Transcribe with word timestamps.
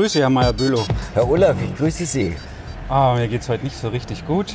grüße 0.00 0.20
Herr 0.20 0.30
Meyer-Bülow. 0.30 0.82
Herr 1.12 1.28
Olaf, 1.28 1.56
ich 1.62 1.76
grüße 1.76 2.06
Sie. 2.06 2.34
Ah, 2.88 3.14
mir 3.18 3.28
geht's 3.28 3.50
heute 3.50 3.64
nicht 3.64 3.76
so 3.76 3.88
richtig 3.88 4.26
gut. 4.26 4.54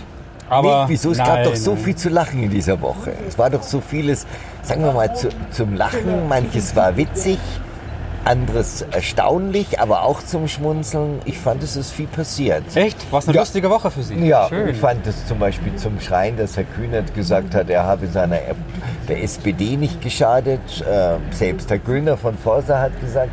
Aber 0.49 0.81
Nicht, 0.87 0.89
wieso? 0.89 1.11
Es 1.11 1.19
nein, 1.19 1.27
gab 1.27 1.43
doch 1.43 1.55
so 1.55 1.75
viel 1.75 1.95
zu 1.95 2.09
lachen 2.09 2.41
in 2.41 2.49
dieser 2.49 2.81
Woche. 2.81 3.13
Es 3.27 3.37
war 3.37 3.51
doch 3.51 3.61
so 3.61 3.79
vieles, 3.79 4.25
sagen 4.63 4.83
wir 4.83 4.91
mal, 4.91 5.15
zu, 5.15 5.29
zum 5.51 5.75
Lachen. 5.75 6.27
Manches 6.27 6.75
war 6.75 6.97
witzig, 6.97 7.37
anderes 8.23 8.85
erstaunlich, 8.91 9.79
aber 9.79 10.01
auch 10.01 10.23
zum 10.23 10.47
Schmunzeln. 10.47 11.21
Ich 11.25 11.37
fand, 11.37 11.61
es 11.61 11.75
ist 11.75 11.91
viel 11.91 12.07
passiert. 12.07 12.63
Echt? 12.75 13.11
War 13.11 13.19
es 13.19 13.27
eine 13.27 13.35
Ja. 13.35 13.41
lustige 13.41 13.69
Woche 13.69 13.91
für 13.91 14.01
Sie? 14.01 14.15
Ja, 14.25 14.47
Schön. 14.49 14.67
ich 14.69 14.77
fand 14.77 15.05
es 15.05 15.27
zum 15.27 15.37
Beispiel 15.37 15.75
zum 15.75 15.99
Schreien, 15.99 16.37
dass 16.37 16.57
Herr 16.57 16.63
Kühnert 16.63 17.13
gesagt 17.13 17.53
hat, 17.53 17.69
er 17.69 17.83
habe 17.83 18.07
seiner 18.07 18.39
der 19.07 19.21
SPD 19.23 19.77
nicht 19.77 20.01
geschadet. 20.01 20.59
Äh, 20.81 21.17
selbst 21.29 21.69
Herr 21.69 21.77
Güllner 21.77 22.17
von 22.17 22.35
Forsa 22.35 22.79
hat 22.81 22.99
gesagt, 22.99 23.29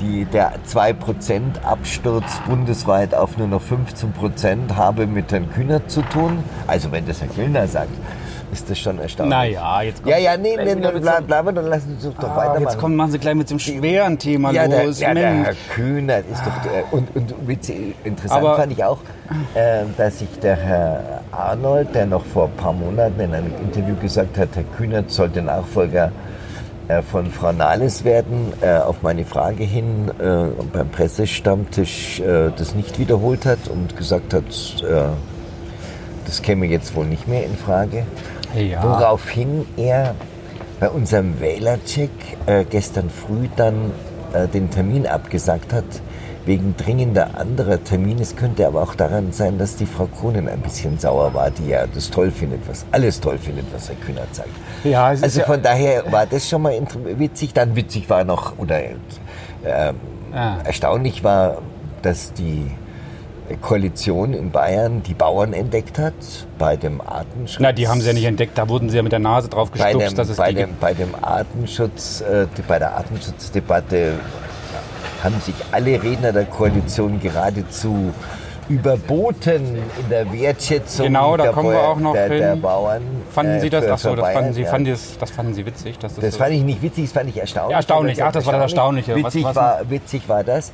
die, 0.00 0.24
der 0.24 0.52
2% 0.68 1.62
Absturz 1.64 2.40
bundesweit 2.46 3.14
auf 3.14 3.36
nur 3.36 3.48
noch 3.48 3.62
15% 3.62 4.74
habe 4.76 5.06
mit 5.06 5.30
Herrn 5.32 5.50
Kühnert 5.52 5.90
zu 5.90 6.02
tun. 6.02 6.38
Also 6.66 6.90
wenn 6.92 7.06
das 7.06 7.20
Herr 7.20 7.28
Güllner 7.28 7.66
sagt, 7.66 7.90
ist 8.52 8.68
das 8.68 8.78
schon 8.78 8.98
erstaunlich. 8.98 9.30
Naja, 9.36 9.82
jetzt 9.82 10.02
kommt 10.02 10.10
Ja, 10.12 10.18
ja, 10.18 10.36
nee, 10.36 10.56
nee, 10.56 10.74
nee 10.74 10.90
bla, 11.00 11.20
bla, 11.20 11.42
dann 11.42 11.66
lassen 11.66 11.96
Sie 12.00 12.08
uns 12.08 12.16
doch 12.16 12.30
Ah, 12.30 12.36
weitermachen. 12.36 12.62
jetzt 12.62 12.78
kommen, 12.78 12.96
machen 12.96 13.12
Sie 13.12 13.18
gleich 13.18 13.34
mit 13.36 13.48
dem 13.48 13.58
schweren 13.60 14.18
Thema 14.18 14.50
Ja, 14.50 14.66
der, 14.66 14.86
los. 14.86 14.98
ja, 15.00 15.14
der. 15.14 15.30
Herr 15.44 15.54
Kühnert 15.72 16.24
ist 16.30 16.42
doch. 16.44 16.62
Der, 16.62 16.92
und, 16.92 17.14
und 17.14 17.32
interessant 18.04 18.44
Aber- 18.44 18.56
fand 18.56 18.72
ich 18.72 18.82
auch, 18.82 18.98
äh, 19.54 19.84
dass 19.96 20.18
sich 20.18 20.28
der 20.42 20.56
Herr 20.56 21.20
Arnold, 21.30 21.94
der 21.94 22.06
noch 22.06 22.24
vor 22.24 22.46
ein 22.46 22.56
paar 22.56 22.72
Monaten 22.72 23.20
in 23.20 23.32
einem 23.34 23.52
Interview 23.62 23.94
gesagt 23.96 24.36
hat, 24.36 24.48
Herr 24.54 24.64
Kühnert 24.76 25.10
sollte 25.10 25.42
Nachfolger 25.42 26.06
äh, 26.06 26.29
von 27.02 27.30
Frau 27.30 27.52
Nahles 27.52 28.04
werden, 28.04 28.52
äh, 28.60 28.78
auf 28.78 29.02
meine 29.02 29.24
Frage 29.24 29.64
hin 29.64 30.10
äh, 30.18 30.62
beim 30.72 30.88
Pressestammtisch 30.88 32.20
äh, 32.20 32.50
das 32.56 32.74
nicht 32.74 32.98
wiederholt 32.98 33.46
hat 33.46 33.68
und 33.68 33.96
gesagt 33.96 34.34
hat, 34.34 34.44
äh, 34.82 35.08
das 36.26 36.42
käme 36.42 36.66
jetzt 36.66 36.94
wohl 36.94 37.06
nicht 37.06 37.26
mehr 37.26 37.44
in 37.44 37.56
Frage. 37.56 38.04
Ja. 38.54 38.82
Woraufhin 38.82 39.66
er 39.76 40.14
bei 40.80 40.88
unserem 40.88 41.40
Wählercheck 41.40 42.10
äh, 42.46 42.64
gestern 42.64 43.10
früh 43.10 43.48
dann 43.56 43.92
äh, 44.32 44.48
den 44.48 44.70
Termin 44.70 45.06
abgesagt 45.06 45.72
hat, 45.72 45.84
wegen 46.50 46.74
dringender 46.76 47.38
anderer 47.38 47.82
Termine. 47.84 48.22
Es 48.22 48.34
könnte 48.34 48.66
aber 48.66 48.82
auch 48.82 48.96
daran 48.96 49.30
sein, 49.30 49.56
dass 49.56 49.76
die 49.76 49.86
Frau 49.86 50.06
Kronen 50.06 50.48
ein 50.48 50.58
bisschen 50.60 50.98
sauer 50.98 51.32
war, 51.32 51.48
die 51.52 51.68
ja 51.68 51.86
das 51.86 52.10
toll 52.10 52.32
findet, 52.32 52.68
was 52.68 52.84
alles 52.90 53.20
toll 53.20 53.38
findet, 53.38 53.66
was 53.72 53.88
Herr 53.88 53.94
Kühnert 53.94 54.34
sagt. 54.34 54.48
Ja, 54.82 55.06
Also 55.06 55.38
ja- 55.38 55.46
von 55.46 55.62
daher 55.62 56.10
war 56.10 56.26
das 56.26 56.48
schon 56.48 56.62
mal 56.62 56.74
witzig. 57.16 57.52
Dann 57.54 57.76
witzig 57.76 58.10
war 58.10 58.24
noch, 58.24 58.58
oder 58.58 58.80
äh, 58.82 59.92
Ah. 60.32 60.56
erstaunlich 60.64 61.22
war, 61.22 61.58
dass 62.02 62.32
die 62.32 62.66
Koalition 63.60 64.32
in 64.32 64.50
Bayern 64.50 65.02
die 65.04 65.14
Bauern 65.14 65.52
entdeckt 65.52 65.98
hat 65.98 66.14
bei 66.58 66.76
dem 66.76 67.00
Artenschutz. 67.00 67.60
Na, 67.60 67.72
die 67.72 67.86
haben 67.88 68.00
sie 68.00 68.06
ja 68.08 68.12
nicht 68.12 68.24
entdeckt. 68.24 68.56
Da 68.58 68.68
wurden 68.68 68.88
sie 68.90 68.96
ja 68.96 69.02
mit 69.02 69.12
der 69.12 69.18
Nase 69.20 69.48
drauf 69.48 69.70
bei 69.70 69.92
gestupst, 69.92 70.10
dem, 70.12 70.16
dass 70.16 70.28
es 70.28 70.36
bei 70.36 70.52
dem, 70.52 70.70
bei 70.80 70.94
dem 70.94 71.14
Artenschutz, 71.20 72.20
äh, 72.22 72.46
die- 72.56 72.62
bei 72.62 72.78
der 72.78 72.96
Artenschutzdebatte 72.96 74.14
haben 75.22 75.40
sich 75.40 75.54
alle 75.72 76.02
Redner 76.02 76.32
der 76.32 76.44
Koalition 76.46 77.20
geradezu 77.20 78.12
überboten 78.68 79.76
in 80.00 80.08
der 80.08 80.32
Wertschätzung 80.32 81.06
Genau, 81.06 81.36
da 81.36 81.44
der, 81.44 81.52
kommen 81.52 81.70
wir 81.72 81.80
auch 81.80 81.98
noch 81.98 82.12
der, 82.12 82.28
der. 82.28 82.56
Bauern. 82.56 83.02
Fanden 83.32 83.54
äh, 83.56 83.60
Sie 83.60 83.70
das? 83.70 83.84
für- 83.84 83.92
Ach 83.94 83.98
so, 83.98 84.10
für 84.10 84.16
das 84.16 84.32
fanden 84.32 84.52
Sie, 84.52 84.62
ja. 84.62 84.70
fanden, 84.70 84.94
Sie, 84.94 85.18
das 85.18 85.30
fanden 85.30 85.54
Sie 85.54 85.66
witzig. 85.66 85.98
Dass 85.98 86.14
das 86.14 86.24
Das 86.24 86.36
fand 86.36 86.52
ich 86.52 86.62
nicht 86.62 86.80
witzig, 86.80 87.04
das 87.04 87.12
fand 87.12 87.28
ich 87.30 87.38
erstaunlich. 87.40 87.72
Ja, 87.72 87.76
erstaunlich. 87.78 88.22
Ach, 88.22 88.32
das 88.32 88.46
war 88.46 88.52
das 88.54 88.62
Erstaunliche. 88.62 89.14
Was- 89.16 89.24
Witzig, 89.24 89.44
was- 89.44 89.56
war, 89.56 89.80
witzig 89.90 90.28
war 90.28 90.44
das. 90.44 90.72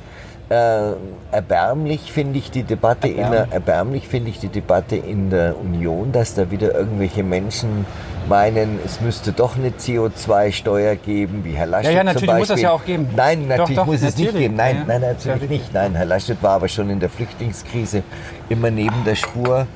Äh, 0.49 0.91
erbärmlich 1.31 2.11
finde 2.13 2.39
ich 2.39 2.51
die 2.51 2.63
Debatte 2.63 3.07
in 3.09 3.29
der, 3.31 3.47
erbärmlich 3.51 4.07
finde 4.07 4.29
ich 4.29 4.39
die 4.39 4.47
Debatte 4.47 4.95
in 4.95 5.29
der 5.29 5.59
Union, 5.59 6.11
dass 6.13 6.35
da 6.35 6.49
wieder 6.51 6.73
irgendwelche 6.73 7.21
Menschen 7.23 7.85
meinen, 8.27 8.79
es 8.85 9.01
müsste 9.01 9.31
doch 9.31 9.55
eine 9.57 9.69
CO2-Steuer 9.69 10.95
geben, 10.95 11.43
wie 11.43 11.53
Herr 11.53 11.65
Laschet 11.67 11.91
Ja, 11.91 11.97
ja, 11.97 12.03
natürlich 12.03 12.29
zum 12.29 12.37
muss 12.37 12.47
Beispiel. 12.47 12.55
das 12.55 12.61
ja 12.63 12.71
auch 12.71 12.85
geben. 12.85 13.07
Nein, 13.15 13.41
Doch, 13.41 13.47
natürlich 13.49 13.75
doch, 13.77 13.85
muss 13.85 14.01
es 14.03 14.17
nicht 14.17 14.33
geben. 14.35 14.55
Nein, 14.55 14.77
Ja, 14.77 14.83
nein, 14.99 15.01
natürlich 15.01 15.49
nicht. 15.49 15.73
Nein, 15.73 15.95
Herr 15.95 16.05
Laschet 16.05 16.41
war 16.41 16.51
aber 16.51 16.67
schon 16.67 16.89
in 16.89 16.99
der 16.99 17.09
Flüchtlingskrise 17.09 18.03
immer 18.49 18.69
neben 18.71 19.03
der 19.05 19.15
Spur. 19.15 19.67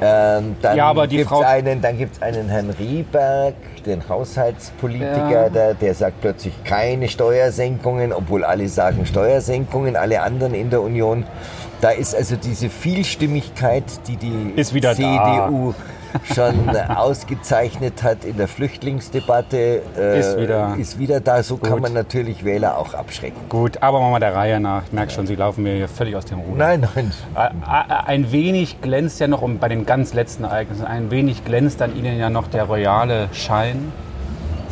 Ähm, 0.00 0.56
dann 0.62 0.76
Ja, 0.76 0.86
aber 0.86 1.06
die 1.08 1.16
gibt's 1.18 1.30
Frau- 1.32 1.40
einen, 1.42 1.82
dann 1.82 1.98
gibt 1.98 2.14
es 2.16 2.22
einen 2.22 2.48
Herrn 2.48 2.70
Rieberg, 2.70 3.54
den 3.84 4.08
Haushaltspolitiker, 4.08 5.30
Ja. 5.44 5.48
der, 5.48 5.74
der 5.74 5.94
sagt 5.94 6.20
plötzlich 6.20 6.54
keine 6.64 7.08
Steuersenkungen, 7.08 8.12
obwohl 8.12 8.44
alle 8.44 8.68
sagen 8.68 9.04
Steuersenkungen, 9.04 9.96
alle 9.96 10.22
anderen 10.22 10.54
in 10.54 10.70
der 10.70 10.80
Union. 10.82 11.24
Da 11.80 11.90
ist 11.90 12.14
also 12.14 12.36
diese 12.36 12.68
Vielstimmigkeit, 12.70 13.82
die 14.06 14.16
die 14.16 14.54
wieder 14.74 14.94
da. 14.94 15.50
Schon 16.34 16.68
ausgezeichnet 16.94 18.02
hat 18.02 18.24
in 18.24 18.36
der 18.36 18.48
Flüchtlingsdebatte, 18.48 19.82
äh, 19.98 20.18
Ist 20.20 20.38
wieder- 20.38 20.74
ist 20.78 20.98
wieder 20.98 21.20
da. 21.20 21.42
So 21.42 21.56
kann 21.56 21.72
Gut. 21.74 21.82
man 21.82 21.92
natürlich 21.92 22.44
Wähler 22.44 22.78
auch 22.78 22.94
abschrecken. 22.94 23.40
Gut, 23.48 23.82
aber 23.82 24.00
machen 24.00 24.12
wir 24.12 24.20
der 24.20 24.34
Reihe 24.34 24.60
nach. 24.60 24.82
Ich 24.86 24.92
merke 24.92 25.12
schon, 25.12 25.26
Sie 25.26 25.34
laufen 25.36 25.62
mir 25.62 25.74
hier 25.74 25.88
völlig 25.88 26.16
aus 26.16 26.24
dem 26.24 26.38
Ruder. 26.40 26.56
Nein, 26.58 26.88
nein. 26.94 27.12
Ein 28.06 28.32
wenig 28.32 28.80
glänzt 28.80 29.20
ja 29.20 29.28
noch, 29.28 29.42
um 29.42 29.58
bei 29.58 29.68
den 29.68 29.86
ganz 29.86 30.14
letzten 30.14 30.44
Ereignissen, 30.44 30.84
ein 30.84 31.10
wenig 31.10 31.44
glänzt 31.44 31.80
an 31.82 31.96
Ihnen 31.96 32.18
ja 32.18 32.30
noch 32.30 32.48
der 32.48 32.64
royale 32.64 33.28
Schein. 33.32 33.92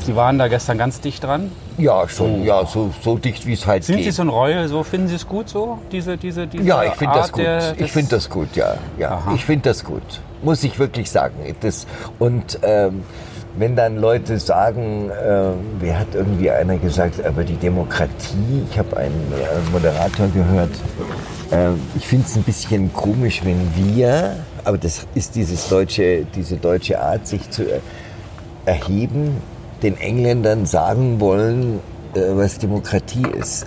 Sie 0.04 0.14
waren 0.16 0.38
da 0.38 0.48
gestern 0.48 0.78
ganz 0.78 1.00
dicht 1.00 1.24
dran. 1.24 1.50
Ja, 1.76 2.08
schon, 2.08 2.42
ja, 2.44 2.64
so, 2.66 2.90
so 3.02 3.18
dicht 3.18 3.46
wie 3.46 3.52
es 3.52 3.66
halt 3.66 3.84
Sind 3.84 3.96
geht. 3.96 4.06
Sie 4.06 4.10
so 4.10 4.22
ein 4.22 4.28
Royal? 4.28 4.66
So 4.68 4.82
finden 4.82 5.08
Sie 5.08 5.14
es 5.16 5.26
gut 5.26 5.48
so? 5.48 5.78
Diese, 5.92 6.16
diese, 6.16 6.46
diese 6.46 6.64
Ja, 6.64 6.82
ich 6.84 6.92
finde 6.94 7.14
das 7.14 7.30
gut. 7.32 7.42
der- 7.42 7.74
ich 7.78 7.92
finde 7.92 8.10
das 8.10 8.28
gut, 8.30 8.56
ja. 8.56 8.74
ja. 8.98 9.10
Aha. 9.12 9.32
Ich 9.34 9.44
finde 9.44 9.68
das 9.68 9.84
gut. 9.84 10.02
Muss 10.42 10.62
ich 10.64 10.78
wirklich 10.78 11.10
sagen. 11.10 11.34
Das, 11.60 11.86
und 12.18 12.60
ähm, 12.62 13.02
wenn 13.58 13.74
dann 13.74 13.96
Leute 13.96 14.38
sagen, 14.38 15.10
äh, 15.10 15.50
wer 15.80 15.98
hat 15.98 16.14
irgendwie 16.14 16.50
einer 16.50 16.78
gesagt, 16.78 17.24
aber 17.24 17.44
die 17.44 17.56
Demokratie, 17.56 18.64
ich 18.70 18.78
habe 18.78 18.96
einen 18.96 19.32
äh, 19.32 19.70
Moderator 19.72 20.28
gehört, 20.28 20.70
äh, 21.50 21.70
ich 21.96 22.06
finde 22.06 22.26
es 22.26 22.36
ein 22.36 22.44
bisschen 22.44 22.92
komisch, 22.92 23.42
wenn 23.44 23.58
wir, 23.74 24.36
aber 24.64 24.78
das 24.78 25.06
ist 25.14 25.34
dieses 25.34 25.68
deutsche, 25.68 26.24
diese 26.34 26.56
deutsche 26.56 27.00
Art, 27.00 27.26
sich 27.26 27.50
zu 27.50 27.62
äh, 27.62 27.80
erheben, 28.64 29.38
den 29.82 29.98
Engländern 29.98 30.66
sagen 30.66 31.20
wollen, 31.20 31.80
äh, 32.14 32.20
was 32.34 32.58
Demokratie 32.58 33.26
ist. 33.38 33.66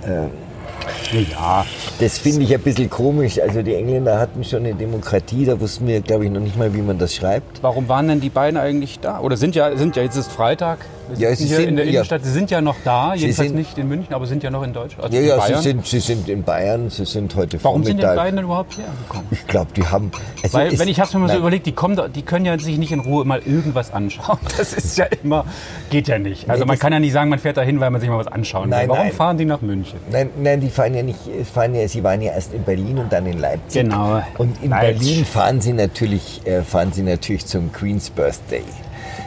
Ja, 1.12 1.66
das 2.00 2.18
finde 2.18 2.44
ich 2.44 2.54
ein 2.54 2.62
bisschen 2.62 2.90
komisch. 2.90 3.40
Also 3.40 3.62
die 3.62 3.76
Engländer 3.76 4.18
hatten 4.18 4.44
schon 4.44 4.60
eine 4.66 4.74
Demokratie, 4.74 5.46
da 5.46 5.60
wussten 5.60 5.88
wir, 5.88 6.02
glaube 6.02 6.26
ich, 6.26 6.32
noch 6.32 6.40
nicht 6.40 6.58
mal, 6.58 6.74
wie 6.74 6.82
man 6.82 6.98
das 6.98 7.14
schreibt. 7.14 7.62
warum 7.62 7.90
waren 7.90 8.08
denn 8.08 8.22
die 8.22 8.30
beiden 8.30 8.60
eigentlich 8.60 9.00
da? 9.00 9.20
Oder 9.20 9.38
sind 9.38 9.56
ja, 9.56 9.76
sind 9.76 9.96
ja 9.96 10.04
jetzt 10.04 10.16
ist 10.16 10.32
Freitag. 10.32 10.80
Ja, 11.18 11.30
hier 11.30 11.60
in 11.60 11.66
sind- 11.66 11.76
der 11.78 11.86
ja. 11.86 11.92
Innenstadt. 11.92 12.24
Sie 12.24 12.32
sind 12.32 12.52
ja 12.52 12.62
noch 12.62 12.76
da, 12.84 13.14
jedenfalls 13.14 13.50
sind- 13.50 13.58
nicht 13.58 13.78
in 13.78 13.88
München, 13.88 14.14
aber 14.14 14.26
sind 14.28 14.44
ja 14.44 14.50
noch 14.50 14.64
in 14.64 14.74
Deutschland. 14.74 15.04
Also 15.06 15.16
Ja, 15.18 15.22
in 15.22 15.52
ja, 15.52 15.58
sie 15.58 15.64
sind, 15.70 15.86
sie 15.86 16.00
sind 16.00 16.30
in 16.30 16.44
Bayern, 16.44 16.90
sie 16.90 17.06
sind 17.06 17.36
heute 17.36 17.64
Warum 17.64 17.84
sind 17.84 17.98
die 17.98 18.02
Vormittag. 18.02 18.24
beiden 18.24 18.36
denn 18.38 18.46
überhaupt 18.46 18.74
hierher 18.74 18.92
gekommen? 19.08 19.28
ich 19.32 19.46
glaube, 19.48 19.72
die 19.76 19.86
haben. 19.86 20.12
Also 20.44 20.58
Weil, 20.58 20.78
wenn 20.80 20.88
ich 20.88 21.00
habe 21.00 21.10
mir 21.18 21.20
mal 21.28 21.32
so 21.34 21.38
überlegt, 21.40 21.66
die 21.66 21.72
kommen, 21.72 21.96
da, 21.96 22.08
die 22.08 22.22
können 22.22 22.46
ja 22.46 22.58
sich 22.60 22.78
nicht 22.78 22.92
in 22.92 23.00
Ruhe 23.02 23.26
mal 23.26 23.40
irgendwas 23.46 23.94
anschauen. 23.94 24.38
Das 24.58 24.74
ist 24.74 24.98
ja 24.98 25.06
immer, 25.24 25.46
geht 25.90 26.08
ja 26.08 26.20
nicht. 26.20 26.50
Also 26.50 26.64
Nee, 26.64 26.68
man 26.68 26.80
kann 26.80 26.94
ja 26.94 27.00
nicht 27.00 27.14
sagen, 27.14 27.30
man 27.30 27.40
fährt 27.40 27.58
da 27.58 27.62
hin, 27.62 27.80
weil 27.80 27.90
man 27.90 28.00
sich 28.02 28.10
mal 28.10 28.18
was 28.18 28.28
anschauen 28.28 28.70
Nein, 28.70 28.84
will. 28.84 28.90
Warum 28.90 29.04
nein. 29.08 29.14
fahren 29.16 29.38
die 29.38 29.46
nach 29.46 29.62
München? 29.62 30.00
Nein, 30.12 30.30
nein, 30.42 30.60
die 30.62 30.70
fahren 30.70 30.94
ja 30.94 31.04
nicht, 31.04 31.20
fahren 31.54 31.74
ja, 31.76 31.88
sie 31.88 32.04
waren 32.04 32.22
ja 32.22 32.34
erst 32.34 32.54
in 32.54 32.64
Berlin 32.64 32.98
und 33.00 33.12
dann 33.12 33.26
in 33.26 33.40
Leipzig. 33.40 33.84
Genau. 33.84 34.22
Und 34.38 34.62
in 34.64 34.70
Leipzig. 34.70 35.00
Berlin 35.00 35.26
fahren 35.26 35.62
sie 35.62 35.74
natürlich, 35.74 36.42
äh, 36.46 36.62
fahren 36.62 36.92
sie 36.94 37.02
natürlich 37.04 37.46
zum 37.46 37.72
Queen's 37.72 38.10
Birthday. 38.10 38.64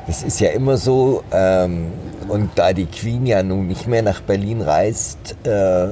Das 0.06 0.22
ist 0.22 0.40
ja 0.40 0.50
immer 0.50 0.76
so. 0.76 1.22
Ähm, 1.32 1.92
und 2.28 2.50
da 2.56 2.72
die 2.72 2.86
Queen 2.86 3.26
ja 3.26 3.42
nun 3.42 3.66
nicht 3.66 3.86
mehr 3.86 4.02
nach 4.02 4.20
Berlin 4.20 4.60
reist, 4.62 5.36
äh, 5.46 5.88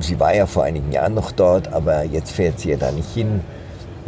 sie- 0.00 0.20
war 0.20 0.34
ja 0.34 0.46
vor 0.46 0.64
einigen 0.64 0.92
Jahren 0.92 1.14
noch 1.14 1.32
dort, 1.32 1.72
aber 1.72 2.04
jetzt 2.04 2.32
fährt 2.32 2.60
sie 2.60 2.70
ja 2.70 2.76
da 2.76 2.90
nicht 2.92 3.12
hin. 3.14 3.40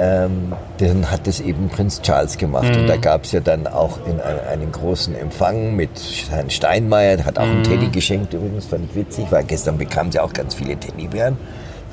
Ähm, 0.00 0.52
dann 0.78 1.10
hat 1.10 1.26
es 1.26 1.40
eben 1.40 1.68
Prinz 1.68 2.00
Charles 2.02 2.38
gemacht. 2.38 2.76
Und 2.76 2.86
da 2.86 2.96
gab 2.96 3.24
es 3.24 3.32
ja 3.32 3.40
dann 3.40 3.66
auch 3.66 3.98
in 4.06 4.20
ein, 4.20 4.38
einen 4.48 4.70
großen 4.70 5.16
Empfang 5.16 5.74
mit 5.74 5.90
Herrn 6.30 6.50
Steinmeier, 6.50 7.16
der 7.16 7.26
hat 7.26 7.38
auch 7.38 7.42
einen 7.42 7.64
Teddy 7.64 7.88
geschenkt 7.88 8.32
übrigens, 8.32 8.66
fand 8.66 8.88
ich 8.88 8.94
witzig, 8.94 9.26
weil 9.30 9.42
gestern 9.42 9.76
bekam 9.76 10.12
sie 10.12 10.20
auch 10.20 10.32
ganz 10.32 10.54
viele 10.54 10.76
Teddybären 10.76 11.36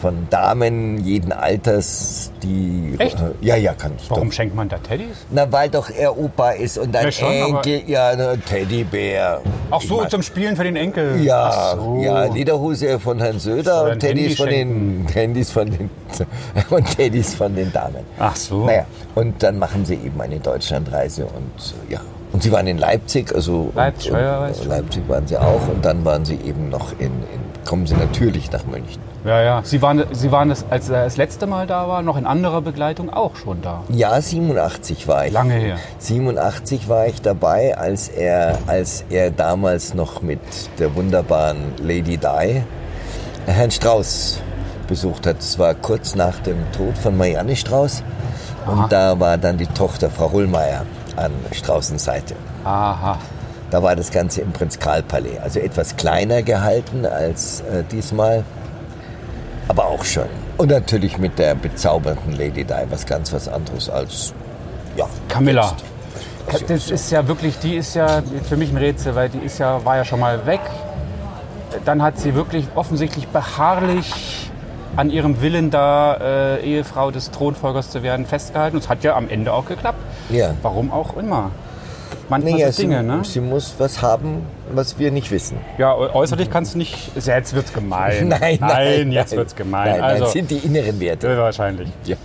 von 0.01 0.27
Damen 0.29 1.03
jeden 1.05 1.31
Alters, 1.31 2.31
die... 2.43 2.95
Echt? 2.99 3.19
Äh, 3.19 3.31
ja, 3.41 3.55
ja, 3.55 3.73
kann 3.73 3.93
ich 3.97 4.09
Warum 4.09 4.27
doch. 4.29 4.33
schenkt 4.33 4.55
man 4.55 4.67
da 4.69 4.77
Teddys? 4.77 5.25
Na, 5.31 5.51
weil 5.51 5.69
doch 5.69 5.89
er 5.89 6.17
Opa 6.17 6.51
ist 6.51 6.77
und 6.77 6.95
ein 6.95 7.05
Ja, 7.05 7.11
schon, 7.11 7.31
Enkel, 7.31 7.81
ja, 7.87 8.09
ein 8.09 8.43
Teddybär. 8.45 9.41
Ach 9.71 9.81
Ich 9.81 9.87
so, 9.87 9.97
mein- 9.97 10.09
zum 10.09 10.21
Spielen 10.21 10.55
für 10.55 10.63
den 10.63 10.75
Enkel. 10.75 11.21
ja, 11.23 11.49
Ach 11.51 11.75
so. 11.77 12.01
ja, 12.03 12.25
Lederhose 12.25 12.99
von 12.99 13.19
Herrn 13.19 13.39
Söder 13.39 13.91
und 13.91 13.99
Teddys 13.99 14.35
von 14.37 14.49
den 14.49 15.07
Handys 15.13 15.51
von 15.51 15.69
den 15.71 15.89
und 16.69 16.95
Teddys 16.95 17.33
von 17.35 17.55
den 17.55 17.71
Damen. 17.71 18.03
Ach 18.19 18.35
so. 18.35 18.65
Naja, 18.65 18.85
und 19.15 19.41
dann 19.41 19.57
machen 19.59 19.85
sie 19.85 19.95
eben 19.95 20.19
eine 20.21 20.39
Deutschlandreise 20.39 21.25
und 21.25 21.73
ja. 21.89 21.99
Und 22.33 22.43
sie 22.43 22.51
waren 22.51 22.67
in 22.67 22.77
Leipzig, 22.77 23.33
also 23.33 23.69
und- 23.69 23.75
Leipzig, 23.75 24.11
und, 24.11 24.19
ja, 24.19 24.41
weiß 24.41 24.57
äh, 24.57 24.61
schon. 24.63 24.69
Leipzig 24.71 25.03
waren 25.07 25.25
sie 25.27 25.37
auch 25.37 25.67
und 25.69 25.83
dann 25.85 26.03
waren 26.03 26.25
sie 26.25 26.35
eben 26.45 26.69
noch 26.69 26.91
in, 26.99 27.05
in 27.07 27.39
kommen 27.65 27.87
sie 27.87 27.95
natürlich 27.95 28.51
nach 28.51 28.65
München. 28.65 29.01
Ja, 29.25 29.41
ja. 29.41 29.61
Sie 29.63 29.81
waren, 29.81 30.03
Sie 30.11 30.31
waren 30.31 30.49
das, 30.49 30.65
als 30.69 30.89
er 30.89 31.03
das 31.03 31.17
letzte 31.17 31.47
Mal 31.47 31.67
da 31.67 31.87
war, 31.87 32.01
noch 32.01 32.15
in 32.17 32.25
anderer 32.25 32.61
Begleitung 32.61 33.09
auch 33.09 33.35
schon 33.35 33.61
da. 33.61 33.83
Ja, 33.89 34.21
87 34.21 35.07
war 35.07 35.25
ich. 35.25 35.33
Lange 35.33 35.55
her. 35.55 35.77
87 35.97 36.87
war 36.87 37.07
ich 37.07 37.21
dabei, 37.21 37.77
als 37.77 38.07
er, 38.07 38.59
als 38.67 39.03
er 39.09 39.31
damals 39.31 39.93
noch 39.93 40.21
mit 40.21 40.39
der 40.79 40.95
wunderbaren 40.95 41.73
Lady 41.81 42.17
Di 42.17 42.61
Herrn 43.47 43.71
Strauß 43.71 44.41
besucht 44.87 45.25
hat. 45.25 45.37
Das 45.39 45.57
war 45.57 45.73
kurz 45.73 46.15
nach 46.15 46.39
dem 46.39 46.57
Tod 46.71 46.97
von 46.97 47.17
Marianne 47.17 47.55
Strauß. 47.55 48.03
Und 48.67 48.79
Aha. 48.79 48.87
da 48.87 49.19
war 49.19 49.37
dann 49.37 49.57
die 49.57 49.67
Tochter 49.67 50.09
Frau 50.09 50.27
Rullmeier 50.27 50.85
an 51.15 51.31
Straußens 51.51 52.03
Seite. 52.03 52.35
Aha. 52.63 53.17
Da 53.75 53.83
war 53.83 53.97
das 53.97 54.09
Ganze 54.09 54.39
im 54.39 54.53
Prinzkalpalais. 54.53 55.37
Also 55.43 55.59
etwas 55.59 55.97
kleiner 55.97 56.43
gehalten 56.43 57.05
als 57.05 57.59
äh, 57.59 57.83
diesmal, 57.91 58.45
aber 59.67 59.87
auch 59.87 60.05
schön. 60.05 60.29
Und 60.55 60.69
natürlich 60.69 61.17
mit 61.17 61.37
der 61.37 61.55
bezaubernden 61.55 62.31
Lady 62.31 62.63
Di 62.63 62.73
was 62.89 63.05
ganz 63.05 63.33
was 63.33 63.49
anderes 63.49 63.89
als, 63.89 64.33
ja, 64.95 65.09
Camilla. 65.27 65.75
jetzt. 66.53 66.69
Das 66.69 66.89
ist 66.89 67.11
ja 67.11 67.27
wirklich, 67.27 67.59
die 67.59 67.75
ist 67.75 67.95
ja 67.95 68.23
für 68.47 68.55
mich 68.55 68.71
ein 68.71 68.77
Rätsel, 68.77 69.13
weil 69.13 69.27
die 69.27 69.39
ist 69.39 69.57
ja, 69.57 69.83
war 69.83 69.97
ja 69.97 70.05
schon 70.05 70.21
mal 70.21 70.45
weg. 70.45 70.61
Dann 71.83 72.01
hat 72.01 72.17
sie 72.17 72.33
wirklich 72.33 72.67
offensichtlich 72.75 73.27
beharrlich 73.27 74.49
an 74.95 75.09
ihrem 75.09 75.41
Willen, 75.41 75.69
da 75.69 76.13
äh, 76.13 76.63
Ehefrau 76.63 77.11
des 77.11 77.29
Thronfolgers 77.31 77.89
zu 77.89 78.03
werden, 78.03 78.25
festgehalten. 78.25 78.77
Und 78.77 78.83
es 78.83 78.89
hat 78.89 79.03
ja 79.03 79.17
am 79.17 79.27
Ende 79.27 79.51
auch 79.51 79.65
geklappt. 79.65 79.99
Ja. 80.29 80.53
Warum 80.61 80.93
auch 80.93 81.17
immer. 81.17 81.51
Manchmal 82.29 82.53
Naja, 82.53 82.71
so 82.71 82.81
Dinge, 82.81 83.01
sie, 83.01 83.03
ne? 83.05 83.21
sie 83.23 83.39
muss 83.39 83.75
was 83.77 84.01
haben, 84.01 84.43
was 84.71 84.97
wir 84.97 85.11
nicht 85.11 85.31
wissen. 85.31 85.57
Ja, 85.77 85.95
äußerlich 85.95 86.49
kannst 86.49 86.73
du 86.73 86.79
nicht. 86.79 87.11
Jetzt 87.15 87.53
wird's 87.53 87.71
gemein. 87.71 88.27
Nein, 88.39 88.57
nein, 88.59 89.11
jetzt 89.11 89.31
nein. 89.31 89.37
wird's 89.37 89.55
gemein. 89.55 89.91
Nein, 89.91 90.01
also, 90.01 90.23
nein, 90.23 90.33
sind 90.33 90.51
die 90.51 90.57
inneren 90.57 90.99
Werte. 90.99 91.37
wahrscheinlich. 91.37 91.89
Ja. 92.05 92.15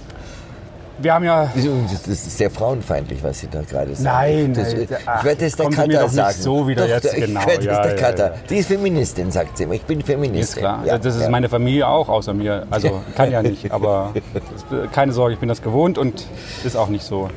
Wir 1.02 1.14
haben 1.14 1.24
ja. 1.24 1.50
Das 1.54 2.06
ist 2.06 2.36
sehr 2.36 2.50
frauenfeindlich, 2.50 3.22
was 3.22 3.40
Sie 3.40 3.48
da 3.48 3.62
gerade 3.62 3.94
sagen. 3.94 4.04
Nein, 4.04 4.54
das, 4.54 4.74
nein, 4.74 4.82
ich 4.82 5.24
werde 5.24 5.46
es 5.46 5.56
der 5.56 5.66
doch 5.70 5.86
nicht 5.86 6.10
sagen. 6.10 6.36
so 6.38 6.68
wieder 6.68 6.86
jetzt, 6.86 7.14
ich 7.14 7.24
genau, 7.24 7.40
werde 7.40 7.58
es 7.58 7.64
ja, 7.64 7.82
der 7.82 7.92
ja, 7.92 7.96
Katha. 7.96 8.26
ja. 8.26 8.34
Die 8.48 8.56
ist 8.56 8.66
Feministin, 8.66 9.30
sagt 9.30 9.56
sie 9.56 9.64
immer. 9.64 9.74
Ich 9.74 9.82
bin 9.82 10.02
Feministin. 10.02 10.40
Ist 10.40 10.56
klar. 10.56 10.82
Ja, 10.84 10.98
das 10.98 11.16
ist 11.16 11.30
meine 11.30 11.48
Familie 11.48 11.88
auch, 11.88 12.08
außer 12.08 12.34
mir. 12.34 12.66
Also 12.70 13.00
kann 13.16 13.30
ja 13.30 13.42
nicht, 13.42 13.72
aber 13.72 14.12
keine 14.92 15.12
Sorge, 15.12 15.34
ich 15.34 15.40
bin 15.40 15.48
das 15.48 15.62
gewohnt 15.62 15.96
und 15.96 16.26
ist 16.64 16.76
auch 16.76 16.88
nicht 16.88 17.04
so. 17.04 17.28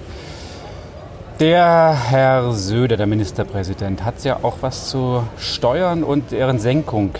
Der 1.39 1.97
Herr 2.09 2.51
Söder, 2.53 2.95
der 2.95 3.07
Ministerpräsident, 3.07 4.05
hat 4.05 4.23
ja 4.23 4.37
auch 4.43 4.57
was 4.61 4.89
zu 4.89 5.23
Steuern 5.37 6.03
und 6.03 6.31
deren 6.31 6.59
Senkung 6.59 7.11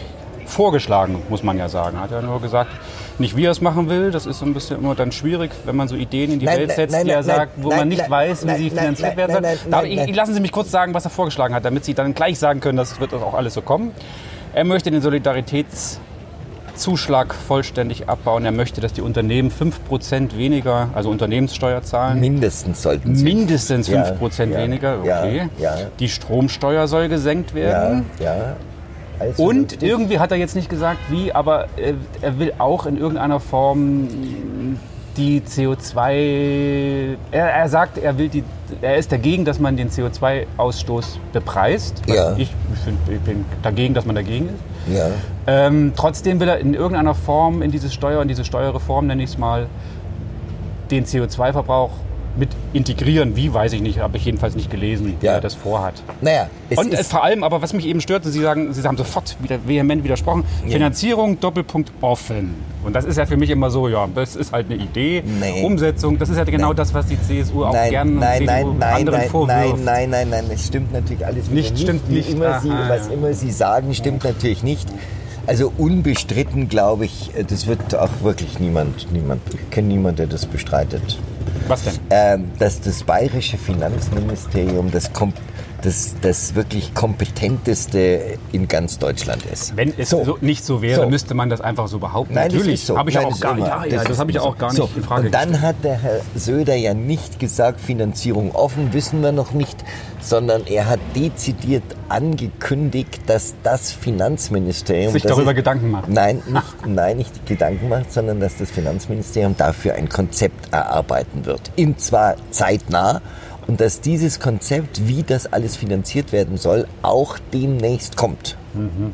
vorgeschlagen, 0.46 1.22
muss 1.30 1.42
man 1.44 1.58
ja 1.58 1.68
sagen. 1.68 2.00
Hat 2.00 2.12
ja 2.12 2.22
nur 2.22 2.40
gesagt, 2.40 2.70
nicht 3.18 3.36
wie 3.36 3.46
er 3.46 3.52
es 3.52 3.60
machen 3.60 3.90
will. 3.90 4.12
Das 4.12 4.26
ist 4.28 4.40
so 4.40 4.46
ein 4.46 4.54
bisschen 4.54 4.78
immer 4.80 4.94
dann 4.96 5.12
schwierig, 5.12 5.52
wenn 5.66 5.76
man 5.76 5.88
so 5.88 5.96
Ideen 5.96 6.32
in 6.32 6.40
die 6.40 6.46
Nein, 6.46 6.60
Welt 6.60 6.72
setzt, 6.72 6.94
nein, 6.94 7.06
die 7.06 7.12
er 7.12 7.18
nein, 7.18 7.24
sagt, 7.26 7.52
wo 7.58 7.70
man 7.70 7.88
nicht 7.88 8.08
weiß, 8.08 8.48
wie 8.48 8.56
sie 8.56 8.70
finanziert 8.70 9.18
werden 9.18 9.34
nein, 9.34 9.44
soll. 9.44 9.52
nein, 9.64 9.72
Darf 9.72 9.82
nein, 9.82 9.92
ich- 9.92 9.98
nein. 9.98 10.14
Lassen 10.14 10.34
Sie 10.36 10.40
mich 10.40 10.52
kurz 10.52 10.70
sagen, 10.70 10.94
was 10.94 11.06
er 11.06 11.12
vorgeschlagen 11.12 11.56
hat, 11.56 11.66
damit 11.66 11.84
Sie 11.84 11.94
dann 11.96 12.14
gleich 12.14 12.38
sagen 12.38 12.60
können, 12.60 12.78
das 12.78 13.00
wird 13.00 13.14
auch 13.16 13.34
alles 13.34 13.56
so 13.56 13.62
kommen. 13.62 13.92
Er 14.54 14.64
möchte 14.64 14.92
den 14.92 15.02
Solidaritätszuschlag 16.74 17.34
vollständig 17.34 18.10
abbauen. 18.10 18.46
Er 18.46 18.52
möchte, 18.52 18.82
dass 18.82 18.94
die 18.94 19.02
Unternehmen 19.02 19.52
5% 19.52 20.38
weniger, 20.38 20.90
also 20.94 21.10
Unternehmenssteuer 21.10 21.84
zahlen. 21.84 22.20
Mindestens 22.20 22.82
sollten 22.82 23.16
sie. 23.16 23.24
Mindestens 23.24 23.88
Ja, 23.88 24.04
5% 24.04 24.52
ja, 24.52 24.58
weniger, 24.58 25.00
okay. 25.00 25.50
ja, 25.60 25.78
ja. 25.78 25.86
Die 26.00 26.10
Stromsteuer 26.10 26.88
soll 26.88 27.10
gesenkt 27.10 27.54
werden. 27.54 28.06
Ja. 28.20 28.56
Alles 29.20 29.38
Und 29.38 29.84
irgendwie 29.84 30.20
hat 30.20 30.32
er 30.32 30.38
jetzt 30.38 30.56
nicht 30.56 30.70
gesagt, 30.70 31.00
wie, 31.10 31.32
aber 31.32 31.66
äh, 31.78 31.94
er 32.22 32.40
will 32.40 32.54
auch 32.58 32.86
in 32.88 32.98
irgendeiner 32.98 33.40
Form 33.40 34.08
die 35.18 35.42
CO2. 35.42 37.18
Er, 37.32 37.50
er 37.50 37.70
sagt, 37.70 37.98
er 37.98 38.18
will 38.18 38.30
die. 38.30 38.44
Er 38.82 38.98
ist 38.98 39.12
dagegen, 39.12 39.46
dass 39.46 39.60
man 39.60 39.78
den 39.78 39.90
CO2-Ausstoß 39.90 41.18
bepreist. 41.32 42.02
Ja. 42.08 42.34
Ich, 42.34 42.54
ich, 42.74 42.80
find, 42.80 42.98
ich 43.10 43.20
bin 43.20 43.46
dagegen, 43.62 43.94
dass 43.94 44.06
man 44.06 44.16
dagegen 44.16 44.50
ist. 44.50 44.96
Ja. 44.96 45.08
Ähm, 45.46 45.94
trotzdem 45.96 46.40
will 46.40 46.50
er 46.50 46.58
in 46.58 46.74
irgendeiner 46.74 47.16
Form 47.16 47.62
in 47.62 47.72
diese 47.72 47.90
Steuer, 47.90 48.22
in 48.22 48.28
diese 48.28 48.44
Steuerreform, 48.44 49.08
nenne 49.08 49.24
ich 49.24 49.32
es 49.32 49.38
mal, 49.38 49.68
den 50.92 51.06
CO2-Verbrauch 51.06 51.92
mit 52.36 52.50
integrieren. 52.74 53.36
Wie, 53.36 53.54
weiß 53.54 53.74
ich 53.74 53.82
nicht, 53.82 54.00
habe 54.00 54.18
ich 54.18 54.26
jedenfalls 54.26 54.56
nicht 54.56 54.72
gelesen, 54.72 55.16
wie 55.20 55.26
Ja. 55.26 55.34
er 55.34 55.42
das 55.42 55.54
vorhat. 55.54 55.94
Naja, 56.22 56.48
es 56.70 56.78
Und 56.78 56.94
es 56.94 57.02
ist, 57.02 57.12
vor 57.12 57.24
allem, 57.24 57.44
aber 57.44 57.62
was 57.62 57.74
mich 57.74 57.86
eben 57.86 58.02
stört, 58.02 58.24
Sie 58.26 58.42
sagen, 58.42 58.74
Sie 58.74 58.82
haben 58.84 58.98
sofort 58.98 59.38
wieder 59.42 59.60
vehement 59.68 60.04
widersprochen, 60.04 60.44
Finanzierung 60.68 61.40
Doppelpunkt 61.40 61.92
offen. 62.02 62.56
Und 62.84 62.94
das 62.96 63.06
ist 63.06 63.18
ja 63.18 63.26
für 63.26 63.38
mich 63.38 63.50
immer 63.50 63.70
so, 63.70 63.88
ja, 63.88 64.08
das 64.14 64.36
ist 64.36 64.52
halt 64.52 64.66
eine 64.70 64.76
Idee, 64.82 65.24
Nee. 65.40 65.64
Umsetzung, 65.64 66.18
das 66.18 66.30
ist 66.30 66.38
ja 66.38 66.44
genau 66.44 66.74
das, 66.74 66.94
was 66.94 67.06
die 67.06 67.18
CSU 67.22 67.64
auch 67.66 67.74
nein, 67.74 67.90
gerne 67.92 68.12
nein, 68.12 68.40
CDU 68.40 68.46
nein, 68.50 68.76
nein, 68.80 68.94
anderen 68.96 69.20
nein, 69.20 69.30
vorwirft. 69.30 69.60
nein, 69.86 70.10
nein, 70.10 70.10
nein, 70.10 70.30
nein, 70.30 70.46
es 70.54 70.68
stimmt 70.68 70.92
natürlich 70.92 71.26
alles 71.26 71.46
wieder 71.46 71.56
Nicht, 71.56 71.80
stimmt 71.80 72.10
nicht. 72.10 72.30
Immer 72.32 72.60
sie, 72.60 72.70
Aha, 72.72 72.90
was 72.90 73.08
ja. 73.08 73.14
immer 73.14 73.34
Sie 73.34 73.52
sagen, 73.52 73.94
stimmt 73.94 74.24
natürlich 74.24 74.64
nicht. 74.64 74.90
Also 75.46 75.74
unbestritten, 75.78 76.70
glaube 76.70 77.06
ich, 77.06 77.32
das 77.48 77.68
wird 77.68 77.96
auch 77.96 78.22
wirklich 78.22 78.60
niemand, 78.60 79.12
niemand, 79.12 79.42
ich 79.54 79.70
kenne 79.72 79.90
niemanden, 79.90 80.18
der 80.18 80.28
das 80.28 80.46
bestreitet. 80.46 81.20
Was 81.68 81.84
denn? 81.84 81.94
ähm, 82.10 82.52
dass 82.60 82.80
das 82.80 83.04
bayerische 83.04 83.58
Finanzministerium 83.58 84.90
das, 84.92 85.12
kom 85.12 85.34
das, 85.84 86.16
das 86.22 86.56
wirklich 86.56 86.94
kompetenteste 86.94 88.38
in 88.52 88.68
ganz 88.68 89.00
Deutschland 89.00 89.44
ist. 89.52 89.76
Wenn 89.76 89.94
es 89.98 90.10
so. 90.12 90.38
nicht 90.42 90.64
so 90.64 90.82
wäre, 90.82 91.02
So. 91.04 91.10
müsste 91.10 91.34
man 91.34 91.50
das 91.50 91.62
einfach 91.62 91.88
so 91.88 92.00
behaupten. 92.00 92.34
Nein, 92.36 92.52
Natürlich, 92.52 92.82
das 92.82 92.88
so. 92.88 92.98
habe 92.98 93.10
ich 93.10 93.16
Nein, 93.16 93.26
auch 93.26 93.30
das 93.32 93.42
gar. 93.42 93.58
Ja, 93.58 93.86
ja, 93.86 94.04
das, 94.04 94.18
habe 94.18 94.32
ich 94.32 94.40
auch 94.40 94.58
gar 94.58 94.70
nicht 94.70 94.78
so. 94.78 94.90
in 94.96 95.04
Frage 95.04 95.26
Und 95.28 95.34
dann 95.34 95.50
gestellt. 95.52 95.68
hat 95.68 95.84
der 95.84 95.98
Herr 95.98 96.22
Söder 96.36 96.76
ja 96.76 96.94
nicht 96.94 97.40
gesagt, 97.40 97.82
Finanzierung 97.82 98.52
offen, 98.56 98.94
wissen 98.94 99.22
wir 99.22 99.32
noch 99.32 99.52
nicht, 99.52 99.78
sondern 100.22 100.66
er 100.68 100.88
hat 100.90 101.00
dezidiert 101.16 101.84
angekündigt, 102.10 103.22
dass 103.28 103.54
das 103.64 103.92
Finanzministerium 103.92 105.12
Sich 105.14 105.24
das 105.24 105.32
darüber 105.32 105.52
ist- 105.52 105.58
Gedanken 105.58 105.92
macht. 105.92 106.08
Nein, 106.10 106.42
nicht, 106.48 106.64
nein, 106.88 107.18
nicht 107.18 107.46
Gedanken 107.46 107.90
macht, 107.90 108.12
sondern 108.14 108.40
dass 108.40 108.58
das 108.58 108.72
Finanzministerium 108.72 109.56
dafür 109.58 109.96
ein 109.96 110.10
Konzept 110.10 110.72
erarbeiten 110.74 111.46
wird. 111.46 111.72
Und 111.78 112.00
zwar 112.00 112.36
zeitnah. 112.52 113.22
Und 113.68 113.80
dass 113.82 114.02
dieses 114.02 114.40
Konzept, 114.40 115.08
wie 115.08 115.24
das 115.24 115.52
alles 115.52 115.76
finanziert 115.76 116.32
werden 116.32 116.58
soll, 116.58 116.88
auch 117.02 117.38
demnächst 117.54 118.18
kommt. 118.18 118.58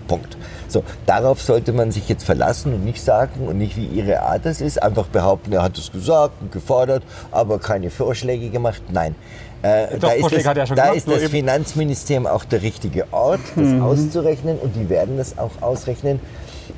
Punkt. 0.08 0.38
So, 0.70 0.84
darauf 1.06 1.42
sollte 1.42 1.74
man 1.74 1.92
sich 1.92 2.08
jetzt 2.08 2.24
verlassen 2.24 2.74
und 2.74 2.86
nicht 2.86 3.04
sagen 3.04 3.46
und 3.46 3.58
nicht 3.58 3.76
wie 3.76 3.86
ihre 3.86 4.22
Art 4.22 4.46
es 4.46 4.62
ist, 4.62 4.82
einfach 4.82 5.08
behaupten, 5.08 5.52
er 5.52 5.64
hat 5.64 5.78
es 5.78 5.92
gesagt 5.92 6.42
und 6.42 6.52
gefordert, 6.52 7.04
aber 7.32 7.60
keine 7.60 7.90
Vorschläge 7.90 8.50
gemacht. 8.50 8.82
Nein. 8.90 9.16
Äh, 9.62 9.88
Doch, 9.92 10.00
da 10.00 10.12
ist, 10.14 10.22
Vorschläge 10.22 10.44
das, 10.44 10.60
hat 10.62 10.68
schon 10.70 10.78
da 10.78 10.84
gemacht, 10.84 10.98
ist 10.98 11.08
das 11.10 11.30
Finanzministerium 11.30 12.26
auch 12.26 12.46
der 12.46 12.62
richtige 12.62 13.12
Ort, 13.12 13.42
das 13.58 13.66
Mhm. 13.66 13.82
auszurechnen 13.84 14.58
und 14.60 14.74
die 14.78 14.88
werden 14.88 15.18
das 15.18 15.38
auch 15.38 15.52
ausrechnen. 15.62 16.22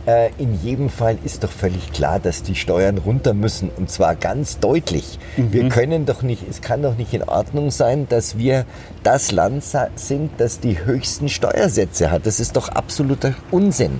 Äh, 0.05 0.31
in 0.37 0.59
jedem 0.63 0.89
Fall 0.89 1.17
ist 1.23 1.43
doch 1.43 1.51
völlig 1.51 1.91
klar, 1.91 2.19
dass 2.19 2.41
die 2.41 2.55
Steuern 2.55 2.97
runter 2.97 3.33
müssen 3.33 3.69
und 3.69 3.89
zwar 3.89 4.15
ganz 4.15 4.59
deutlich. 4.59 5.19
Mhm. 5.37 5.53
Wir 5.53 5.69
können 5.69 6.05
doch 6.05 6.23
nicht, 6.23 6.43
es 6.49 6.61
kann 6.61 6.81
doch 6.81 6.97
nicht 6.97 7.13
in 7.13 7.23
Ordnung 7.23 7.69
sein, 7.69 8.07
dass 8.09 8.37
wir 8.37 8.65
das 9.03 9.31
Land 9.31 9.63
sind, 9.95 10.31
das 10.37 10.59
die 10.59 10.83
höchsten 10.83 11.29
Steuersätze 11.29 12.09
hat. 12.09 12.25
Das 12.25 12.39
ist 12.39 12.55
doch 12.55 12.69
absoluter 12.69 13.35
Unsinn. 13.51 13.99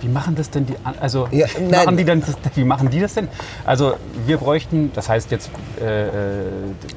Wie 0.00 0.08
machen 0.08 0.34
das 0.34 0.50
denn 0.50 0.66
die 0.66 0.74
also 1.00 1.28
Ja, 1.30 1.46
machen 1.70 1.96
die 1.96 2.04
das, 2.04 2.18
wie 2.54 2.64
machen 2.64 2.90
die 2.90 3.00
das 3.00 3.14
denn? 3.14 3.28
Also 3.64 3.94
wir 4.26 4.38
bräuchten, 4.38 4.90
das 4.94 5.08
heißt 5.08 5.30
jetzt 5.30 5.50
äh, 5.80 6.06
äh, 6.06 6.12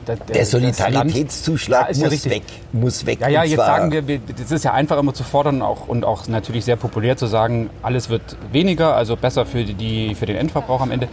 der, 0.08 0.16
Der 0.16 0.46
Solidaritätszuschlag 0.46 1.90
Ja, 1.90 1.96
ja 1.96 2.04
muss 2.04 2.12
richtig. 2.12 2.32
weg, 2.32 2.44
muss 2.72 3.06
weg. 3.06 3.20
Ja, 3.22 3.28
ja, 3.28 3.44
jetzt 3.44 3.58
sagen 3.58 3.92
wir, 3.92 4.08
wir, 4.08 4.20
das 4.20 4.52
ist 4.52 4.64
ja 4.64 4.74
einfach 4.74 4.98
immer 4.98 5.14
zu 5.14 5.24
fordern 5.24 5.62
auch, 5.62 5.88
und 5.88 6.06
auch 6.06 6.28
natürlich 6.28 6.66
sehr 6.66 6.78
populär 6.78 7.18
zu 7.18 7.26
sagen, 7.28 7.70
alles 7.82 8.10
wird 8.10 8.38
weniger, 8.52 8.96
also 8.96 9.16
besser 9.16 9.46
für, 9.46 9.64
die, 9.64 10.16
für 10.16 10.26
den 10.26 10.36
Endverbrauch 10.36 10.82
am 10.82 10.92
Ende. 10.92 11.08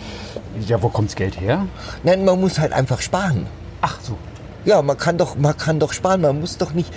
Ja, 0.67 0.83
wo 0.83 0.89
kommt 0.89 1.09
das 1.09 1.17
Geld 1.17 1.41
her? 1.41 1.67
Nein, 2.03 2.25
man 2.25 2.41
muss 2.41 2.59
halt 2.59 2.73
einfach 2.73 3.01
sparen. 3.01 3.47
Ach 3.81 3.99
so. 4.01 4.17
Ja, 4.65 4.83
man 4.83 4.99
kann 4.99 5.17
doch, 5.17 5.37
man 5.37 5.57
kann 5.57 5.79
doch 5.79 5.93
sparen. 5.93 6.21
Man 6.21 6.41
muss 6.41 6.59
doch 6.59 6.75
nicht. 6.75 6.93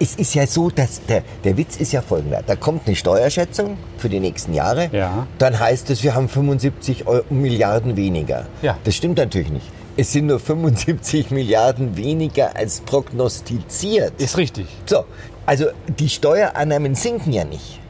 Es 0.00 0.16
ist 0.16 0.34
ja 0.34 0.46
so, 0.46 0.70
dass 0.70 1.04
der, 1.06 1.22
der 1.44 1.56
Witz 1.56 1.76
ist 1.76 1.92
ja 1.92 2.02
folgender. 2.02 2.42
Da 2.44 2.56
kommt 2.56 2.86
eine 2.86 2.96
Steuerschätzung 2.96 3.78
für 3.98 4.08
die 4.08 4.18
nächsten 4.18 4.54
Jahre. 4.54 4.90
Ja. 4.92 5.26
Dann 5.38 5.58
heißt 5.58 5.90
es, 5.90 6.02
wir 6.02 6.14
haben 6.14 6.28
75 6.28 7.06
Euro, 7.06 7.24
Milliarden 7.30 7.96
weniger. 7.96 8.46
Ja. 8.60 8.76
Das 8.84 8.96
stimmt 8.96 9.18
natürlich 9.18 9.50
nicht. 9.50 9.66
Es 9.96 10.12
sind 10.12 10.26
nur 10.26 10.40
75 10.40 11.30
Milliarden 11.30 11.96
weniger 11.96 12.56
als 12.56 12.80
prognostiziert. 12.80 14.20
Ist 14.20 14.36
richtig. 14.36 14.66
So, 14.84 15.04
also 15.46 15.66
die 15.86 16.08
Steuerannahmen 16.08 16.94
sinken 16.96 17.32
ja 17.32 17.44
nicht. 17.44 17.80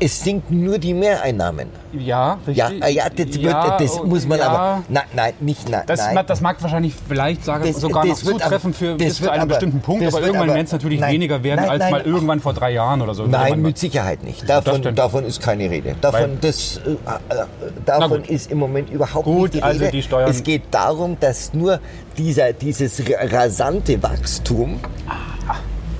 Es 0.00 0.22
sinken 0.22 0.62
nur 0.62 0.78
die 0.78 0.94
Mehreinnahmen. 0.94 1.68
Ja, 1.92 2.38
Ja, 2.46 2.66
richtig. 2.68 2.84
äh, 2.84 2.90
ja, 2.92 3.08
das, 3.08 3.18
wird, 3.34 3.80
das 3.80 4.00
oh, 4.00 4.04
muss 4.06 4.26
man 4.28 4.38
ja. 4.38 4.48
aber. 4.48 4.84
Nein, 4.88 5.02
nein, 5.14 5.32
nicht 5.40 5.68
nein. 5.68 5.82
Das, 5.86 5.98
nein. 6.12 6.24
das 6.26 6.40
mag 6.40 6.62
wahrscheinlich 6.62 6.94
vielleicht 7.08 7.44
sagen, 7.44 7.64
Das- 7.66 7.80
sogar 7.80 8.06
das 8.06 8.22
noch 8.22 8.26
wird 8.26 8.34
aber- 8.36 8.44
zutreffen 8.44 8.74
für 8.74 8.94
bis 8.94 9.16
zu 9.16 9.28
einem 9.30 9.42
aber- 9.42 9.48
bestimmten 9.48 9.80
Punkt, 9.80 10.06
aber 10.06 10.20
irgendwann 10.20 10.48
werden 10.48 10.66
es 10.66 10.72
natürlich 10.72 11.00
nein, 11.00 11.14
weniger 11.14 11.42
werden 11.42 11.60
nein, 11.66 11.80
als 11.80 11.90
mal 11.90 12.02
irgendwann 12.02 12.38
vor 12.40 12.52
drei 12.54 12.70
Jahren 12.72 13.02
oder 13.02 13.14
so. 13.14 13.26
Nein, 13.26 13.60
mit 13.60 13.76
Sicherheit 13.78 14.22
nicht. 14.22 14.48
Davon, 14.48 14.94
davon 14.94 15.24
ist 15.24 15.40
keine 15.42 15.68
Rede. 15.68 15.96
Davon, 16.00 16.20
Weil- 16.20 16.36
das, 16.42 16.76
äh, 16.86 16.90
äh, 16.92 17.44
davon 17.84 18.22
ist 18.24 18.52
im 18.52 18.58
Moment 18.58 18.90
überhaupt 18.90 19.24
Gut, 19.24 19.40
nicht 19.42 19.54
die 19.54 19.62
also 19.62 19.80
Rede. 19.80 19.90
die 19.92 20.02
Steuern- 20.02 20.30
es 20.30 20.42
geht 20.44 20.62
darum, 20.70 21.16
dass 21.18 21.52
nur 21.54 21.80
dieser, 22.16 22.52
dieses 22.52 23.00
ra- 23.00 23.24
rasante 23.30 24.00
Wachstum 24.02 24.78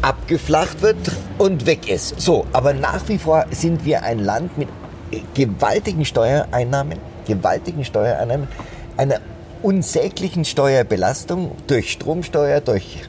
abgeflacht 0.03 0.83
wird 0.83 0.97
und 1.39 1.67
weg 1.67 1.89
ist. 1.89 2.21
So, 2.21 2.47
aber 2.53 2.73
nach 2.73 3.09
wie 3.09 3.19
vor 3.19 3.47
sind 3.51 3.85
wir 3.85 4.03
ein 4.03 4.19
Land 4.19 4.59
mit 4.59 4.69
gewaltigen 5.35 6.05
Steuereinnahmen, 6.05 6.99
gewaltigen 7.27 7.85
Steuereinnahmen, 7.85 8.49
einer 8.97 9.21
unsäglichen 9.63 10.45
Steuerbelastung 10.45 11.53
durch 11.67 11.93
Stromsteuer, 11.93 12.61
durch 12.61 13.03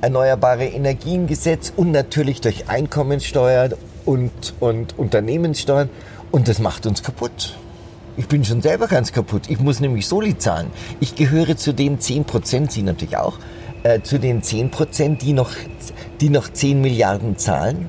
Erneuerbare 0.00 0.66
Energiengesetz 0.66 1.72
und 1.74 1.90
natürlich 1.90 2.40
durch 2.40 2.68
Einkommenssteuer 2.68 3.70
und, 4.04 4.54
und 4.60 4.98
Unternehmenssteuern. 4.98 5.88
Und 6.30 6.48
das 6.48 6.58
macht 6.58 6.84
uns 6.86 7.02
kaputt. 7.02 7.56
Ich 8.16 8.28
bin 8.28 8.44
schon 8.44 8.60
selber 8.60 8.86
ganz 8.86 9.12
kaputt. 9.12 9.44
Ich 9.48 9.60
muss 9.60 9.80
nämlich 9.80 10.06
Soli 10.06 10.36
zahlen. 10.36 10.70
Ich 11.00 11.14
gehöre 11.14 11.56
zu 11.56 11.72
den 11.72 12.00
10 12.00 12.24
Prozent, 12.24 12.70
Sie 12.70 12.82
natürlich 12.82 13.16
auch, 13.16 13.38
äh, 13.84 14.00
zu 14.00 14.18
den 14.18 14.42
10 14.42 14.70
Prozent, 14.70 15.22
die 15.22 15.32
noch, 15.32 15.52
die 16.20 16.30
noch 16.30 16.52
10 16.52 16.80
Milliarden 16.80 17.38
zahlen. 17.38 17.88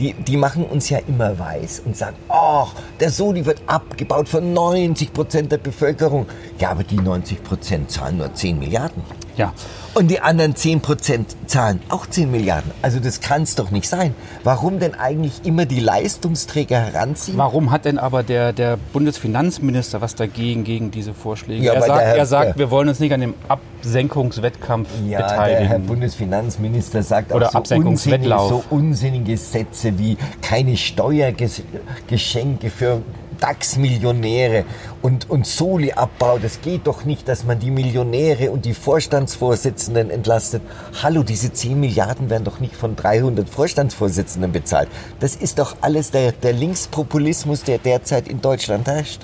Die, 0.00 0.12
die 0.12 0.36
machen 0.36 0.64
uns 0.64 0.88
ja 0.88 0.98
immer 1.06 1.38
weiß 1.38 1.82
und 1.84 1.96
sagen, 1.96 2.16
ach, 2.28 2.74
der 2.98 3.10
Soli 3.10 3.44
wird 3.46 3.62
abgebaut 3.66 4.28
von 4.28 4.52
90 4.52 5.12
Prozent 5.12 5.52
der 5.52 5.58
Bevölkerung. 5.58 6.26
Ja, 6.58 6.70
aber 6.70 6.82
die 6.82 6.96
90 6.96 7.44
Prozent 7.44 7.90
zahlen 7.90 8.16
nur 8.16 8.32
10 8.32 8.58
Milliarden. 8.58 9.02
Ja. 9.36 9.52
Und 9.94 10.08
die 10.10 10.20
anderen 10.20 10.54
10% 10.54 11.24
zahlen 11.46 11.80
auch 11.88 12.06
10 12.06 12.30
Milliarden. 12.30 12.70
Also 12.82 12.98
das 12.98 13.20
kann 13.20 13.42
es 13.42 13.54
doch 13.54 13.70
nicht 13.70 13.88
sein. 13.88 14.14
Warum 14.42 14.80
denn 14.80 14.94
eigentlich 14.94 15.44
immer 15.44 15.66
die 15.66 15.78
Leistungsträger 15.80 16.78
heranziehen? 16.80 17.38
Warum 17.38 17.70
hat 17.70 17.84
denn 17.84 17.98
aber 17.98 18.22
der, 18.24 18.52
der 18.52 18.76
Bundesfinanzminister 18.92 20.00
was 20.00 20.14
dagegen, 20.16 20.64
gegen 20.64 20.90
diese 20.90 21.14
Vorschläge? 21.14 21.64
Ja, 21.64 21.74
er, 21.74 21.80
sagt, 21.82 22.00
der 22.00 22.06
Herr- 22.06 22.16
er 22.16 22.26
sagt, 22.26 22.46
der- 22.50 22.56
wir 22.58 22.70
wollen 22.70 22.88
uns 22.88 22.98
nicht 23.00 23.12
an 23.12 23.20
dem 23.20 23.34
Absenkungswettkampf 23.48 24.88
Ja, 25.06 25.18
der 25.18 25.26
beteiligen. 25.28 25.66
Herr 25.68 25.78
Bundesfinanzminister 25.78 27.02
sagt 27.02 27.32
Oder 27.32 27.54
auch 27.54 27.64
so, 27.64 27.74
unsinnige, 27.76 28.28
so 28.48 28.64
unsinnige 28.70 29.36
Sätze 29.36 29.96
wie 29.98 30.16
keine 30.42 30.76
Steuergeschenke 30.76 32.70
für 32.70 33.02
DAX-Millionäre 33.44 34.64
und, 35.02 35.28
und 35.28 35.46
Soli-Abbau. 35.46 36.38
Das 36.38 36.60
geht 36.62 36.86
doch 36.86 37.04
nicht, 37.04 37.28
dass 37.28 37.44
man 37.44 37.58
die 37.58 37.70
Millionäre 37.70 38.50
und 38.50 38.64
die 38.64 38.74
Vorstandsvorsitzenden 38.74 40.10
entlastet. 40.10 40.62
Hallo, 41.02 41.22
diese 41.22 41.52
10 41.52 41.78
Milliarden 41.78 42.30
werden 42.30 42.44
doch 42.44 42.60
nicht 42.60 42.74
von 42.74 42.96
300 42.96 43.48
Vorstandsvorsitzenden 43.48 44.52
bezahlt. 44.52 44.88
Das 45.20 45.36
ist 45.36 45.58
doch 45.58 45.76
alles 45.82 46.10
der, 46.10 46.32
der 46.32 46.52
Linkspopulismus, 46.52 47.62
der 47.64 47.78
derzeit 47.78 48.28
in 48.28 48.40
Deutschland 48.40 48.86
herrscht. 48.86 49.20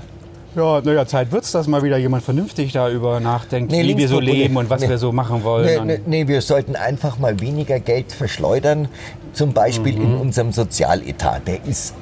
Ja, 0.57 0.81
naja, 0.81 1.07
Zeit 1.07 1.31
wird's, 1.31 1.53
dass 1.53 1.69
mal 1.69 1.83
wieder 1.85 1.97
jemand 1.97 2.25
vernünftig 2.25 2.73
darüber 2.73 3.21
nachdenkt, 3.21 3.71
Nee, 3.71 3.85
wie 3.85 3.97
wir 3.97 4.09
so 4.09 4.19
leben 4.19 4.57
und 4.57 4.69
was 4.69 4.81
nee. 4.83 4.89
wir 4.89 4.99
so 4.99 5.13
machen 5.13 5.45
wollen. 5.45 5.87
Nee, 5.87 6.01
nee, 6.07 6.27
wir 6.29 6.41
sollten 6.41 6.75
einfach 6.75 7.19
mal 7.21 7.39
weniger 7.39 7.79
Geld 7.79 8.13
verschleudern, 8.13 8.89
zum 9.33 9.53
Beispiel 9.53 9.95
in 9.95 10.15
Mhm. 10.17 10.21
unserem 10.21 10.51
Sozialetat. 10.53 11.47
Der 11.47 11.65
ist, 11.65 11.95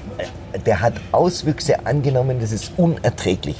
der 0.66 0.80
hat 0.80 0.94
Auswüchse 1.12 1.86
angenommen, 1.86 2.38
das 2.40 2.52
ist 2.52 2.72
unerträglich. 2.76 3.56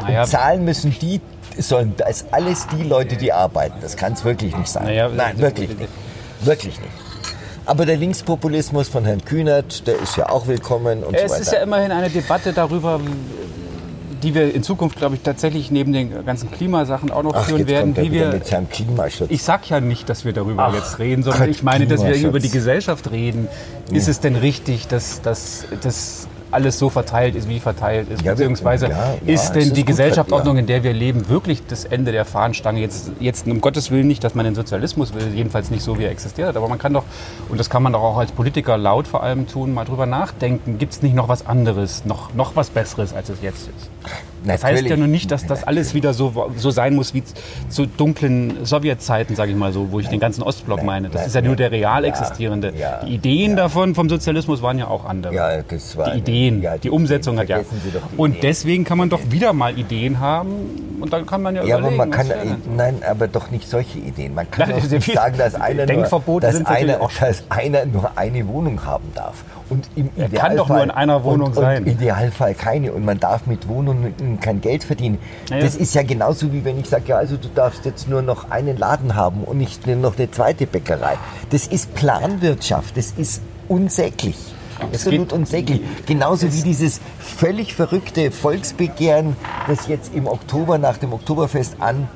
Naja. 0.00 0.24
Zahlen 0.24 0.64
müssen 0.64 0.96
die, 1.00 1.20
sollen 1.58 1.94
das 1.96 2.26
alles 2.32 2.66
die 2.76 2.82
Leute, 2.82 3.16
die 3.16 3.32
arbeiten. 3.32 3.76
Das 3.80 3.96
kann 3.96 4.14
es 4.14 4.24
wirklich 4.24 4.56
nicht 4.56 4.68
sein. 4.68 4.84
Naja, 4.84 5.08
Nein, 5.08 5.38
wirklich 5.38 5.68
nicht. 5.76 5.90
Wirklich 6.40 6.78
nicht. 6.80 6.90
Aber 7.64 7.86
der 7.86 7.96
Linkspopulismus 7.96 8.88
von 8.88 9.04
Herrn 9.04 9.24
Kühnert, 9.24 9.86
der 9.86 9.94
ist 10.00 10.16
ja 10.16 10.28
auch 10.28 10.46
willkommen 10.48 11.04
und 11.04 11.14
Es 11.14 11.30
so 11.30 11.38
ist 11.38 11.46
weiter. 11.48 11.58
ja 11.58 11.62
immerhin 11.62 11.92
eine 11.92 12.10
Debatte 12.10 12.52
darüber, 12.52 12.98
die 14.22 14.34
wir 14.34 14.54
in 14.54 14.62
Zukunft, 14.62 14.96
glaube 14.96 15.16
ich, 15.16 15.22
tatsächlich 15.22 15.70
neben 15.70 15.92
den 15.92 16.24
ganzen 16.24 16.50
Klimasachen 16.50 17.10
auch 17.10 17.22
noch 17.22 17.34
Ach, 17.34 17.44
führen 17.44 17.60
jetzt 17.60 17.68
werden, 17.68 17.94
kommt 17.94 17.98
er 17.98 18.04
wie 18.04 18.12
wir 18.12 18.28
mit 18.28 18.46
seinem 18.46 18.68
Klimaschutz. 18.68 19.30
Ich 19.30 19.42
sag 19.42 19.68
ja 19.68 19.80
nicht, 19.80 20.08
dass 20.08 20.24
wir 20.24 20.32
darüber 20.32 20.68
Ach, 20.68 20.74
jetzt 20.74 20.98
reden, 20.98 21.22
sondern 21.22 21.42
Gott, 21.42 21.50
ich 21.50 21.62
meine, 21.62 21.86
dass 21.86 22.04
wir 22.04 22.14
über 22.16 22.38
die 22.38 22.50
Gesellschaft 22.50 23.10
reden. 23.10 23.48
Ist 23.90 24.08
es 24.08 24.20
denn 24.20 24.36
richtig, 24.36 24.86
dass, 24.88 25.20
dass, 25.22 25.66
dass 25.82 26.28
alles 26.52 26.78
so 26.78 26.90
verteilt 26.90 27.34
ist, 27.34 27.48
wie 27.48 27.60
verteilt 27.60 28.10
ist? 28.10 28.22
Ja, 28.22 28.32
Beziehungsweise 28.32 28.88
ja, 28.88 29.14
ja, 29.24 29.34
ist 29.34 29.52
denn 29.52 29.62
ist 29.62 29.76
die 29.76 29.84
Gesellschaftsordnung, 29.84 30.58
in 30.58 30.66
der 30.66 30.82
wir 30.82 30.92
leben, 30.92 31.28
wirklich 31.28 31.66
das 31.66 31.84
Ende 31.84 32.12
der 32.12 32.24
Fahnenstange? 32.24 32.80
Jetzt, 32.80 33.10
jetzt 33.20 33.46
um 33.46 33.60
Gottes 33.60 33.90
Willen 33.90 34.06
nicht, 34.06 34.22
dass 34.24 34.34
man 34.34 34.44
den 34.44 34.54
Sozialismus 34.54 35.14
will, 35.14 35.32
jedenfalls 35.34 35.70
nicht 35.70 35.82
so, 35.82 35.98
wie 35.98 36.04
er 36.04 36.10
existiert 36.10 36.48
hat. 36.48 36.56
Aber 36.56 36.68
man 36.68 36.78
kann 36.78 36.92
doch, 36.92 37.04
und 37.48 37.58
das 37.58 37.70
kann 37.70 37.82
man 37.82 37.92
doch 37.92 38.02
auch 38.02 38.18
als 38.18 38.32
Politiker 38.32 38.76
laut 38.78 39.06
vor 39.06 39.22
allem 39.22 39.46
tun, 39.46 39.74
mal 39.74 39.84
drüber 39.84 40.06
nachdenken. 40.06 40.78
Gibt 40.78 40.92
es 40.92 41.02
nicht 41.02 41.14
noch 41.14 41.28
was 41.28 41.46
anderes, 41.46 42.04
noch, 42.04 42.34
noch 42.34 42.56
was 42.56 42.70
Besseres, 42.70 43.14
als 43.14 43.28
es 43.28 43.42
jetzt 43.42 43.68
ist? 43.68 43.90
Das 44.44 44.64
heißt 44.64 44.84
ja 44.84 44.96
nur 44.96 45.06
nicht, 45.06 45.30
dass 45.30 45.46
das 45.46 45.64
alles 45.64 45.94
wieder 45.94 46.12
so, 46.14 46.50
so 46.56 46.70
sein 46.70 46.94
muss 46.94 47.14
wie 47.14 47.22
zu 47.68 47.86
dunklen 47.86 48.64
Sowjetzeiten, 48.64 49.36
sage 49.36 49.52
ich 49.52 49.56
mal 49.56 49.72
so, 49.72 49.92
wo 49.92 50.00
ich 50.00 50.08
den 50.08 50.20
ganzen 50.20 50.42
Ostblock 50.42 50.82
meine. 50.82 51.08
Das 51.08 51.26
ist 51.26 51.34
ja 51.34 51.42
nur 51.42 51.56
der 51.56 51.70
real 51.70 52.04
existierende. 52.04 52.72
die 53.06 53.14
Ideen 53.14 53.56
davon 53.56 53.94
vom 53.94 54.08
Sozialismus 54.08 54.62
waren 54.62 54.78
ja 54.78 54.88
auch 54.88 55.04
andere. 55.04 55.34
Ja, 55.34 55.62
das 55.62 55.96
war 55.96 56.10
die 56.10 56.18
Ideen, 56.18 56.66
die 56.82 56.90
Umsetzung 56.90 57.38
hat 57.38 57.48
ja. 57.48 57.60
Und 58.16 58.42
deswegen 58.42 58.84
kann 58.84 58.98
man 58.98 59.08
doch 59.08 59.20
wieder 59.30 59.52
mal 59.52 59.78
Ideen 59.78 60.20
haben 60.20 60.98
und 61.00 61.12
dann 61.12 61.26
kann 61.26 61.42
man 61.42 61.56
ja, 61.56 61.64
Ja, 61.64 61.76
aber 61.76 61.90
überlegen. 61.92 61.96
man 61.98 62.10
kann, 62.10 62.26
nein, 62.76 62.96
aber 63.08 63.28
doch 63.28 63.50
nicht 63.50 63.68
solche 63.68 63.98
Ideen. 63.98 64.34
Man 64.34 64.50
kann 64.50 64.70
Nein, 64.70 64.82
nicht 64.88 65.12
sagen, 65.14 65.36
dass 65.36 65.54
einer, 65.54 65.86
nur, 65.86 66.04
dass, 66.40 66.64
einer, 66.66 66.98
dass 67.20 67.44
einer 67.48 67.86
nur 67.86 68.10
eine 68.16 68.46
Wohnung 68.46 68.84
haben 68.84 69.10
darf. 69.14 69.44
Und 69.68 69.88
im 69.96 70.10
Er 70.16 70.26
Idealfall, 70.26 70.48
kann 70.48 70.56
doch 70.56 70.68
nur 70.68 70.82
in 70.82 70.90
einer 70.90 71.24
Wohnung 71.24 71.48
und, 71.48 71.54
sein. 71.54 71.78
Und 71.82 71.86
im 71.88 71.92
Idealfall 71.94 72.54
keine. 72.54 72.92
Und 72.92 73.04
man 73.04 73.18
darf 73.18 73.46
mit 73.46 73.68
Wohnungen 73.68 74.31
kein 74.40 74.60
Geld 74.60 74.84
verdienen. 74.84 75.18
Ja. 75.50 75.60
Das 75.60 75.76
ist 75.76 75.94
ja 75.94 76.02
genauso 76.02 76.52
wie 76.52 76.64
wenn 76.64 76.78
ich 76.78 76.88
sage, 76.88 77.04
ja, 77.08 77.16
also 77.16 77.36
du 77.36 77.48
darfst 77.48 77.84
jetzt 77.84 78.08
nur 78.08 78.22
noch 78.22 78.50
einen 78.50 78.76
Laden 78.76 79.14
haben 79.14 79.44
und 79.44 79.58
nicht 79.58 79.86
noch 79.86 80.16
eine 80.16 80.30
zweite 80.30 80.66
Bäckerei. 80.66 81.16
Das 81.50 81.66
ist 81.66 81.94
Planwirtschaft. 81.94 82.96
Das 82.96 83.12
ist 83.16 83.42
unsäglich. 83.68 84.36
Absolut 84.80 85.32
unsäglich. 85.32 85.80
Genauso 86.06 86.52
wie 86.52 86.62
dieses 86.62 87.00
völlig 87.18 87.74
verrückte 87.74 88.30
Volksbegehren, 88.30 89.36
das 89.68 89.86
jetzt 89.86 90.14
im 90.14 90.26
Oktober 90.26 90.78
nach 90.78 90.96
dem 90.96 91.12
Oktoberfest 91.12 91.76
an 91.78 92.08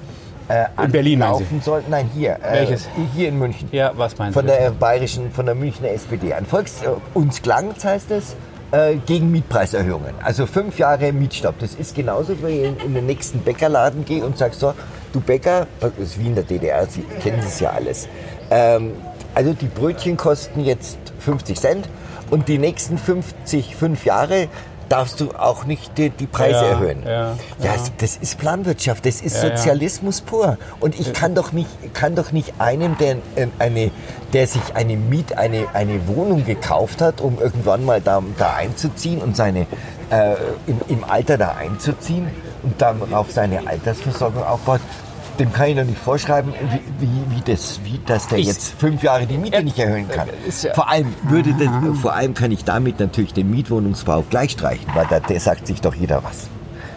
äh, 0.49 0.66
In 0.82 0.92
Berlin, 0.92 1.23
anlaufen 1.23 1.61
soll. 1.62 1.82
Nein, 1.88 2.11
hier. 2.14 2.38
Äh, 2.42 2.52
Welches? 2.52 2.88
Hier 3.14 3.28
in 3.28 3.38
München. 3.38 3.68
Ja, 3.73 3.92
was 3.96 4.16
meinen 4.18 4.32
Von 4.32 4.46
Sie? 4.46 4.52
der 4.52 4.70
bayerischen, 4.70 5.30
von 5.30 5.46
der 5.46 5.54
Münchner 5.54 5.90
SPD. 5.90 6.32
Ein 6.32 6.46
Volks, 6.46 6.82
äh, 6.82 6.88
uns 7.14 7.42
Klangs 7.42 7.85
heißt 7.85 8.11
es, 8.11 8.37
äh, 8.73 8.96
gegen 9.06 9.30
Mietpreiserhöhungen. 9.30 10.14
Also 10.23 10.46
fünf 10.46 10.78
Jahre 10.78 11.12
Mietstopp. 11.12 11.58
Das 11.58 11.75
ist 11.75 11.94
genauso, 11.94 12.35
wie 12.42 12.62
ich 12.62 12.85
in, 12.85 12.94
den 12.94 13.06
nächsten 13.06 13.40
Bäckerladen 13.40 14.04
gehe 14.04 14.25
und 14.25 14.37
sage 14.38 14.54
so, 14.54 14.75
du 15.12 15.20
Bäcker, 15.20 15.66
das 15.80 15.92
ist 15.99 16.18
wie 16.18 16.26
in 16.26 16.35
der 16.35 16.44
DDR, 16.44 16.87
Sie 16.87 17.02
kennen 17.23 17.40
das 17.42 17.61
ja 17.61 17.70
alles. 17.70 18.08
Ähm, 18.50 18.92
also 19.35 19.52
die 19.52 19.66
Brötchen 19.66 20.16
kosten 20.16 20.61
jetzt 20.61 20.99
50 21.20 21.61
Cent 21.61 21.88
und 22.30 22.49
die 22.49 22.58
nächsten 22.58 22.99
50, 22.99 23.76
fünf 23.76 24.04
Jahre 24.04 24.49
darfst 24.88 25.20
du 25.20 25.30
auch 25.32 25.64
nicht 25.64 25.99
die, 25.99 26.11
die 26.11 26.26
Preise 26.26 26.61
Ja, 26.61 26.66
erhöhen. 26.70 27.02
ja, 27.04 27.37
ja, 27.62 27.75
das 27.99 28.16
ist 28.16 28.38
Planwirtschaft, 28.38 29.04
das 29.04 29.20
ist 29.20 29.42
Ja, 29.42 29.49
ja. 29.49 29.56
Sozialismus 29.56 30.20
pur. 30.20 30.58
Und 30.80 30.99
ich 30.99 31.12
kann 31.12 31.35
doch 31.35 31.52
nicht, 31.52 31.68
kann 31.94 32.14
doch 32.14 32.32
nicht 32.32 32.54
einem, 32.61 32.96
der, 32.99 33.16
ähm, 33.37 33.50
eine, 33.58 33.90
der 34.33 34.47
sich 34.47 34.75
eine 34.75 34.97
Miet, 34.97 35.37
eine, 35.38 35.66
eine 35.73 36.06
Wohnung 36.09 36.45
gekauft 36.45 37.00
hat, 37.00 37.21
um 37.21 37.38
irgendwann 37.40 37.85
mal 37.85 38.00
da, 38.00 38.23
da 38.38 38.54
einzuziehen 38.54 39.21
und 39.21 39.37
seine, 39.37 39.66
äh, 40.11 40.35
im, 40.66 40.80
im 40.88 41.04
Alter 41.04 41.38
da 41.38 41.52
einzuziehen 41.59 42.26
und 42.62 42.80
darauf 42.80 43.30
seine 43.30 43.66
Altersversorgung 43.66 44.42
aufbaut, 44.45 44.80
dem 45.38 45.52
kann 45.52 45.68
ich 45.68 45.76
doch 45.76 45.85
nicht 45.85 45.99
vorschreiben, 45.99 46.52
wie, 46.99 47.06
wie, 47.06 47.37
wie, 47.37 47.42
das, 47.52 47.78
wie 47.85 48.00
dass 48.06 48.26
der 48.28 48.38
Ich- 48.38 48.47
jetzt 48.47 48.73
fünf 48.78 49.02
Jahre 49.02 49.26
die 49.26 49.37
Miete 49.38 49.62
nicht 49.62 49.78
erhöhen 49.78 50.09
kann. 50.09 50.28
ist 50.49 50.64
ja- 50.64 50.75
vor, 50.75 50.88
allem 50.88 51.12
würde 51.25 51.54
das, 51.59 51.68
vor 52.00 52.14
allem 52.14 52.33
kann 52.35 52.50
ich 52.52 52.64
damit 52.64 52.99
natürlich 53.00 53.35
den 53.35 53.50
Mietwohnungsbau 53.50 54.25
gleich 54.30 54.52
streichen, 54.52 54.87
weil 54.95 55.06
da 55.11 55.21
der 55.21 55.38
sagt 55.40 55.66
sich 55.66 55.80
doch 55.83 55.95
jeder 55.95 56.25
was 56.25 56.49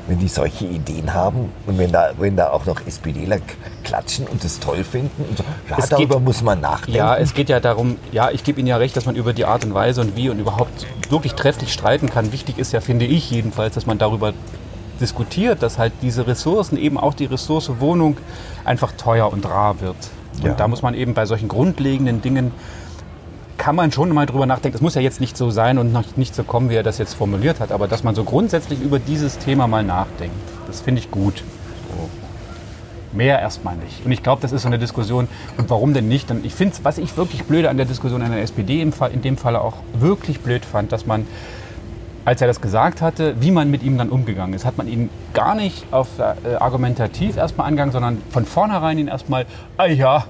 wenn 0.09 0.19
die 0.19 0.27
solche 0.27 0.65
Ideen 0.65 1.13
haben 1.13 1.51
und 1.67 1.77
wenn 1.77 1.91
da, 1.91 2.09
wenn 2.17 2.35
da 2.35 2.49
auch 2.49 2.65
noch 2.65 2.81
SPDler 2.85 3.37
klatschen 3.83 4.25
und 4.27 4.43
das 4.43 4.59
toll 4.59 4.83
finden 4.83 5.23
und 5.29 5.37
so, 5.37 5.43
ja, 5.69 5.77
Es 5.77 5.89
darüber 5.89 6.15
geht- 6.15 6.25
muss 6.25 6.41
man 6.41 6.59
nachdenken. 6.59 6.97
Ja, 6.97 7.15
es 7.15 7.33
geht 7.33 7.47
ja 7.49 7.59
darum, 7.59 7.97
ja, 8.11 8.31
ich 8.31 8.43
gebe 8.43 8.59
Ihnen 8.59 8.67
ja 8.67 8.77
recht, 8.77 8.97
dass 8.97 9.05
man 9.05 9.15
über 9.15 9.33
die 9.33 9.45
Art 9.45 9.63
und 9.65 9.73
Weise 9.73 10.01
und 10.01 10.15
wie 10.17 10.29
und 10.29 10.39
überhaupt 10.39 10.87
wirklich 11.09 11.33
trefflich 11.35 11.71
streiten 11.71 12.09
kann. 12.09 12.31
Wichtig 12.31 12.57
ist 12.57 12.73
ja, 12.73 12.81
finde 12.81 13.05
ich 13.05 13.29
jedenfalls, 13.31 13.75
dass 13.75 13.85
man 13.85 13.97
darüber 13.99 14.33
diskutiert, 14.99 15.61
dass 15.63 15.77
halt 15.77 15.93
diese 16.01 16.27
Ressourcen, 16.27 16.77
eben 16.77 16.97
auch 16.97 17.13
die 17.13 17.25
Ressource 17.25 17.71
Wohnung, 17.79 18.17
einfach 18.65 18.91
teuer 18.93 19.31
und 19.31 19.45
rar 19.45 19.79
wird. 19.79 19.95
Und 20.41 20.45
Ja. 20.47 20.53
da 20.55 20.67
muss 20.67 20.81
man 20.81 20.93
eben 20.93 21.13
bei 21.13 21.25
solchen 21.25 21.47
grundlegenden 21.47 22.21
Dingen 22.21 22.51
kann 23.59 23.75
man 23.75 23.91
schon 23.91 24.11
mal 24.11 24.25
drüber 24.25 24.47
nachdenken. 24.47 24.77
Es 24.77 24.81
muss 24.81 24.95
ja 24.95 25.01
jetzt 25.01 25.19
nicht 25.19 25.37
so 25.37 25.51
sein 25.51 25.77
und 25.77 26.17
nicht 26.17 26.33
so 26.33 26.43
kommen, 26.43 26.71
wie 26.71 26.75
er 26.75 26.81
das 26.81 26.97
jetzt 26.97 27.13
formuliert 27.13 27.59
hat, 27.59 27.71
aber 27.71 27.87
dass 27.87 28.03
man 28.03 28.15
so 28.15 28.23
grundsätzlich 28.23 28.81
über 28.81 28.97
dieses 28.97 29.37
Thema 29.37 29.67
mal 29.67 29.83
nachdenkt, 29.83 30.35
das 30.65 30.81
finde 30.81 31.01
ich 31.01 31.11
gut. 31.11 31.43
Mehr 33.11 33.39
erstmal 33.39 33.75
nicht. 33.75 34.05
Und 34.05 34.11
ich 34.11 34.23
glaube, 34.23 34.41
das 34.41 34.51
ist 34.51 34.61
so 34.61 34.67
eine 34.67 34.77
Diskussion. 34.79 35.27
Und 35.57 35.69
warum 35.69 35.93
denn 35.93 36.07
nicht? 36.07 36.31
Ich 36.43 36.53
finde, 36.53 36.75
was 36.83 36.99
ich 36.99 37.17
wirklich 37.17 37.43
blöde 37.43 37.69
an 37.69 37.75
der 37.75 37.87
Diskussion 37.87 38.21
an 38.21 38.31
der 38.31 38.41
SPD 38.41 38.81
im 38.81 38.93
Fall, 38.93 39.11
in 39.11 39.21
dem 39.21 39.35
Falle 39.35 39.61
auch 39.61 39.77
wirklich 39.93 40.39
blöd 40.41 40.63
fand, 40.63 40.91
dass 40.91 41.07
man, 41.07 41.27
als 42.23 42.39
er 42.39 42.47
das 42.47 42.61
gesagt 42.61 43.01
hatte, 43.01 43.35
wie 43.41 43.49
man 43.49 43.71
mit 43.71 43.83
ihm 43.83 43.97
dann 43.97 44.09
umgegangen 44.09 44.53
ist, 44.53 44.63
hat 44.63 44.77
man 44.77 44.87
ihn 44.87 45.09
gar 45.33 45.55
nicht 45.55 45.85
auf 45.91 46.07
äh, 46.19 46.55
argumentativ 46.55 47.35
erstmal 47.35 47.67
angegangen, 47.67 47.91
sondern 47.91 48.21
von 48.29 48.45
vornherein 48.45 48.99
ihn 48.99 49.07
erstmal, 49.07 49.47
ah 49.77 49.87
ja, 49.87 50.25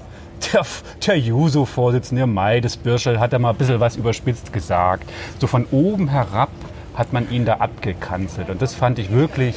der, 0.52 0.64
der 1.06 1.18
Juso-Vorsitzende 1.18 2.26
Mai 2.26 2.60
des 2.60 2.76
Birschel 2.76 3.20
hat 3.20 3.32
da 3.32 3.38
mal 3.38 3.50
ein 3.50 3.56
bisschen 3.56 3.80
was 3.80 3.96
überspitzt 3.96 4.52
gesagt. 4.52 5.08
So 5.38 5.46
von 5.46 5.66
oben 5.70 6.08
herab 6.08 6.50
hat 6.94 7.12
man 7.12 7.30
ihn 7.30 7.44
da 7.44 7.54
abgekanzelt. 7.54 8.50
Und 8.50 8.60
das 8.62 8.74
fand 8.74 8.98
ich 8.98 9.10
wirklich 9.12 9.54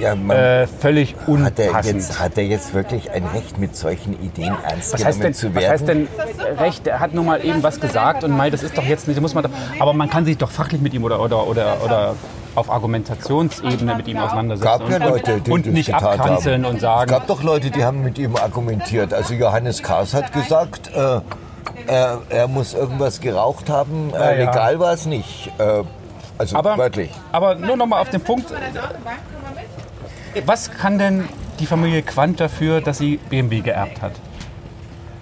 Ja, 0.00 0.12
äh, 0.14 0.66
völlig 0.66 1.14
hat, 1.14 1.58
er 1.58 1.66
unpassend. 1.68 1.94
jetzt, 1.94 2.20
hat 2.20 2.36
er 2.36 2.44
jetzt 2.44 2.74
wirklich 2.74 3.10
ein 3.12 3.24
Recht, 3.26 3.58
mit 3.58 3.76
solchen 3.76 4.12
Ideen 4.22 4.54
ernst 4.68 4.92
was 4.92 5.00
genommen 5.00 5.20
denn, 5.22 5.34
zu 5.34 5.54
was 5.54 5.62
werden? 5.62 5.72
heißt 5.72 5.88
denn 5.88 6.08
äh, 6.58 6.62
Recht? 6.62 6.86
Er 6.86 7.00
hat 7.00 7.14
nun 7.14 7.26
mal 7.26 7.44
eben 7.44 7.62
was 7.62 7.78
gesagt 7.80 8.24
und 8.24 8.32
Mai, 8.36 8.50
das 8.50 8.62
ist 8.64 8.76
doch 8.76 8.84
jetzt 8.84 9.06
nicht, 9.08 9.20
muss 9.20 9.34
man 9.34 9.44
doch, 9.44 9.50
aber 9.78 9.92
man 9.92 10.10
kann 10.10 10.24
sich 10.24 10.36
doch 10.36 10.50
fachlich 10.50 10.80
mit 10.80 10.94
ihm 10.94 11.04
oder, 11.04 11.20
oder, 11.20 11.46
oder, 11.46 11.76
oder 11.84 12.14
auf 12.54 12.70
Argumentationsebene 12.70 13.94
mit 13.96 14.08
ihm 14.08 14.18
auseinandersetzen 14.18 14.64
gab 14.64 14.88
ja 14.88 15.08
Leute, 15.08 15.40
die 15.40 15.50
und 15.50 15.66
das 15.66 15.72
nicht 15.72 15.86
getan 15.86 16.20
abkanzeln 16.20 16.64
haben. 16.64 16.70
und 16.70 16.76
Es 16.76 16.82
sagen, 16.82 17.10
gab 17.10 17.26
doch 17.26 17.42
Leute, 17.42 17.70
die 17.70 17.84
haben 17.84 18.02
mit 18.02 18.18
ihm 18.18 18.36
argumentiert. 18.36 19.12
Also 19.12 19.34
Johannes 19.34 19.82
Kahrs 19.82 20.14
hat 20.14 20.32
gesagt, 20.32 20.90
äh, 20.94 21.20
er, 21.86 22.22
er 22.28 22.48
muss 22.48 22.74
irgendwas 22.74 23.20
geraucht 23.20 23.68
haben. 23.68 24.12
Äh. 24.14 24.44
Legal 24.44 24.78
war 24.78 24.92
es 24.92 25.06
nicht. 25.06 25.50
Äh, 25.58 25.82
also 26.38 26.56
aber, 26.56 26.78
wörtlich. 26.78 27.10
aber 27.32 27.54
nur 27.54 27.76
noch 27.76 27.86
mal 27.86 28.00
auf 28.00 28.10
den 28.10 28.20
Punkt, 28.20 28.52
was 30.46 30.70
kann 30.70 30.98
denn 30.98 31.28
die 31.60 31.66
Familie 31.66 32.02
Quandt 32.02 32.40
dafür, 32.40 32.80
dass 32.80 32.98
sie 32.98 33.18
BMW 33.18 33.60
geerbt 33.60 34.02
hat? 34.02 34.12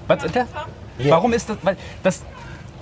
Was, 0.07 0.19
Warum 1.09 1.33
ist 1.33 1.49
das, 1.49 1.57
weil 1.63 1.77
das 2.03 2.23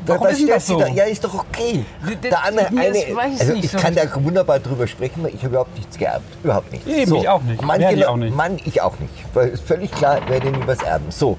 Warum 0.07 0.23
Da 0.25 0.29
ist 0.31 0.49
das 0.49 0.67
so? 0.67 0.79
Da, 0.79 0.87
ja, 0.89 1.05
ist 1.05 1.23
doch 1.23 1.35
okay. 1.35 1.85
D- 2.09 2.15
d- 2.17 2.29
Der 2.31 2.45
andere, 2.45 2.73
mir 2.73 2.87
ist- 2.89 3.07
eine, 3.07 3.17
weiß 3.17 3.41
also 3.41 3.53
ich 3.55 3.71
so 3.71 3.79
kann 3.79 3.95
da 3.95 4.03
wunderbar 4.23 4.59
drüber 4.59 4.87
sprechen, 4.87 5.23
weil 5.23 5.31
ich 5.35 5.39
habe 5.41 5.49
überhaupt 5.49 5.77
nichts 5.77 5.99
geerbt. 5.99 6.25
Überhaupt 6.43 6.73
nichts. 6.73 6.87
Eben, 6.87 7.15
ich 7.17 7.29
auch 7.29 7.43
nicht. 7.43 7.63
Manche, 7.63 7.93
ich 7.93 8.07
auch 8.07 8.17
nicht. 8.17 8.35
Mann, 8.37 8.59
ich 8.65 8.81
auch 8.83 8.99
nicht. 8.99 9.13
Weil 9.35 9.49
ist 9.49 9.63
völlig 9.65 9.91
klar, 9.93 10.19
wer 10.29 10.41
denn 10.41 10.53
nie 10.53 10.67
was 10.67 10.79
erben. 10.83 11.07
So. 11.11 11.37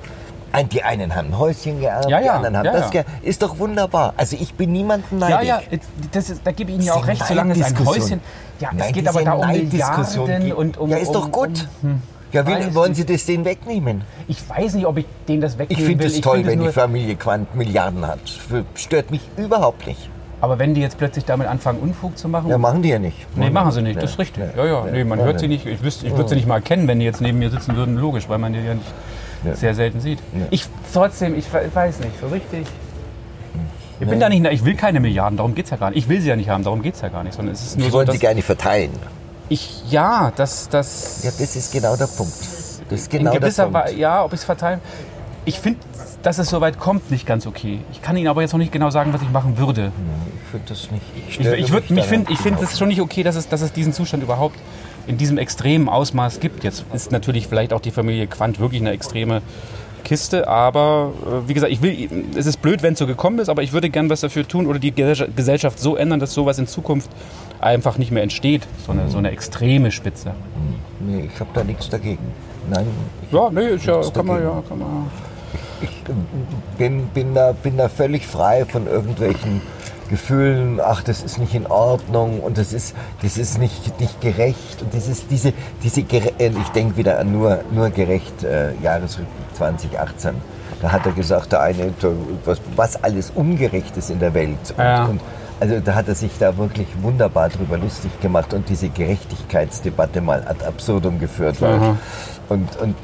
Die 0.69 0.83
einen 0.83 1.15
haben 1.15 1.29
ein 1.29 1.39
Häuschen 1.39 1.79
geerbt, 1.79 2.09
Ja, 2.09 2.19
die 2.19 2.25
ja, 2.25 2.33
anderen 2.33 2.57
haben 2.57 2.65
ja, 2.65 2.73
das 2.73 2.91
geerbt. 2.91 3.09
Ist 3.21 3.41
doch 3.41 3.57
wunderbar. 3.57 4.13
Also 4.17 4.35
ich 4.37 4.53
bin 4.53 4.73
niemandem 4.73 5.19
neidig. 5.19 5.47
Ja, 5.47 5.61
ja, 5.61 5.77
das 6.11 6.29
ist, 6.29 6.41
da 6.43 6.51
gebe 6.51 6.71
ich 6.71 6.75
Ihnen 6.75 6.85
ja 6.85 6.93
Das 6.95 7.03
auch 7.03 7.07
recht, 7.07 7.25
solange 7.25 7.53
es 7.53 7.63
ein. 7.63 7.85
Häuschen. 7.85 8.19
Ja, 8.59 8.69
es 8.73 8.77
Nein, 8.77 8.93
geht 8.93 8.97
diese 9.07 9.09
aber 9.11 9.23
da 9.23 9.31
um 9.33 9.47
Milliarden 9.47 10.43
geht- 10.43 10.53
und 10.53 10.77
um. 10.77 10.89
Ja, 10.89 10.97
ist 10.97 11.13
doch 11.15 11.25
um, 11.27 11.31
gut. 11.31 11.67
Um, 11.81 12.01
Ja, 12.31 12.45
will, 12.47 12.73
wollen. 12.75 12.93
Sie 12.93 13.05
das 13.05 13.25
denen 13.25 13.45
wegnehmen? 13.45 14.01
ich 14.27 14.37
weiß 14.49 14.75
nicht, 14.75 14.85
ob 14.85 14.97
ich 14.97 15.05
denen 15.27 15.41
das 15.41 15.53
Ich 15.53 15.59
wegnehmen 15.59 15.85
finde 15.85 16.03
will. 16.05 16.11
es 16.11 16.21
toll, 16.21 16.45
wenn 16.45 16.61
die 16.61 16.69
Familie 16.69 17.15
Quandt 17.15 17.55
Milliarden 17.55 18.05
hat. 18.07 18.19
Stört 18.75 19.11
mich 19.11 19.21
überhaupt 19.37 19.85
nicht. 19.87 20.09
Aber 20.39 20.57
wenn 20.57 20.73
die 20.73 20.81
jetzt 20.81 20.97
plötzlich 20.97 21.25
damit 21.25 21.47
anfangen, 21.47 21.79
Unfug 21.79 22.17
zu 22.17 22.27
machen. 22.27 22.49
Ja, 22.49 22.57
machen 22.57 22.81
die 22.81 22.89
ja 22.89 22.97
nicht. 22.97 23.27
Nee, 23.35 23.51
machen 23.51 23.71
sie 23.71 23.81
nicht, 23.83 24.01
das 24.01 24.11
ist 24.11 24.19
richtig. 24.19 24.43
nee, 24.55 24.59
ja, 24.59 24.65
ja, 24.65 24.85
nee, 24.91 25.03
man 25.03 25.19
hört 25.19 25.39
sie 25.39 25.47
nicht. 25.47 25.65
Ich, 25.67 25.83
wüsste, 25.83 26.07
ich 26.07 26.15
würde 26.15 26.29
sie 26.29 26.35
nicht 26.35 26.47
mal 26.47 26.61
kennen, 26.61 26.87
wenn 26.87 26.99
die 26.99 27.05
jetzt 27.05 27.21
neben 27.21 27.37
mir 27.37 27.51
sitzen 27.51 27.75
würden, 27.75 27.95
logisch, 27.95 28.27
weil 28.27 28.39
man 28.39 28.53
die 28.53 28.59
ja 28.59 28.73
nicht 28.73 29.57
sehr 29.57 29.75
selten 29.75 29.99
sieht. 29.99 30.19
Ich 30.49 30.65
trotzdem, 30.93 31.37
ich 31.37 31.51
we- 31.53 31.69
weiß 31.73 31.99
nicht, 31.99 32.19
so 32.19 32.27
richtig. 32.27 32.65
Ich 33.99 34.07
bin 34.07 34.19
da 34.19 34.29
nicht, 34.29 34.43
ich 34.51 34.65
will 34.65 34.73
keine 34.75 34.99
Milliarden, 34.99 35.37
darum 35.37 35.53
geht 35.53 35.65
es 35.65 35.71
ja 35.71 35.77
gar 35.77 35.91
nicht. 35.91 35.99
Ich 35.99 36.09
will 36.09 36.19
sie 36.21 36.29
ja 36.29 36.35
nicht 36.35 36.49
haben, 36.49 36.63
darum 36.63 36.81
geht 36.81 36.95
es 36.95 37.01
ja 37.01 37.09
gar 37.09 37.23
nicht, 37.23 37.35
sondern 37.35 37.53
es 37.53 37.61
ist 37.61 37.77
nur 37.77 37.85
Sie 37.85 37.91
so, 37.91 37.97
wollen 37.97 38.07
dass 38.07 38.15
sie 38.15 38.19
gerne 38.19 38.41
verteilen. 38.41 38.89
Ich, 39.51 39.83
ja, 39.89 40.31
das, 40.33 40.69
das, 40.69 41.23
Ja, 41.23 41.31
das 41.37 41.55
ist 41.57 41.73
genau 41.73 41.97
der 41.97 42.07
Punkt. 42.07 42.33
Das 42.89 43.01
ist 43.01 43.09
genau 43.09 43.31
in 43.31 43.31
der 43.33 43.41
gewisser 43.41 43.63
Punkt. 43.63 43.79
Weise, 43.79 43.95
ja, 43.97 44.23
ob 44.23 44.31
ich 44.31 44.39
es 44.39 44.45
verteilen. 44.45 44.79
Ich 45.43 45.59
finde, 45.59 45.79
dass 46.23 46.37
es 46.37 46.49
so 46.49 46.61
weit 46.61 46.79
kommt, 46.79 47.11
nicht 47.11 47.25
ganz 47.25 47.45
okay. 47.45 47.79
Ich 47.91 48.01
kann 48.01 48.15
Ihnen 48.15 48.27
aber 48.27 48.41
jetzt 48.41 48.53
noch 48.53 48.59
nicht 48.59 48.71
genau 48.71 48.91
sagen, 48.91 49.11
was 49.11 49.21
ich 49.21 49.29
machen 49.29 49.57
würde. 49.57 49.91
Ich 50.43 50.51
finde 50.51 50.69
das 50.69 50.89
nicht. 50.91 51.03
Ich, 51.27 51.33
störe 51.35 51.57
ich, 51.57 51.71
würd, 51.71 51.89
mich 51.89 52.05
find, 52.05 52.29
ich 52.29 52.39
finde 52.39 52.63
es 52.63 52.77
schon 52.77 52.87
nicht 52.87 53.01
okay, 53.01 53.23
dass 53.23 53.35
es, 53.35 53.49
dass 53.49 53.61
es 53.61 53.73
diesen 53.73 53.91
Zustand 53.91 54.23
überhaupt 54.23 54.57
in 55.07 55.17
diesem 55.17 55.37
extremen 55.37 55.89
Ausmaß 55.89 56.39
gibt. 56.39 56.63
Jetzt 56.63 56.85
ist 56.93 57.11
natürlich 57.11 57.47
vielleicht 57.47 57.73
auch 57.73 57.81
die 57.81 57.91
Familie 57.91 58.27
Quandt 58.27 58.59
wirklich 58.59 58.79
eine 58.79 58.91
extreme 58.91 59.41
Kiste, 60.05 60.47
aber 60.47 61.11
äh, 61.25 61.49
wie 61.49 61.53
gesagt, 61.53 61.73
ich 61.73 61.81
will, 61.81 62.25
es 62.37 62.45
ist 62.45 62.61
blöd, 62.61 62.83
wenn 62.83 62.93
es 62.93 62.99
so 62.99 63.07
gekommen 63.07 63.39
ist, 63.39 63.49
aber 63.49 63.63
ich 63.63 63.73
würde 63.73 63.89
gern 63.89 64.09
was 64.09 64.21
dafür 64.21 64.47
tun 64.47 64.67
oder 64.67 64.79
die 64.79 64.93
Gesellschaft 64.93 65.79
so 65.79 65.95
ändern, 65.97 66.19
dass 66.19 66.33
sowas 66.33 66.57
in 66.57 66.67
Zukunft 66.67 67.09
einfach 67.61 67.97
nicht 67.97 68.11
mehr 68.11 68.23
entsteht, 68.23 68.67
so 68.85 68.91
eine, 68.91 69.09
so 69.09 69.17
eine 69.17 69.31
extreme 69.31 69.91
Spitze. 69.91 70.33
Nee, 70.99 71.29
ich 71.33 71.39
habe 71.39 71.49
da 71.53 71.63
nichts 71.63 71.89
dagegen. 71.89 72.33
Nein, 72.69 72.85
ich 73.23 73.31
Ja, 73.31 73.49
nee, 73.49 73.67
ist 73.67 73.85
ja, 73.85 74.01
kann 74.13 74.25
man 74.25 74.43
ja, 74.43 74.61
kann 74.67 74.79
man. 74.79 75.09
bin, 76.77 77.07
bin, 77.13 77.33
da, 77.33 77.53
bin 77.53 77.77
da 77.77 77.89
völlig 77.89 78.27
frei 78.27 78.65
von 78.65 78.87
irgendwelchen 78.87 79.61
Gefühlen, 80.09 80.81
ach, 80.83 81.01
das 81.03 81.23
ist 81.23 81.37
nicht 81.37 81.55
in 81.55 81.67
Ordnung 81.67 82.41
und 82.41 82.57
das 82.57 82.73
ist, 82.73 82.93
das 83.21 83.37
ist 83.37 83.57
nicht, 83.59 83.97
nicht 83.99 84.19
gerecht. 84.19 84.81
Und 84.81 84.93
das 84.93 85.07
ist 85.07 85.31
diese, 85.31 85.53
diese 85.81 86.01
äh, 86.01 86.49
ich 86.49 86.69
denke 86.75 86.97
wieder 86.97 87.17
an 87.17 87.31
nur, 87.31 87.61
nur 87.71 87.89
gerecht 87.91 88.43
äh, 88.43 88.73
Jahresrückblick 88.83 89.55
2018. 89.55 90.35
Da 90.81 90.91
hat 90.91 91.05
er 91.05 91.13
gesagt, 91.13 91.53
der 91.53 91.61
eine, 91.61 91.93
was, 92.43 92.59
was 92.75 93.01
alles 93.03 93.31
ungerecht 93.33 93.95
ist 93.95 94.09
in 94.09 94.19
der 94.19 94.33
Welt. 94.33 94.57
Und, 94.75 94.83
Ja. 94.83 95.05
und 95.05 95.21
also 95.61 95.79
da 95.79 95.93
hat 95.93 96.07
er 96.07 96.15
sich 96.15 96.31
da 96.39 96.57
wirklich 96.57 96.87
wunderbar 97.01 97.49
drüber 97.49 97.77
lustig 97.77 98.11
gemacht 98.19 98.51
und 98.53 98.67
diese 98.67 98.89
Gerechtigkeitsdebatte 98.89 100.19
mal 100.19 100.43
ad 100.47 100.65
absurdum 100.65 101.19
geführt. 101.19 101.61
Aha. 101.61 101.97
und, 102.49 102.75
und 102.77 102.95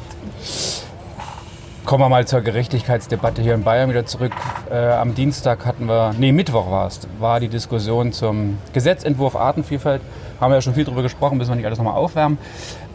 Kommen 1.86 2.04
wir 2.04 2.10
mal 2.10 2.28
zur 2.28 2.42
Gerechtigkeitsdebatte 2.42 3.42
hier 3.42 3.54
in 3.54 3.64
Bayern 3.64 3.90
wieder 3.90 4.06
zurück. 4.06 4.34
Äh, 4.70 4.76
am 4.76 5.16
Dienstag 5.16 5.66
hatten 5.66 5.86
wir, 5.86 6.14
nee, 6.18 6.34
Mittwoch 6.34 6.70
war 6.70 6.88
es, 6.88 7.00
war 7.20 7.40
die 7.40 7.48
Diskussion 7.48 8.12
zum 8.12 8.58
Gesetzentwurf 8.74 9.38
Artenvielfalt. 9.38 10.02
Haben 10.42 10.52
wir 10.52 10.56
ja 10.56 10.62
schon 10.62 10.74
viel 10.74 10.84
drüber 10.84 11.04
gesprochen, 11.04 11.38
müssen 11.38 11.52
wir 11.52 11.56
nicht 11.56 11.66
alles 11.66 11.78
nochmal 11.78 11.94
aufwärmen. 11.94 12.40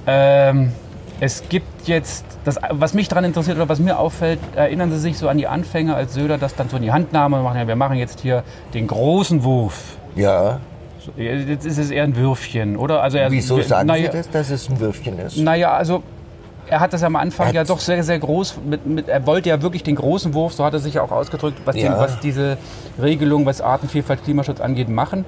Ähm, 0.07 0.73
es 1.21 1.49
gibt 1.49 1.87
jetzt, 1.87 2.25
das, 2.45 2.59
was 2.71 2.95
mich 2.95 3.09
daran 3.09 3.25
interessiert 3.25 3.57
oder 3.57 3.69
was 3.69 3.79
mir 3.79 3.99
auffällt, 3.99 4.41
erinnern 4.55 4.91
Sie 4.91 4.99
sich 4.99 5.19
so 5.19 5.29
an 5.29 5.39
die 5.39 5.47
Anfänge, 5.47 5.95
als 5.95 6.15
Söder 6.15 6.39
das 6.39 6.55
dann 6.55 6.69
so 6.69 6.77
in 6.77 6.83
die 6.83 6.93
Hand 6.93 7.13
nahm 7.13 7.33
und 7.33 7.43
machen, 7.43 7.59
ja, 7.59 7.69
wir 7.69 7.77
machen 7.77 7.97
jetzt 7.97 8.21
hier 8.21 8.43
den 8.75 8.87
großen 8.87 9.45
Wurf. 9.45 9.97
ja, 10.17 10.61
Jetzt 11.17 11.67
ist 11.67 11.79
es 11.79 11.91
eher 11.91 12.05
ein 12.05 12.15
Würfchen, 12.15 12.77
oder? 12.77 13.03
Also 13.03 13.19
er, 13.19 13.31
wieso 13.33 13.61
sagen 13.61 13.89
naja, 13.89 14.13
Sie 14.13 14.19
das, 14.19 14.31
dass 14.31 14.51
es 14.51 14.69
ein 14.69 14.79
Würfchen 14.79 15.19
ist? 15.19 15.37
naja, 15.37 15.73
also 15.73 16.03
er 16.69 16.81
hat 16.81 16.93
das 16.93 17.03
am 17.03 17.17
Anfang 17.17 17.53
ja 17.53 17.65
doch 17.65 17.81
sehr, 17.81 18.03
sehr 18.03 18.19
groß. 18.19 18.55
Mit, 18.65 18.87
mit, 18.87 19.09
er 19.09 19.27
wollte 19.27 19.49
ja 19.51 19.61
wirklich 19.63 19.83
den 19.83 19.97
großen 19.97 20.33
Wurf, 20.35 20.55
so 20.55 20.65
hat 20.65 20.73
er 20.73 20.79
sich 20.79 20.95
ja 20.95 21.03
auch 21.03 21.11
ausgedrückt, 21.11 21.59
was, 21.65 21.75
den, 21.75 21.85
Ja. 21.87 21.99
was 21.99 22.19
diese 22.21 22.57
Regelung, 23.01 23.45
was 23.47 23.61
Artenvielfalt, 23.61 24.25
Klimaschutz 24.25 24.61
angeht, 24.61 24.89
machen. 24.89 25.25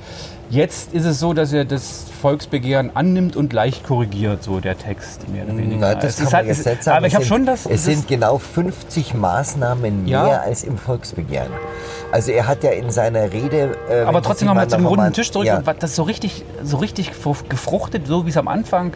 Jetzt 0.51 0.93
ist 0.95 1.05
es 1.07 1.19
so, 1.19 1.33
dass 1.33 1.53
er 1.53 1.65
das 1.65 2.05
Volksbegehren 2.21 2.91
annimmt 2.95 3.35
und 3.35 3.53
leicht 3.53 3.85
korrigiert, 3.85 4.43
so 4.43 4.61
der 4.61 4.79
Text 4.79 5.29
mehr 5.29 5.45
oder 5.45 5.57
weniger. 5.57 5.77
Na, 5.81 5.95
das 5.95 6.05
Es 6.05 6.17
kann 6.17 6.25
ist 6.27 6.33
man 6.33 6.39
halt- 6.39 6.47
jetzt 6.49 6.59
es- 6.61 6.67
nicht 6.67 6.83
sagen. 6.85 6.97
Aber 6.99 7.07
ich 7.07 7.15
habe 7.15 7.25
sind- 7.25 7.29
schon 7.35 7.47
das. 7.47 7.67
Es 7.67 7.85
sind 7.85 8.07
genau 8.09 8.39
50 8.39 9.15
Maßnahmen 9.15 10.07
Ja. 10.07 10.25
mehr 10.25 10.43
als 10.43 10.63
im 10.65 10.79
Volksbegehren. 10.79 11.51
Also 12.13 12.31
er 12.31 12.47
hat 12.47 12.63
ja 12.63 12.71
in 12.71 12.91
seiner 12.91 13.33
Rede... 13.33 13.77
äh, 13.91 14.03
aber 14.03 14.23
trotzdem 14.23 14.47
nochmal 14.47 14.65
mal 14.67 14.71
zu 14.71 14.77
dem 14.77 14.85
noch 14.85 14.91
runden 14.91 15.13
Tisch 15.13 15.33
zurück. 15.33 15.47
Ja, 15.47 15.61
was 15.65 15.77
Das 15.81 15.97
so 15.97 16.05
richtig, 16.05 16.45
so 16.63 16.77
richtig 16.77 17.11
frucht- 17.13 17.49
gefruchtet, 17.51 18.07
so 18.07 18.25
wie 18.27 18.31
es 18.31 18.37
am 18.37 18.47
Anfang 18.49 18.93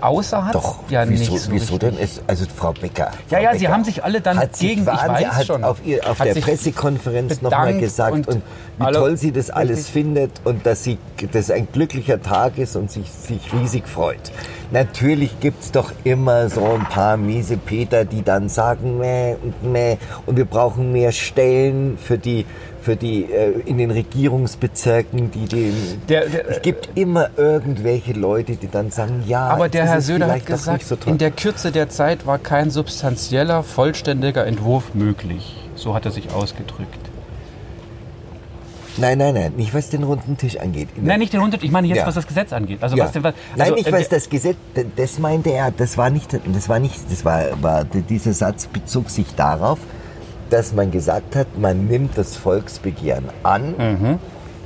aussah, 0.00 0.44
hat 0.46 0.54
doch, 0.54 0.78
ja 0.88 1.08
wieso, 1.08 1.32
nicht 1.32 1.42
so 1.44 1.50
wieso 1.52 1.74
richtig. 1.74 1.78
denn? 1.90 1.98
Ist, 1.98 2.22
also 2.26 2.44
Frau 2.54 2.72
Becker. 2.72 3.10
Ja, 3.30 3.38
Frau 3.38 3.44
ja, 3.44 3.52
sie 3.52 3.58
Becker 3.60 3.72
haben 3.72 3.84
sich 3.84 4.04
alle 4.04 4.20
dann 4.20 4.38
hat 4.38 4.58
gegen- 4.58 4.82
ich 4.82 4.86
wahnsinnig- 4.86 5.26
weiß 5.28 5.34
hat 5.36 5.46
schon. 5.46 5.64
auf, 5.64 5.78
ihr, 5.84 6.08
auf 6.08 6.18
der 6.18 6.34
Pressekonferenz 6.34 7.42
nochmal 7.42 7.78
gesagt 7.78 8.12
und 8.14 8.28
und, 8.28 8.42
wie 8.78 8.84
alle- 8.84 8.98
toll 8.98 9.16
sie 9.16 9.32
das 9.32 9.50
alles 9.50 9.88
findet 9.88 10.30
und 10.44 10.66
dass 10.66 10.84
sie 10.84 10.98
das 11.32 11.50
ein 11.50 11.68
glücklicher 11.72 12.20
Tag 12.22 12.58
ist 12.58 12.76
und 12.76 12.90
sich, 12.90 13.10
sich 13.10 13.40
riesig 13.52 13.88
freut. 13.88 14.30
Natürlich 14.72 15.38
gibt's 15.40 15.70
doch 15.70 15.92
immer 16.04 16.48
so 16.48 16.64
ein 16.64 16.84
paar 16.88 17.16
miese 17.16 17.56
Peter, 17.56 18.04
die 18.04 18.22
dann 18.22 18.48
sagen, 18.48 18.98
meh 18.98 19.34
und 19.42 19.62
meh 19.62 19.96
und 20.26 20.36
wir 20.36 20.44
brauchen 20.44 20.92
mehr 20.92 21.12
Stellen 21.12 21.96
für 21.98 22.18
die 22.18 22.44
für 22.86 22.94
die 22.94 23.24
äh, 23.24 23.50
in 23.66 23.78
den 23.78 23.90
Regierungsbezirken, 23.90 25.32
die 25.32 25.46
den 25.46 25.74
Der- 26.08 26.28
der- 26.28 26.48
es 26.48 26.62
gibt 26.62 26.90
immer 26.94 27.30
irgendwelche 27.36 28.12
Leute, 28.12 28.54
die 28.54 28.68
dann 28.68 28.92
sagen, 28.92 29.24
ja, 29.26 29.48
Aber 29.48 29.68
der 29.68 29.86
Herr 29.86 30.00
Söder 30.00 30.28
hat 30.30 30.46
gesagt, 30.46 30.78
nicht 30.78 30.86
so 30.86 30.96
in 31.10 31.18
der 31.18 31.32
Kürze 31.32 31.72
der 31.72 31.88
Zeit 31.88 32.26
war 32.28 32.38
kein 32.38 32.70
substanzieller, 32.70 33.64
vollständiger 33.64 34.46
Entwurf 34.46 34.94
möglich. 34.94 35.56
So 35.74 35.94
hat 35.96 36.04
er 36.04 36.12
sich 36.12 36.30
ausgedrückt. 36.32 37.00
Nein, 38.98 39.18
nein, 39.18 39.34
nein, 39.34 39.52
nicht 39.56 39.74
was 39.74 39.90
den 39.90 40.04
runden 40.04 40.38
Tisch 40.38 40.56
angeht. 40.58 40.88
Nein, 40.96 41.18
nicht 41.18 41.32
den 41.32 41.42
Hund, 41.42 41.58
ich 41.62 41.70
meine 41.72 41.88
jetzt, 41.88 41.98
Ja. 41.98 42.06
was 42.06 42.14
das 42.14 42.26
Gesetz 42.28 42.52
angeht. 42.52 42.78
Also 42.82 42.96
Ja. 42.96 43.04
was, 43.06 43.12
denn- 43.12 43.24
was, 43.24 43.34
Nein, 43.56 43.62
also, 43.62 43.74
nicht 43.74 43.88
äh, 43.88 43.92
was 43.92 44.08
das 44.08 44.30
Gesetz, 44.30 44.56
das 44.94 45.18
meinte 45.18 45.50
er, 45.50 45.72
das 45.72 45.98
war 45.98 46.08
nicht, 46.08 46.30
das 46.32 46.68
war 46.68 46.78
nicht, 46.78 46.94
das 47.10 47.24
war, 47.24 47.42
war 47.60 47.84
dieser 47.84 48.32
Satz 48.32 48.66
bezog 48.68 49.10
sich 49.10 49.26
darauf, 49.34 49.78
dass 50.50 50.72
man 50.72 50.90
gesagt 50.90 51.36
hat, 51.36 51.58
man 51.58 51.86
nimmt 51.86 52.16
das 52.16 52.36
Volksbegehren 52.36 53.24
an, 53.42 53.74
Mhm. 53.78 54.18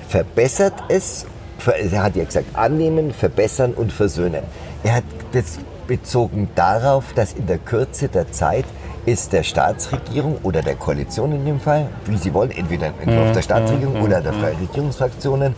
verbessert 0.09 0.75
es, 0.89 1.27
er 1.67 2.03
hat 2.03 2.17
ja 2.17 2.25
gesagt, 2.25 2.47
annehmen, 2.57 3.13
verbessern 3.13 3.73
und 3.75 3.93
versöhnen. 3.93 4.43
Er 4.83 4.97
hat 4.97 5.05
das 5.33 5.59
bezogen 5.87 6.49
darauf, 6.55 7.13
dass 7.15 7.33
in 7.33 7.47
der 7.47 7.59
Kürze 7.59 8.09
der 8.09 8.31
Zeit 8.33 8.65
es 9.07 9.29
der 9.29 9.43
Staatsregierung 9.43 10.39
oder 10.43 10.63
der 10.63 10.75
Koalition 10.77 11.33
in 11.33 11.45
dem 11.45 11.59
Fall, 11.61 11.87
wie 12.07 12.17
sie 12.17 12.33
wollen, 12.35 12.51
entweder 12.51 12.87
ein 12.87 12.95
Entwurf 13.03 13.29
Mhm. 13.31 13.33
der 13.35 13.43
Staatsregierung 13.43 14.03
oder 14.03 14.21
der 14.21 14.33
freien 14.35 14.59
Regierungsfraktionen, 14.59 15.55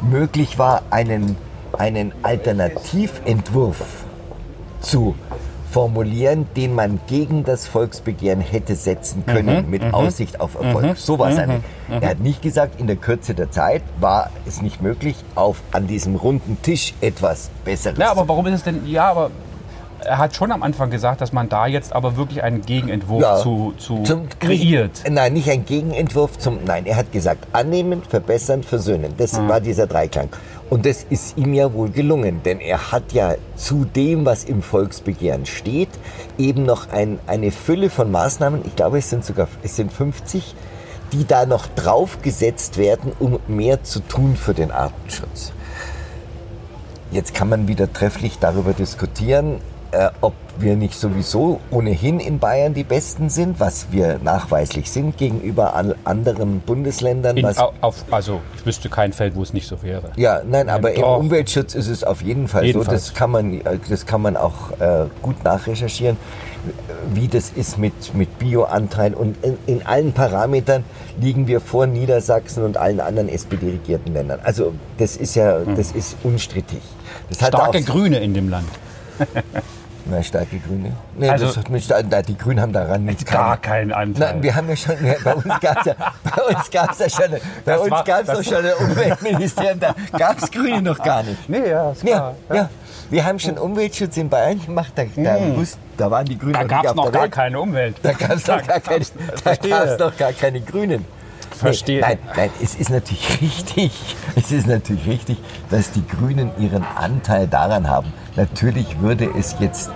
möglich 0.00 0.58
war, 0.58 0.82
einen, 0.90 1.36
einen 1.76 2.12
Alternativentwurf 2.22 3.84
zu 4.80 5.14
formulieren, 5.74 6.46
den 6.56 6.72
man 6.72 7.00
gegen 7.08 7.42
das 7.42 7.66
Volksbegehren 7.66 8.40
hätte 8.40 8.76
setzen 8.76 9.26
können 9.26 9.68
mit 9.70 9.82
Aussicht 9.92 10.38
auf 10.38 10.54
Erfolg. 10.54 10.96
So 10.96 11.18
war 11.18 11.30
es 11.30 11.38
eigentlich. 11.38 11.62
Er 11.88 12.10
hat 12.10 12.20
nicht 12.20 12.42
gesagt, 12.42 12.80
in 12.80 12.86
der 12.86 12.94
Kürze 12.94 13.34
der 13.34 13.50
Zeit 13.50 13.82
war 13.98 14.30
es 14.46 14.62
nicht 14.62 14.80
möglich, 14.82 15.16
auf, 15.34 15.62
an 15.72 15.88
diesem 15.88 16.14
runden 16.14 16.58
Tisch 16.62 16.94
etwas 17.00 17.50
Besseres 17.64 17.98
Ja, 17.98 18.12
aber 18.12 18.28
warum 18.28 18.46
ist 18.46 18.54
es 18.54 18.62
denn? 18.62 18.86
Ja, 18.86 19.10
aber 19.10 19.32
er 20.04 20.18
hat 20.18 20.34
schon 20.36 20.52
am 20.52 20.62
Anfang 20.62 20.90
gesagt, 20.90 21.20
dass 21.20 21.32
man 21.32 21.48
da 21.48 21.66
jetzt 21.66 21.92
aber 21.92 22.16
wirklich 22.16 22.42
einen 22.42 22.62
Gegenentwurf 22.62 23.22
Ja, 23.22 23.36
zu, 23.36 23.74
zu 23.78 24.02
zum- 24.02 24.28
kreiert. 24.38 25.02
Nein, 25.10 25.32
nicht 25.34 25.48
ein 25.50 25.64
Gegenentwurf 25.64 26.38
zum. 26.38 26.58
Nein, 26.64 26.86
er 26.86 26.96
hat 26.96 27.12
gesagt, 27.12 27.46
annehmen, 27.52 28.02
verbessern, 28.08 28.62
versöhnen. 28.62 29.14
Das 29.16 29.34
Ah. 29.34 29.48
war 29.48 29.60
dieser 29.60 29.86
Dreiklang. 29.86 30.28
Und 30.70 30.86
das 30.86 31.04
ist 31.10 31.36
ihm 31.36 31.52
ja 31.54 31.72
wohl 31.72 31.90
gelungen, 31.90 32.40
denn 32.44 32.58
er 32.60 32.90
hat 32.92 33.12
ja 33.12 33.34
zu 33.56 33.84
dem, 33.84 34.24
was 34.24 34.44
im 34.44 34.62
Volksbegehren 34.62 35.44
steht, 35.46 35.90
eben 36.38 36.64
noch 36.64 36.90
ein, 36.90 37.18
eine 37.26 37.50
Fülle 37.50 37.90
von 37.90 38.10
Maßnahmen, 38.10 38.62
ich 38.64 38.74
glaube 38.74 38.98
es 38.98 39.10
sind 39.10 39.24
sogar 39.24 39.46
es 39.62 39.76
sind 39.76 39.92
50, 39.92 40.54
die 41.12 41.26
da 41.26 41.44
noch 41.46 41.66
draufgesetzt 41.76 42.78
werden, 42.78 43.12
um 43.20 43.38
mehr 43.46 43.84
zu 43.84 44.00
tun 44.00 44.36
für 44.36 44.54
den 44.54 44.70
Artenschutz. 44.72 45.52
Jetzt 47.12 47.34
kann 47.34 47.48
man 47.48 47.68
wieder 47.68 47.92
trefflich 47.92 48.38
darüber 48.40 48.72
diskutieren, 48.72 49.60
äh, 49.94 50.10
ob 50.20 50.34
wir 50.58 50.76
nicht 50.76 50.98
sowieso 50.98 51.60
ohnehin 51.70 52.20
in 52.20 52.38
Bayern 52.38 52.74
die 52.74 52.84
Besten 52.84 53.28
sind, 53.28 53.58
was 53.58 53.88
wir 53.90 54.20
nachweislich 54.22 54.90
sind 54.90 55.16
gegenüber 55.16 55.74
all 55.74 55.96
anderen 56.04 56.60
Bundesländern. 56.60 57.36
In, 57.36 57.46
auf, 57.46 58.04
also 58.10 58.40
ich 58.56 58.64
wüsste 58.64 58.88
kein 58.88 59.12
Feld, 59.12 59.34
wo 59.34 59.42
es 59.42 59.52
nicht 59.52 59.66
so 59.66 59.82
wäre. 59.82 60.12
ja, 60.16 60.42
nein, 60.48 60.68
aber 60.68 60.92
im 60.92 61.00
doch. 61.02 61.18
Umweltschutz 61.18 61.74
ist 61.74 61.88
es 61.88 62.04
auf 62.04 62.22
jeden 62.22 62.46
Fall 62.48 62.64
Jedenfalls. 62.64 63.06
so. 63.06 63.10
Das 63.10 63.14
kann 63.18 63.30
man, 63.30 63.60
äh, 63.60 63.78
das 63.88 64.06
kann 64.06 64.22
man 64.22 64.36
auch 64.36 64.70
äh, 64.78 65.06
gut 65.22 65.42
nachrecherchieren, 65.42 66.16
wie 67.12 67.28
das 67.28 67.50
ist 67.50 67.78
mit, 67.78 68.14
mit 68.14 68.38
Bioanteil. 68.38 69.14
Und 69.14 69.36
in, 69.44 69.58
in 69.66 69.86
allen 69.86 70.12
Parametern 70.12 70.84
liegen 71.20 71.46
wir 71.48 71.60
vor 71.60 71.86
Niedersachsen 71.86 72.64
und 72.64 72.76
allen 72.76 73.00
anderen 73.00 73.28
SPD-regierten 73.28 74.12
Ländern. 74.14 74.40
Also 74.44 74.72
das 74.98 75.16
ist 75.16 75.34
ja, 75.34 75.60
das 75.60 75.92
ist 75.92 76.16
unstrittig. 76.22 76.80
Das 77.28 77.42
hat 77.42 77.54
Hm. 77.54 77.60
Starke 77.60 77.78
auch, 77.78 77.84
Grüne 77.84 78.18
in 78.18 78.34
dem 78.34 78.48
Land. 78.48 78.68
Na, 80.06 80.22
starke 80.22 80.58
Grüne. 80.58 80.92
Nee, 81.16 81.30
Also- 81.30 81.46
das 81.46 81.56
hat 81.56 81.70
mit, 81.70 81.82
na, 82.10 82.20
die 82.22 82.36
Grünen 82.36 82.60
haben 82.60 82.72
daran 82.74 83.04
nichts 83.06 83.24
Gar 83.24 83.56
keine- 83.56 83.90
keinen 83.90 83.92
Anteil. 83.92 84.32
Nein, 84.34 84.42
wir 84.42 84.54
haben 84.54 84.68
ja 84.68 84.76
schon, 84.76 84.96
bei 85.24 85.34
uns 85.34 85.60
gab 85.60 85.78
es 85.80 85.86
ja, 85.86 85.94
bei 86.24 86.42
uns 86.54 86.70
gab's 86.70 86.98
ja 86.98 87.08
schon, 87.08 87.30
bei 87.30 87.40
Das 87.64 87.80
uns 87.80 88.04
gab 88.04 88.28
es 88.28 88.44
schon 88.46 88.56
ein 88.66 88.72
Umweltministerium, 88.90 89.80
da 89.80 89.94
gab 90.18 90.36
es 90.42 90.50
Grüne 90.50 90.82
noch 90.82 91.02
gar 91.02 91.22
nicht. 91.22 91.48
Nee, 91.48 91.70
ja, 91.70 91.90
ist 91.92 92.02
Ja, 92.04 92.34
ja. 92.52 92.68
Wir 93.10 93.24
haben 93.24 93.38
schon 93.38 93.56
Umweltschutz 93.58 94.16
in 94.16 94.28
Bayern 94.28 94.60
gemacht, 94.64 94.92
da, 94.94 95.04
da, 95.16 95.56
wussten- 95.56 95.78
da 95.96 96.10
waren 96.10 96.26
die 96.26 96.38
Grünen 96.38 96.52
Da 96.54 96.62
noch 96.62 96.68
gab 96.68 96.84
es 96.84 96.94
noch 96.94 97.12
gar 97.12 97.22
Welt. 97.22 97.32
keine 97.32 97.60
Umwelt. 97.60 97.96
Da 98.02 98.12
gab 98.12 98.30
es 98.32 98.46
noch 98.46 98.62
gar 98.66 98.80
keine, 98.80 99.04
da 99.04 99.36
Verstehe. 99.42 99.70
gab's 99.70 99.98
noch 99.98 100.16
gar 100.18 100.32
keine 100.32 100.60
Grünen. 100.60 101.04
Verstehe. 101.56 102.00
Nee, 102.00 102.06
nein, 102.08 102.18
nein, 102.36 102.50
es 102.62 102.74
ist 102.74 102.90
natürlich 102.90 103.40
richtig, 103.40 104.16
es 104.36 104.50
ist 104.52 104.66
natürlich 104.66 105.06
richtig, 105.06 105.38
dass 105.70 105.92
die 105.92 106.06
Grünen 106.06 106.50
ihren 106.58 106.84
Anteil 106.96 107.46
daran 107.46 107.88
haben. 107.88 108.12
Natürlich 108.36 109.00
würde 109.00 109.28
es 109.38 109.56
jetzt 109.60 109.90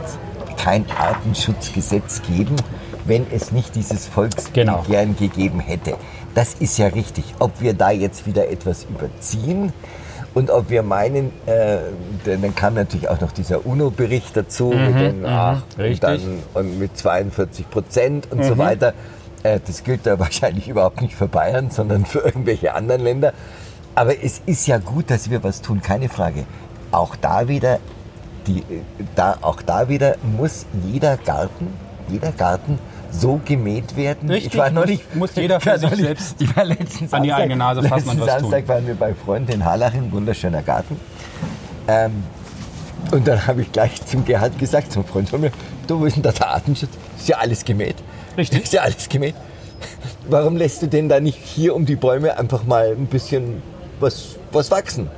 kein 0.57 0.85
Artenschutzgesetz 0.98 2.22
geben, 2.22 2.57
wenn 3.05 3.27
es 3.33 3.53
nicht 3.53 3.74
dieses 3.74 4.07
Volksbegehren 4.07 4.85
Genau. 4.87 5.18
gegeben 5.18 5.61
hätte. 5.61 5.94
Das 6.35 6.55
ist 6.55 6.79
ja 6.79 6.88
richtig. 6.88 7.35
Ob 7.38 7.61
wir 7.61 7.74
da 7.74 7.90
jetzt 7.90 8.27
wieder 8.27 8.48
etwas 8.51 8.85
überziehen 8.85 9.72
und 10.35 10.51
ob 10.51 10.70
wir 10.70 10.83
meinen, 10.83 11.33
äh, 11.46 11.79
denn 12.27 12.42
dann 12.42 12.55
kam 12.55 12.74
natürlich 12.74 13.09
auch 13.09 13.20
noch 13.20 13.33
dieser 13.33 13.66
UNO-Bericht 13.66 14.37
dazu 14.37 14.66
mit, 14.70 15.01
den, 15.01 15.24
ach, 15.27 15.62
und 15.77 15.85
Mhm, 15.85 16.01
dann, 16.01 16.20
und 16.55 16.79
mit 16.79 16.96
42 16.96 17.68
Prozent 17.70 18.31
und 18.31 18.44
so 18.44 18.59
weiter. 18.59 18.92
Äh, 19.42 19.59
das 19.66 19.83
gilt 19.85 20.07
da 20.07 20.18
wahrscheinlich 20.18 20.68
überhaupt 20.68 21.01
nicht 21.01 21.14
für 21.14 21.29
Bayern, 21.29 21.70
sondern 21.70 22.05
für 22.05 22.20
irgendwelche 22.20 22.74
anderen 22.74 23.03
Länder. 23.03 23.33
Aber 23.94 24.22
es 24.22 24.40
ist 24.46 24.66
ja 24.68 24.79
gut, 24.79 25.11
dass 25.11 25.31
wir 25.31 25.42
was 25.42 25.61
tun, 25.62 25.81
keine 25.83 26.09
Frage. 26.09 26.44
Auch 26.92 27.16
da 27.16 27.48
wieder, 27.48 27.79
die, 28.49 28.65
da, 29.15 29.39
auch 29.43 29.63
da 29.63 29.89
wieder 29.89 30.17
muss 30.37 30.67
jeder 30.85 31.17
Garten, 31.17 31.69
jeder 32.09 32.33
Garten 32.33 32.79
so 33.11 33.41
gemäht 33.45 33.97
werden. 33.97 34.29
Richtig, 34.31 34.53
ich 34.55 34.59
war 34.59 34.71
neulich, 34.71 35.01
muss- 35.15 35.31
muss 35.31 35.37
jeder 35.37 35.61
für 35.61 35.79
sich 35.79 35.91
selbst 35.97 36.37
ich 36.41 36.57
war 36.57 36.65
letzten 36.65 37.09
an 37.15 37.23
die 37.23 37.33
eigene 37.33 37.57
Nase 37.57 37.83
fassen 37.83 38.09
und 38.11 38.21
was 38.21 38.27
tun. 38.27 38.41
Samstag 38.41 38.69
waren 38.69 38.87
wir 38.87 38.95
bei 38.95 39.15
Freunden 39.15 39.53
in 39.53 39.65
Harlaching, 39.65 40.11
wunderschöner 40.13 40.63
Garten. 40.63 40.99
Ähm, 41.87 42.23
und 43.13 43.27
dann 43.27 43.47
habe 43.47 43.63
ich 43.63 43.73
gleich 43.73 44.05
zum 44.05 44.25
Gerhard 44.25 44.59
gesagt, 44.59 44.93
zum 44.93 45.05
Freund 45.05 45.29
von 45.29 45.41
mir, 45.41 45.51
du, 45.87 46.01
wo 46.01 46.05
ist 46.05 46.17
denn 46.17 46.23
da 46.23 46.33
der 46.33 46.49
Artenschutz? 46.51 46.91
Ist 47.19 47.29
ja 47.29 47.39
alles 47.39 47.65
gemäht. 47.65 47.97
Richtig. 48.37 48.65
Ist 48.65 48.73
ja 48.73 48.83
alles 48.83 49.09
gemäht. 49.09 49.35
Warum 50.29 50.57
lässt 50.57 50.83
du 50.83 50.87
denn 50.89 51.09
da 51.09 51.21
nicht 51.21 51.39
hier 51.39 51.75
um 51.75 51.87
die 51.87 51.97
Bäume 51.97 52.37
einfach 52.39 52.65
mal 52.65 52.89
ein 52.91 53.07
bisschen 53.07 53.63
was, 54.01 54.37
was 54.53 54.71
wachsen? 54.71 55.09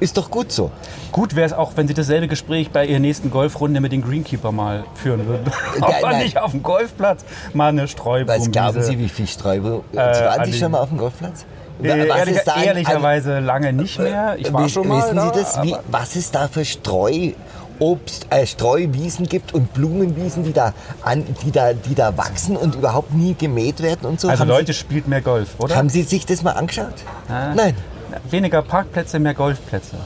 Ist 0.00 0.16
doch 0.16 0.30
gut 0.30 0.52
so. 0.52 0.70
Gut 1.10 1.34
wäre 1.34 1.46
es 1.46 1.52
auch, 1.52 1.72
wenn 1.76 1.88
Sie 1.88 1.94
dasselbe 1.94 2.28
Gespräch 2.28 2.70
bei 2.70 2.86
Ihrer 2.86 3.00
nächsten 3.00 3.30
Golfrunde 3.30 3.80
mit 3.80 3.90
den 3.92 4.02
Greenkeeper 4.02 4.52
mal 4.52 4.84
führen 4.94 5.26
würden. 5.26 5.44
Man 5.80 5.90
nein. 6.02 6.22
nicht 6.22 6.38
auf 6.38 6.52
dem 6.52 6.62
Golfplatz 6.62 7.24
mal 7.52 7.68
eine 7.68 7.88
Streublumenwiese... 7.88 8.46
Was 8.46 8.52
glauben 8.52 8.82
Sie, 8.82 8.98
wie 8.98 9.08
viel 9.08 9.26
Streube? 9.26 9.82
Äh, 9.92 9.96
waren 9.96 10.40
an 10.40 10.44
Sie 10.46 10.52
die- 10.52 10.58
schon 10.58 10.70
mal 10.72 10.78
auf 10.80 10.88
dem 10.90 10.98
Golfplatz? 10.98 11.44
Äh, 11.82 12.08
Was 12.08 12.16
ehrlich, 12.18 12.36
ist 12.36 12.44
da 12.46 12.52
an- 12.54 12.62
ehrlicherweise 12.64 13.38
lange 13.40 13.72
nicht 13.72 13.98
mehr. 13.98 14.36
Ich 14.38 14.52
war 14.52 14.68
schon 14.68 14.86
mal 14.88 15.02
Wissen 15.02 15.16
da, 15.16 15.32
Sie 15.32 15.40
das? 15.40 15.62
Wie, 15.62 15.74
aber- 15.74 15.82
was 15.90 16.14
es 16.16 16.30
da 16.30 16.46
für 16.48 16.64
Streuobst, 16.64 18.26
äh, 18.30 18.46
Streuwiesen 18.46 19.26
gibt 19.26 19.52
und 19.54 19.74
Blumenwiesen, 19.74 20.44
die 20.44 20.52
da, 20.52 20.74
an, 21.02 21.24
die, 21.44 21.50
da, 21.50 21.72
die 21.72 21.94
da 21.94 22.16
wachsen 22.16 22.56
und 22.56 22.74
überhaupt 22.76 23.14
nie 23.14 23.34
gemäht 23.34 23.80
werden 23.82 24.06
und 24.08 24.20
so? 24.20 24.28
Also 24.28 24.40
haben 24.42 24.48
Leute, 24.48 24.74
spielt 24.74 25.08
mehr 25.08 25.22
Golf, 25.22 25.50
oder? 25.58 25.74
haben 25.76 25.88
Sie 25.88 26.02
sich 26.02 26.24
das 26.26 26.42
mal 26.42 26.52
angeschaut? 26.52 26.94
Ah. 27.28 27.52
Nein. 27.54 27.74
Weniger 28.30 28.62
Parkplätze, 28.62 29.18
mehr 29.18 29.34
Golfplätze. 29.34 29.96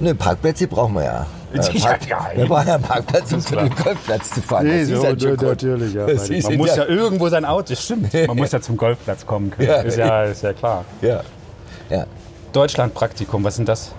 Nö, 0.00 0.14
Parkplätze 0.14 0.66
brauchen 0.66 0.94
wir 0.94 1.04
ja. 1.04 1.26
Äh, 1.54 1.60
Ja, 1.78 1.96
ja, 2.06 2.26
wir 2.34 2.46
brauchen 2.46 2.68
ja 2.68 2.74
einen 2.74 2.82
Parkplatz, 2.84 3.32
um 3.32 3.40
zu 3.40 3.56
dem 3.56 3.74
Golfplatz 3.74 4.30
zu 4.34 4.42
fahren. 4.42 4.66
Nee, 4.66 4.80
Das 4.80 4.90
ist 4.90 4.96
so, 5.00 5.04
schon 5.18 5.36
gut. 5.36 5.42
natürlich, 5.42 5.94
ja. 5.94 6.06
Das 6.06 6.28
ist 6.28 6.46
Man 6.46 6.58
muss 6.58 6.76
ja 6.76 6.84
irgendwo 6.84 7.28
sein 7.30 7.46
Auto, 7.46 7.70
das 7.70 7.82
stimmt. 7.84 8.12
Man 8.26 8.36
muss 8.36 8.52
ja 8.52 8.60
zum 8.60 8.76
Golfplatz 8.76 9.24
kommen 9.24 9.50
können. 9.50 9.66
Ja. 9.68 9.76
Ist, 9.80 9.96
ja, 9.96 10.24
ist 10.24 10.42
ja 10.42 10.52
klar. 10.52 10.84
ja. 11.00 11.22
Ja. 11.88 12.04
Deutschlandpraktikum, 12.52 13.44
was 13.44 13.56
sind 13.56 13.68
das? 13.68 13.92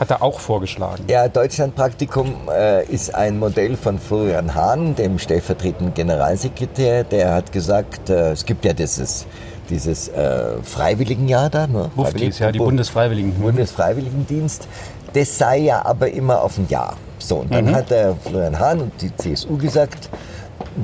Hat 0.00 0.10
er 0.10 0.22
auch 0.22 0.40
vorgeschlagen. 0.40 1.04
Ja, 1.08 1.28
Deutschlandpraktikum 1.28 2.48
äh, 2.50 2.84
ist 2.86 3.14
ein 3.14 3.38
Modell 3.38 3.76
von 3.76 3.98
Florian 3.98 4.54
Hahn, 4.54 4.94
dem 4.96 5.18
stellvertretenden 5.18 5.94
Generalsekretär. 5.94 7.04
Der 7.04 7.32
hat 7.34 7.52
gesagt, 7.52 8.08
äh, 8.10 8.32
es 8.32 8.44
gibt 8.46 8.64
ja 8.64 8.72
dieses, 8.72 9.26
dieses 9.70 10.08
äh, 10.08 10.62
Freiwilligenjahr 10.62 11.50
da. 11.50 11.66
Ne? 11.66 11.90
Buftis, 11.94 12.38
ja, 12.38 12.52
die 12.52 12.58
Bu- 12.58 12.66
Bundesfreiwilligen. 12.66 13.32
Bundesfreiwilligendienst. 13.34 14.68
Das 15.12 15.38
sei 15.38 15.58
ja 15.58 15.84
aber 15.84 16.10
immer 16.10 16.42
auf 16.42 16.58
ein 16.58 16.66
Jahr. 16.68 16.96
So, 17.18 17.36
und 17.36 17.54
dann 17.54 17.74
hat 17.74 17.90
der 17.90 18.16
Florian 18.16 18.58
Hahn 18.58 18.80
und 18.80 18.92
die 19.00 19.14
CSU 19.16 19.56
gesagt, 19.56 20.08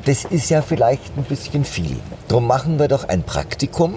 das 0.05 0.25
ist 0.25 0.49
ja 0.51 0.63
vielleicht 0.63 1.17
ein 1.17 1.25
bisschen 1.25 1.65
viel. 1.65 1.97
Drum 2.29 2.47
machen 2.47 2.79
wir 2.79 2.89
doch 2.89 3.09
ein 3.09 3.23
Praktikum, 3.25 3.95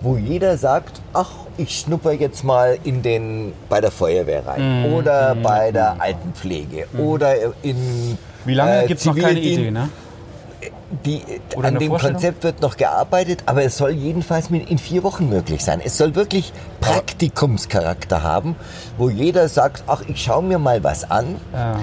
wo 0.00 0.16
jeder 0.16 0.56
sagt, 0.56 1.00
ach, 1.12 1.30
ich 1.56 1.78
schnupper 1.80 2.12
jetzt 2.12 2.44
mal 2.44 2.78
in 2.84 3.02
den, 3.02 3.52
bei 3.68 3.80
der 3.80 3.90
Feuerwehr 3.90 4.46
rein 4.46 4.92
oder 4.94 5.34
bei 5.34 5.72
der 5.72 6.00
Altenpflege 6.00 6.86
oder 6.98 7.34
in 7.62 8.16
Wie 8.44 8.54
lange 8.54 8.84
äh, 8.84 8.86
gibt 8.86 9.00
es 9.00 9.06
noch 9.06 9.16
keine 9.16 9.38
Idee, 9.40 9.70
ne? 9.70 9.88
Die, 11.04 11.22
an 11.62 11.78
dem? 11.78 11.92
Konzept 11.92 12.44
wird 12.44 12.60
noch 12.60 12.76
gearbeitet, 12.76 13.42
aber 13.46 13.64
es 13.64 13.76
soll 13.76 13.90
jedenfalls 13.92 14.50
in 14.50 14.78
vier 14.78 15.02
Wochen 15.02 15.28
möglich 15.28 15.64
sein. 15.64 15.80
Es 15.84 15.96
soll 15.96 16.14
wirklich 16.14 16.52
Praktikumscharakter 16.80 18.22
haben, 18.22 18.56
wo 18.98 19.08
jeder 19.10 19.48
sagt, 19.48 19.84
ach, 19.86 20.02
ich 20.08 20.22
schaue 20.22 20.42
mir 20.42 20.58
mal 20.58 20.82
was 20.84 21.10
an. 21.10 21.36
Ja. 21.52 21.78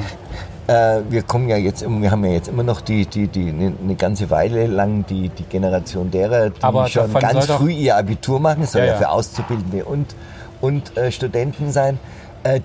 Äh, 0.68 1.02
wir 1.10 1.24
kommen 1.24 1.50
ja 1.50 1.58
jetzt, 1.58 1.82
wir 1.88 2.12
haben 2.12 2.24
ja 2.24 2.32
jetzt 2.32 2.48
immer 2.48 2.64
noch 2.64 2.82
die, 2.82 3.06
die, 3.06 3.28
die 3.28 3.50
eine, 3.50 3.74
eine 3.84 3.96
ganze 3.96 4.30
Weile 4.30 4.68
lang 4.68 5.06
die, 5.08 5.30
die 5.30 5.44
Generation 5.44 6.12
derer, 6.12 6.52
die 6.52 6.64
Aber 6.64 6.88
schon 6.88 7.12
ganz 7.14 7.48
doch- 7.48 7.58
früh 7.60 7.72
ihr 7.72 7.98
Abitur 7.98 8.40
machen. 8.40 8.64
Es 8.64 8.74
soll 8.74 8.82
Ja, 8.82 8.88
ja, 8.94 8.98
für 8.98 9.10
Auszubildende 9.10 9.86
und 9.86 10.16
und 10.62 10.96
äh, 10.96 11.12
Studenten 11.12 11.72
sein, 11.72 11.98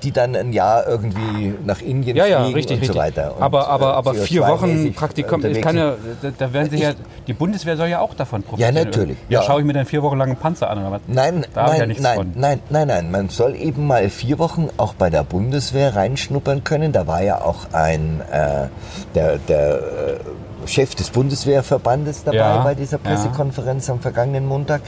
die 0.03 0.11
dann 0.13 0.35
ein 0.35 0.53
Jahr 0.53 0.87
irgendwie 0.87 1.55
nach 1.65 1.83
Indien 1.83 2.17
Ja, 2.17 2.27
ja, 2.27 2.41
fliegen 2.43 2.55
richtig, 2.55 2.75
und 2.77 2.81
richtig. 2.81 2.95
so 2.97 3.01
weiter. 3.03 3.35
Und, 3.37 3.43
aber 3.43 3.69
aber, 3.69 3.87
äh, 3.87 3.95
aber 3.95 4.15
vier 4.15 4.43
Wochen 4.43 4.67
CO2-mäßig 4.67 4.95
Praktikum, 4.95 5.35
unterwegs 5.35 5.61
kann 5.61 5.77
ja, 5.77 5.95
da, 6.23 6.31
da 6.37 6.53
werden 6.53 6.71
Sie 6.71 6.79
ja, 6.79 6.93
die 7.27 7.33
Bundeswehr 7.33 7.77
soll 7.77 7.89
ja 7.89 8.01
auch 8.01 8.15
davon 8.15 8.43
profitieren. 8.43 8.75
natürlich, 8.75 9.17
Ja, 9.29 9.41
ja. 9.41 9.47
schaue 9.47 9.61
ich 9.61 9.67
mir 9.67 9.73
dann 9.73 9.87
vier 9.87 10.03
Wochen 10.03 10.17
lang 10.17 10.29
einen 10.29 10.39
Panzer 10.39 10.71
an 10.71 10.79
oder 10.79 10.93
was? 10.93 11.01
Nein, 11.07 11.47
da 11.55 11.73
ich 11.73 11.79
ja 11.79 11.87
nein, 11.87 11.99
nein, 12.01 12.33
nein, 12.35 12.61
nein, 12.71 12.89
nein. 12.89 13.11
Man 13.11 13.29
soll 13.29 13.55
eben 13.57 13.87
mal 13.87 14.09
vier 14.09 14.39
Wochen 14.39 14.69
auch 14.77 14.95
bei 14.95 15.11
der 15.11 15.25
Bundeswehr 15.25 15.95
reinschnuppern 15.97 16.65
können. 16.65 16.93
Da 16.93 17.07
war 17.07 17.23
ja 17.23 17.43
auch 17.43 17.73
ein 17.73 18.23
äh, 18.33 18.69
der, 19.15 19.39
der 19.39 19.75
äh, 19.77 20.69
Chef 20.69 20.95
des 20.95 21.11
Bundeswehrverbandes 21.11 22.25
dabei 22.25 22.37
Ja, 22.39 22.63
bei 22.63 22.75
dieser 22.75 22.99
ja. 23.05 23.11
Pressekonferenz 23.11 23.89
am 23.91 24.01
vergangenen 24.01 24.47
Montag. 24.47 24.81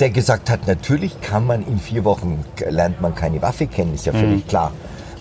Der 0.00 0.10
gesagt 0.10 0.50
hat, 0.50 0.66
natürlich 0.66 1.20
kann 1.20 1.46
man 1.46 1.66
in 1.66 1.78
vier 1.78 2.04
Wochen 2.04 2.44
lernt 2.68 3.00
man 3.00 3.14
keine 3.14 3.40
Waffe 3.42 3.66
kennen, 3.66 3.94
ist 3.94 4.06
ja 4.06 4.12
Mhm. 4.12 4.18
völlig 4.18 4.48
klar. 4.48 4.72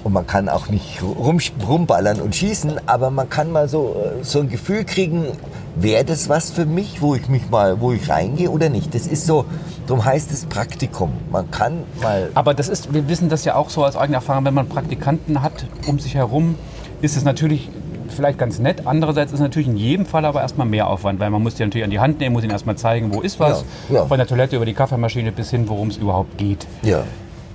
Und 0.04 0.12
man 0.14 0.28
kann 0.28 0.50
auch 0.50 0.68
nicht 0.68 1.02
rum, 1.02 1.40
rumballern 1.66 2.20
und 2.20 2.36
schießen, 2.36 2.74
aber 2.88 3.10
man 3.10 3.30
kann 3.30 3.52
mal 3.52 3.70
so, 3.70 3.96
äh, 4.20 4.24
so 4.24 4.40
ein 4.42 4.50
Gefühl 4.50 4.84
kriegen, 4.84 5.28
wäre 5.76 6.04
das 6.04 6.28
was 6.28 6.52
für 6.52 6.66
mich, 6.66 7.02
wo 7.02 7.16
ich 7.16 7.30
mich 7.30 7.50
mal, 7.50 7.80
wo 7.80 7.94
ich 7.94 8.10
reingehe 8.10 8.50
oder 8.50 8.68
nicht. 8.70 8.94
Das 8.94 9.08
ist 9.08 9.26
so, 9.26 9.46
darum 9.88 10.04
heißt 10.04 10.32
es 10.32 10.46
Praktikum. 10.46 11.12
Man 11.32 11.50
kann 11.52 11.84
mal. 12.02 12.30
Aber 12.34 12.54
das 12.54 12.68
ist, 12.68 12.94
wir 12.94 13.08
wissen 13.08 13.30
das 13.30 13.46
ja 13.46 13.56
auch 13.56 13.70
so 13.70 13.86
aus 13.86 13.96
eigener 13.96 14.18
Erfahrung, 14.18 14.44
wenn 14.46 14.54
man 14.54 14.68
Praktikanten 14.68 15.42
hat 15.42 15.66
um 15.88 16.00
sich 16.00 16.16
herum, 16.16 16.56
ist 17.02 17.16
es 17.16 17.24
natürlich 17.24 17.70
vielleicht 18.14 18.38
ganz 18.38 18.60
nett. 18.60 18.84
Andererseits 18.86 19.32
ist 19.32 19.40
es 19.40 19.42
natürlich 19.44 19.68
in 19.68 19.78
jedem 19.78 20.06
Fall 20.06 20.26
aber 20.26 20.42
erstmal 20.42 20.68
mehr 20.68 20.88
Aufwand, 20.88 21.20
weil 21.20 21.30
man 21.30 21.42
muss 21.44 21.56
die 21.56 21.64
natürlich 21.64 21.84
an 21.86 21.90
die 21.92 22.00
Hand 22.00 22.20
nehmen, 22.20 22.34
muss 22.34 22.44
ihnen 22.44 22.52
erstmal 22.52 22.76
zeigen, 22.78 23.14
wo 23.14 23.22
ist 23.22 23.40
was. 23.40 23.64
Ja, 23.90 23.96
ja. 23.96 24.06
Von 24.06 24.18
der 24.18 24.28
Toilette 24.28 24.56
über 24.56 24.66
die 24.66 24.74
Kaffeemaschine 24.74 25.32
bis 25.32 25.50
hin, 25.50 25.68
worum 25.68 25.90
es 25.90 25.98
überhaupt 25.98 26.38
geht. 26.38 26.66
Ja. 26.82 27.04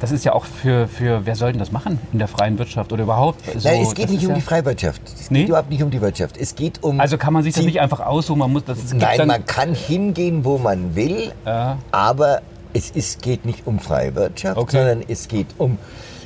Das 0.00 0.12
ist 0.12 0.24
ja 0.24 0.32
auch 0.32 0.44
für, 0.44 0.86
für 0.86 1.26
wer 1.26 1.34
soll 1.34 1.50
denn 1.50 1.58
das 1.58 1.72
machen 1.72 1.98
in 2.12 2.20
der 2.20 2.28
freien 2.28 2.56
Wirtschaft 2.58 2.92
oder 2.92 3.02
überhaupt? 3.02 3.44
So, 3.58 3.68
Nein, 3.68 3.82
es 3.82 3.94
geht 3.96 4.10
nicht 4.10 4.22
um 4.22 4.28
ja, 4.30 4.34
die 4.36 4.40
Freiwirtschaft. 4.42 5.02
Es 5.18 5.28
Nee? 5.30 5.40
geht 5.40 5.48
überhaupt 5.48 5.70
nicht 5.70 5.82
um 5.82 5.90
die 5.90 6.00
Wirtschaft. 6.00 6.36
Es 6.36 6.54
geht 6.54 6.84
um. 6.84 7.00
Also 7.00 7.18
kann 7.18 7.32
man 7.32 7.42
sich 7.42 7.54
das 7.54 7.64
nicht 7.64 7.80
einfach 7.80 7.98
aussuchen, 7.98 8.38
man 8.38 8.52
muss 8.52 8.64
das 8.64 8.78
Nein, 8.94 9.26
man 9.26 9.44
kann 9.44 9.74
hingehen, 9.74 10.44
wo 10.44 10.56
man 10.58 10.94
will, 10.94 11.32
Ja. 11.44 11.78
aber 11.90 12.42
es 12.74 12.90
ist, 12.90 13.22
geht 13.22 13.44
nicht 13.44 13.66
um 13.66 13.80
freie 13.80 14.14
Wirtschaft, 14.14 14.56
Okay. 14.56 14.76
sondern 14.76 15.02
es 15.08 15.26
geht 15.26 15.48
um 15.58 15.78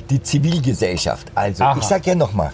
die 0.09 0.21
Zivilgesellschaft. 0.21 1.31
Also, 1.35 1.63
Aha. 1.63 1.77
ich 1.79 1.83
sage 1.85 2.03
ja 2.11 2.15
nochmal, 2.15 2.49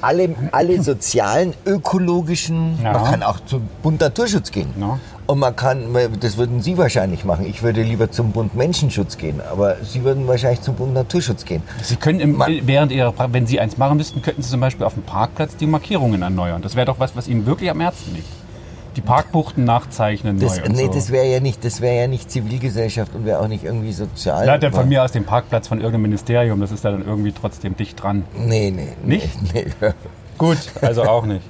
alle, 0.00 0.34
alle 0.52 0.82
sozialen, 0.82 1.54
ökologischen, 1.66 2.78
Ja. 2.82 2.92
man 2.92 3.04
kann 3.04 3.22
auch 3.22 3.40
zum 3.46 3.68
Bund 3.82 4.00
Naturschutz 4.00 4.50
gehen. 4.50 4.68
Ja. 4.78 4.98
Und 5.26 5.38
man 5.38 5.54
kann, 5.54 5.96
das 6.20 6.36
würden 6.36 6.60
Sie 6.62 6.76
wahrscheinlich 6.76 7.24
machen. 7.24 7.46
Ich 7.46 7.62
würde 7.62 7.82
lieber 7.82 8.10
zum 8.10 8.32
Bund 8.32 8.54
Menschenschutz 8.56 9.16
gehen, 9.16 9.40
aber 9.50 9.76
Sie 9.84 10.02
würden 10.02 10.26
wahrscheinlich 10.26 10.60
zum 10.62 10.74
Bund 10.74 10.92
Naturschutz 10.94 11.44
gehen. 11.44 11.62
Sie 11.82 11.96
können, 11.96 12.20
im, 12.20 12.32
Man- 12.36 12.66
während 12.66 12.90
Ihrer, 12.92 13.14
wenn 13.32 13.46
Sie 13.46 13.60
eins 13.60 13.78
machen 13.78 13.96
müssten, 13.96 14.20
könnten 14.20 14.42
Sie 14.42 14.50
zum 14.50 14.60
Beispiel 14.60 14.84
auf 14.84 14.94
dem 14.94 15.04
Parkplatz 15.04 15.56
die 15.56 15.66
Markierungen 15.66 16.22
erneuern. 16.22 16.60
Das 16.60 16.74
wäre 16.74 16.86
doch 16.86 16.98
was, 16.98 17.14
was 17.16 17.28
Ihnen 17.28 17.46
wirklich 17.46 17.70
am 17.70 17.80
Herzen 17.80 18.14
liegt. 18.14 18.26
Die 18.96 19.00
Parkbuchten 19.00 19.64
nachzeichnen 19.64 20.38
Das, 20.38 20.60
nee, 20.68 20.86
so. 20.86 20.92
das 20.92 21.10
wäre 21.10 21.26
ja 21.26 21.40
nicht, 21.40 21.64
das 21.64 21.80
wäre 21.80 21.96
ja 21.96 22.06
nicht 22.08 22.30
Zivilgesellschaft 22.30 23.14
und 23.14 23.24
wäre 23.24 23.40
auch 23.40 23.48
nicht 23.48 23.64
irgendwie 23.64 23.92
sozial. 23.92 24.46
ja, 24.46 24.58
dann 24.58 24.72
von 24.72 24.88
mir 24.88 25.02
aus 25.02 25.12
den 25.12 25.24
Parkplatz 25.24 25.68
von 25.68 25.78
irgendeinem 25.78 26.02
Ministerium, 26.02 26.60
das 26.60 26.72
ist 26.72 26.84
da 26.84 26.90
dann 26.90 27.06
irgendwie 27.06 27.32
trotzdem 27.32 27.76
dicht 27.76 28.02
dran. 28.02 28.24
Nee, 28.36 28.70
nee. 28.70 28.88
Nicht? 29.04 29.54
Nee, 29.54 29.66
nee. 29.80 29.88
Gut, 30.38 30.58
also 30.80 31.04
auch 31.04 31.24
nicht. 31.24 31.42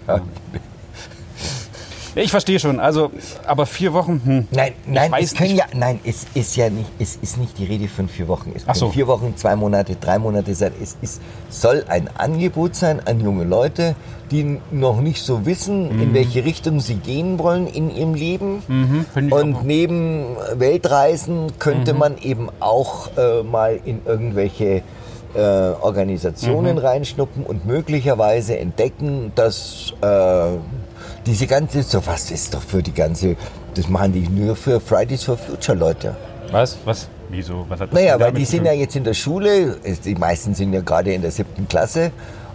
Ich 2.14 2.30
verstehe 2.30 2.58
schon, 2.60 2.78
also, 2.78 3.10
aber 3.46 3.64
vier 3.64 3.92
Wochen, 3.94 4.20
hm. 4.24 4.48
Nein, 4.50 4.72
nein, 4.86 5.10
es 5.18 5.34
können 5.34 5.50
nicht. 5.52 5.58
ja, 5.60 5.66
nein, 5.74 5.98
es 6.04 6.26
ist 6.34 6.56
ja 6.56 6.68
nicht, 6.68 6.90
es 6.98 7.16
ist 7.22 7.38
nicht 7.38 7.56
die 7.58 7.64
Rede 7.64 7.88
von 7.88 8.08
vier 8.08 8.28
Wochen. 8.28 8.52
Es 8.54 8.64
Ach 8.66 8.74
so. 8.74 8.90
vier 8.90 9.06
Wochen, 9.06 9.34
zwei 9.36 9.56
Monate, 9.56 9.96
drei 9.98 10.18
Monate 10.18 10.54
sein. 10.54 10.72
Es 10.82 10.96
ist, 11.00 11.22
soll 11.48 11.84
ein 11.88 12.08
Angebot 12.18 12.74
sein 12.76 13.00
an 13.06 13.20
junge 13.20 13.44
Leute, 13.44 13.94
die 14.30 14.58
noch 14.70 15.00
nicht 15.00 15.22
so 15.22 15.46
wissen, 15.46 15.94
Mhm. 15.96 16.02
in 16.02 16.14
welche 16.14 16.44
Richtung 16.44 16.80
sie 16.80 16.96
gehen 16.96 17.38
wollen 17.38 17.66
in 17.66 17.90
ihrem 17.94 18.14
Leben. 18.14 18.62
Mhm, 18.68 19.06
Und. 19.30 19.50
Mhm. 19.62 19.66
neben 19.66 20.24
Weltreisen 20.54 21.52
könnte 21.58 21.94
man 21.94 22.18
eben 22.18 22.48
auch 22.60 23.08
äh, 23.16 23.42
mal 23.42 23.78
in 23.84 24.00
irgendwelche 24.04 24.82
äh, 25.34 25.40
Organisationen 25.80 26.72
Mhm. 26.76 26.78
reinschnuppen 26.82 27.44
und 27.44 27.64
möglicherweise 27.66 28.58
entdecken, 28.58 29.32
dass 29.34 29.94
äh, 30.02 30.06
diese 31.26 31.46
ganze, 31.46 31.82
so 31.82 32.04
was 32.06 32.30
ist 32.30 32.54
doch 32.54 32.62
für 32.62 32.82
die 32.82 32.92
ganze, 32.92 33.36
das 33.74 33.88
machen 33.88 34.12
die 34.12 34.28
nur 34.28 34.56
für 34.56 34.80
Fridays 34.80 35.24
for 35.24 35.36
Future 35.36 35.76
Leute. 35.76 36.16
Was? 36.50 36.76
Was? 36.84 37.08
Wieso? 37.30 37.64
Was 37.68 37.80
hat 37.80 37.88
das 37.92 37.94
Naja, 37.98 38.18
weil 38.20 38.32
die 38.32 38.44
sind 38.44 38.64
ja 38.66 38.72
jetzt 38.72 38.94
in 38.96 39.04
der 39.04 39.14
Schule, 39.14 39.76
die 40.04 40.14
meisten 40.14 40.54
sind 40.54 40.72
ja 40.72 40.80
gerade 40.82 41.14
in 41.14 41.22
der 41.22 41.30
siebten 41.30 41.66
Klasse 41.66 42.10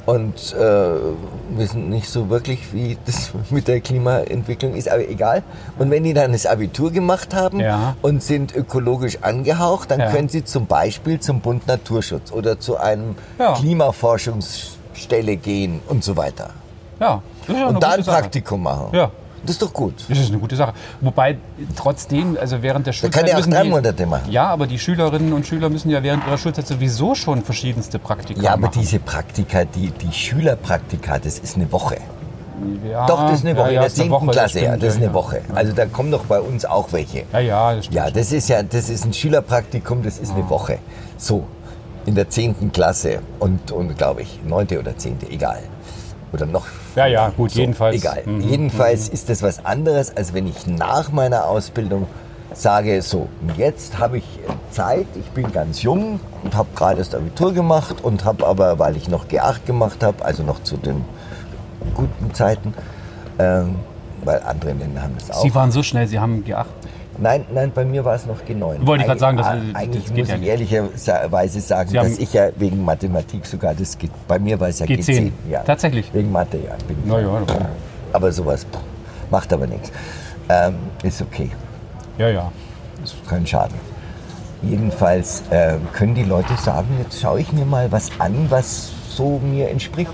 und 0.06 0.54
äh, 0.54 1.58
wissen 1.58 1.90
nicht 1.90 2.08
so 2.08 2.30
wirklich, 2.30 2.72
wie 2.74 2.98
das 3.06 3.32
mit 3.50 3.68
der 3.68 3.82
Klimaentwicklung 3.82 4.76
ist, 4.76 4.88
aber 4.88 5.08
egal. 5.10 5.42
Und 5.80 5.90
wenn 5.90 6.04
die 6.04 6.14
dann 6.14 6.32
das 6.32 6.46
Abitur 6.46 6.92
gemacht 6.92 7.34
haben 7.34 7.60
Ja. 7.60 7.96
und 8.04 8.22
sind 8.22 8.56
ökologisch 8.56 9.18
angehaucht, 9.22 9.90
dann 9.92 10.00
Ja. 10.00 10.12
können 10.12 10.30
sie 10.30 10.44
zum 10.46 10.68
Beispiel 10.68 11.20
zum 11.20 11.40
Bund 11.42 11.66
Naturschutz 11.68 12.32
oder 12.32 12.60
zu 12.60 12.78
einem 12.78 13.16
Ja. 13.40 13.56
Klimaforschungsstelle 13.56 15.38
gehen 15.38 15.82
und 15.88 16.04
so 16.04 16.16
weiter. 16.18 16.52
Ja, 17.00 17.22
ja 17.48 17.68
Und 17.68 17.82
da 17.82 17.92
ein 17.92 18.04
Sache. 18.04 18.22
Praktikum 18.22 18.64
machen. 18.64 18.88
Ja. 18.94 19.12
Das 19.44 19.52
ist 19.52 19.62
doch 19.62 19.72
gut. 19.72 19.94
Das 20.10 20.18
ist 20.18 20.30
eine 20.30 20.40
gute 20.40 20.56
Sache. 20.56 20.74
Wobei 21.00 21.38
trotzdem, 21.76 22.38
also 22.42 22.62
während 22.62 22.88
der 22.88 22.92
Da 22.94 22.98
Schulzeit 22.98 23.24
kann 23.26 23.32
er 23.32 23.38
auch 23.40 23.46
drei 23.46 23.64
die, 23.64 23.70
Monate 23.70 24.06
machen. 24.06 24.32
Ja, 24.32 24.48
aber 24.48 24.66
die 24.66 24.80
Schülerinnen 24.80 25.32
und 25.32 25.46
Schüler 25.46 25.70
müssen 25.70 25.90
ja 25.92 26.02
während 26.02 26.26
ihrer 26.26 26.38
Schulzeit 26.40 26.68
sowieso 26.68 27.14
schon 27.16 27.44
verschiedenste 27.44 28.00
Praktika 28.00 28.42
Ja, 28.42 28.54
aber 28.54 28.64
machen. 28.64 28.80
diese 28.80 29.00
Praktika, 29.00 29.64
die, 29.64 29.92
die 29.92 30.12
Schülerpraktika, 30.12 31.20
das 31.20 31.38
ist 31.40 31.56
eine 31.56 31.72
Woche. 31.72 31.98
ja, 32.90 33.06
Doch, 33.06 33.30
das 33.30 33.40
ist 33.40 33.46
eine 33.46 33.56
Woche. 33.58 33.68
Ja, 33.72 33.74
ja, 33.74 33.82
in 33.82 33.82
der 33.82 33.88
ist 33.88 34.00
eine 34.00 34.04
10. 34.06 34.12
Woche, 34.12 34.26
das 34.26 34.36
Klasse, 34.36 34.60
ja, 34.60 34.66
stimmt, 34.70 34.84
das 34.84 34.90
ist 34.96 35.00
ja, 35.00 35.06
eine 35.06 35.14
Woche. 35.14 35.42
Also 35.54 35.74
da 35.74 35.86
kommen 35.86 36.12
doch 36.12 36.26
bei 36.26 36.40
uns 36.42 36.66
auch 36.66 36.92
welche. 36.92 37.24
Ja, 37.32 37.40
ja, 37.40 37.76
das 37.76 37.86
stimmt. 37.86 37.96
Ja, 37.96 38.10
das 38.12 38.32
ist 38.32 38.50
ja, 38.50 38.64
das 38.64 38.90
ist 38.90 39.06
ein 39.06 39.14
Schülerpraktikum, 39.14 40.02
das 40.04 40.18
ist 40.18 40.34
eine 40.34 40.50
Woche. 40.50 40.80
So, 41.18 41.46
in 42.08 42.16
der 42.16 42.28
10. 42.30 42.72
Klasse 42.72 43.20
und, 43.40 43.72
und 43.72 43.96
glaube 43.98 44.24
ich, 44.24 44.40
9. 44.46 44.68
oder 44.80 44.98
10., 44.98 45.18
egal. 45.30 45.60
Oder 46.34 46.46
noch. 46.46 46.66
Ja, 46.96 47.06
ja, 47.08 47.30
gut, 47.30 47.52
so, 47.52 47.60
jedenfalls. 47.60 47.96
Egal. 47.96 48.24
Mhm, 48.26 48.42
Jedenfalls 48.42 49.08
ist 49.08 49.30
das 49.30 49.42
was 49.44 49.64
anderes, 49.66 50.16
als 50.16 50.34
wenn 50.34 50.48
ich 50.48 50.68
nach 50.68 51.12
meiner 51.12 51.46
Ausbildung 51.46 52.08
sage, 52.54 53.02
so, 53.02 53.30
jetzt 53.56 54.00
habe 54.00 54.18
ich 54.18 54.26
Zeit, 54.72 55.06
ich 55.16 55.30
bin 55.32 55.52
ganz 55.52 55.84
jung 55.84 56.20
und 56.44 56.56
habe 56.56 56.70
gerade 56.76 56.98
das 56.98 57.14
Abitur 57.14 57.54
gemacht 57.54 57.98
und 58.04 58.26
habe 58.26 58.46
aber, 58.46 58.80
weil 58.80 58.98
ich 58.98 59.08
noch 59.10 59.28
G8 59.28 59.66
gemacht 59.66 60.04
habe, 60.04 60.24
also 60.26 60.44
noch 60.44 60.64
zu 60.64 60.78
den 60.78 61.06
guten 61.94 62.34
Zeiten, 62.34 62.74
ähm, 63.40 63.76
weil 64.24 64.42
andere 64.44 64.74
Länder 64.74 65.04
haben 65.04 65.14
das 65.20 65.32
auch. 65.32 65.42
Sie 65.44 65.54
waren 65.54 65.72
so 65.72 65.84
schnell, 65.84 66.08
Sie 66.08 66.20
haben 66.20 66.44
G8. 66.46 66.66
Nein, 67.20 67.46
nein, 67.52 67.72
bei 67.74 67.84
mir 67.84 68.06
war 68.06 68.16
es 68.16 68.26
noch 68.28 68.38
G9. 68.48 68.86
Wollte 68.86 69.02
ich 69.02 69.08
gerade 69.08 69.20
sagen, 69.20 69.38
das- 69.38 69.48
Eig- 69.48 69.72
das 69.74 69.76
eigentlich 69.82 70.06
geht 70.06 70.18
muss 70.18 70.28
ja 70.30 70.36
ich 70.36 70.48
ehrlicherweise 70.48 71.62
sagen, 71.62 71.90
Sie 71.90 71.96
dass 71.96 72.18
ich 72.20 72.34
ja 72.34 72.50
wegen 72.58 72.86
Mathematik 72.86 73.46
sogar 73.46 73.74
das 73.74 73.98
geht. 73.98 74.12
Bei 74.28 74.38
mir 74.38 74.60
war 74.60 74.68
es 74.70 74.80
ja 74.80 74.86
G10. 74.86 74.98
G10. 75.00 75.32
ja. 75.50 75.64
Tatsächlich? 75.64 76.14
Wegen 76.14 76.32
Mathe, 76.32 76.58
ja. 76.58 76.76
Bin 76.88 76.98
Na 77.06 77.20
ja, 77.20 77.42
das- 77.46 77.58
aber 78.14 78.32
sowas 78.32 78.66
pff, 78.72 78.80
macht 79.32 79.52
aber 79.52 79.66
nichts. 79.66 79.92
Ähm, 80.50 80.76
ist 81.04 81.22
okay, 81.22 81.50
Ja, 82.20 82.30
ja. 82.30 82.52
ist 83.04 83.16
kein 83.28 83.46
Schaden. 83.48 83.76
Jedenfalls 84.62 85.44
äh, 85.50 85.76
können 85.94 86.16
die 86.16 86.24
Leute 86.24 86.56
sagen, 86.58 86.88
jetzt 87.04 87.20
schaue 87.22 87.40
ich 87.42 87.52
mir 87.52 87.66
mal 87.66 87.92
was 87.92 88.10
an, 88.20 88.46
was 88.50 88.92
so 89.10 89.40
mir 89.44 89.70
entspricht. 89.70 90.12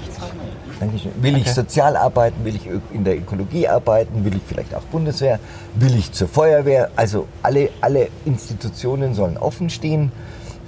Eigentlich 0.80 1.08
Will 1.22 1.36
ich 1.38 1.44
Okay. 1.44 1.54
sozial 1.54 1.96
arbeiten, 1.96 2.44
will 2.44 2.56
ich 2.56 2.68
in 2.92 3.04
der 3.04 3.18
Ökologie 3.18 3.68
arbeiten, 3.68 4.26
will 4.26 4.36
ich 4.36 4.42
vielleicht 4.48 4.74
auch 4.76 4.82
Bundeswehr, 4.84 5.40
will 5.76 5.96
ich 5.96 6.12
zur 6.12 6.28
Feuerwehr. 6.28 6.90
Also 6.96 7.28
alle, 7.42 7.70
alle 7.82 8.08
Institutionen 8.26 9.14
sollen 9.14 9.38
offen 9.38 9.70
stehen 9.70 10.12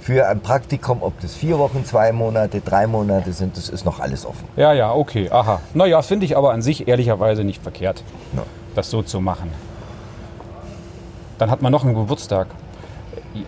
für 0.00 0.28
ein 0.28 0.40
Praktikum, 0.40 1.02
ob 1.02 1.20
das 1.20 1.34
vier 1.34 1.58
Wochen, 1.58 1.84
zwei 1.84 2.12
Monate, 2.12 2.60
drei 2.60 2.86
Monate 2.86 3.32
sind, 3.32 3.56
das 3.56 3.68
ist 3.68 3.84
noch 3.84 3.98
alles 4.00 4.24
offen. 4.24 4.44
Ja, 4.56 4.72
ja, 4.72 4.92
okay, 4.92 5.28
aha. 5.30 5.60
Naja, 5.74 6.00
finde 6.02 6.24
ich 6.26 6.36
aber 6.36 6.52
an 6.52 6.62
sich 6.62 6.86
ehrlicherweise 6.86 7.42
nicht 7.42 7.60
verkehrt, 7.62 8.04
Ja. 8.34 8.44
das 8.76 8.88
so 8.90 9.02
zu 9.02 9.20
machen. 9.20 9.50
Dann 11.38 11.50
hat 11.50 11.60
man 11.60 11.72
noch 11.72 11.84
einen 11.84 11.94
Geburtstag. 11.94 12.46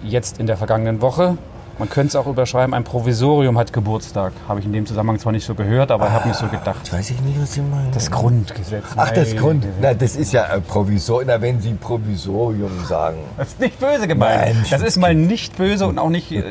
Jetzt 0.02 0.38
in 0.38 0.46
der 0.46 0.56
vergangenen 0.58 1.00
Woche. 1.00 1.38
Man 1.78 1.88
könnte 1.88 2.08
es 2.08 2.16
auch 2.16 2.26
überschreiben, 2.26 2.74
ein 2.74 2.82
Provisorium 2.82 3.56
hat 3.56 3.72
Geburtstag. 3.72 4.32
Habe 4.48 4.58
ich 4.58 4.66
in 4.66 4.72
dem 4.72 4.84
Zusammenhang 4.84 5.18
zwar 5.20 5.30
nicht 5.32 5.44
so 5.44 5.54
gehört, 5.54 5.92
aber 5.92 6.06
ich 6.08 6.12
habe 6.12 6.26
mir 6.28 6.34
so 6.34 6.46
gedacht. 6.48 6.76
Jetzt 6.82 6.92
weiß 6.92 7.10
ich 7.10 7.20
nicht, 7.20 7.40
was 7.40 7.52
Sie 7.52 7.60
meinen. 7.60 7.92
Das 7.92 8.10
Grundgesetz. 8.10 8.84
Ach, 8.96 9.10
das. 9.12 9.36
Grund. 9.36 9.64
Na, 9.80 9.94
das 9.94 10.16
ist 10.16 10.32
ja 10.32 10.44
ein 10.44 10.62
Provisorium. 10.62 11.28
Na, 11.28 11.40
wenn 11.40 11.60
Sie 11.60 11.74
Provisorium 11.74 12.84
sagen. 12.84 13.18
Das 13.36 13.48
ist 13.48 13.60
nicht 13.60 13.78
böse 13.78 14.08
gemeint. 14.08 14.40
Nein. 14.54 14.64
das 14.70 14.82
ist 14.82 14.96
mal 14.96 15.14
nicht 15.14 15.56
böse 15.56 15.86
und 15.86 15.98
auch 15.98 16.08
nicht 16.10 16.32
äh, 16.32 16.42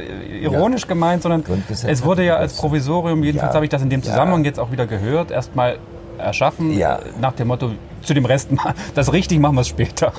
ironisch 0.42 0.88
gemeint, 0.88 1.24
sondern 1.24 1.44
es 1.70 2.04
wurde 2.06 2.24
ja 2.24 2.38
als 2.38 2.54
Provisorium, 2.54 3.24
jedenfalls 3.24 3.52
Ja. 3.52 3.56
habe 3.56 3.66
ich 3.66 3.70
das 3.72 3.82
in 3.82 3.90
dem 3.90 4.02
Ja. 4.02 4.12
Zusammenhang 4.12 4.46
jetzt 4.46 4.60
auch 4.60 4.72
wieder 4.72 4.88
gehört, 4.88 5.32
erstmal 5.32 5.78
erschaffen, 6.18 6.72
Ja. 6.72 6.98
äh, 6.98 7.02
nach 7.20 7.34
dem 7.34 7.50
Motto, 7.50 7.72
zu 8.02 8.14
dem 8.14 8.26
Rest, 8.26 8.50
das 8.96 9.12
richtig 9.12 9.40
machen 9.40 9.56
wir 9.56 9.62
es 9.62 9.68
später. 9.68 10.14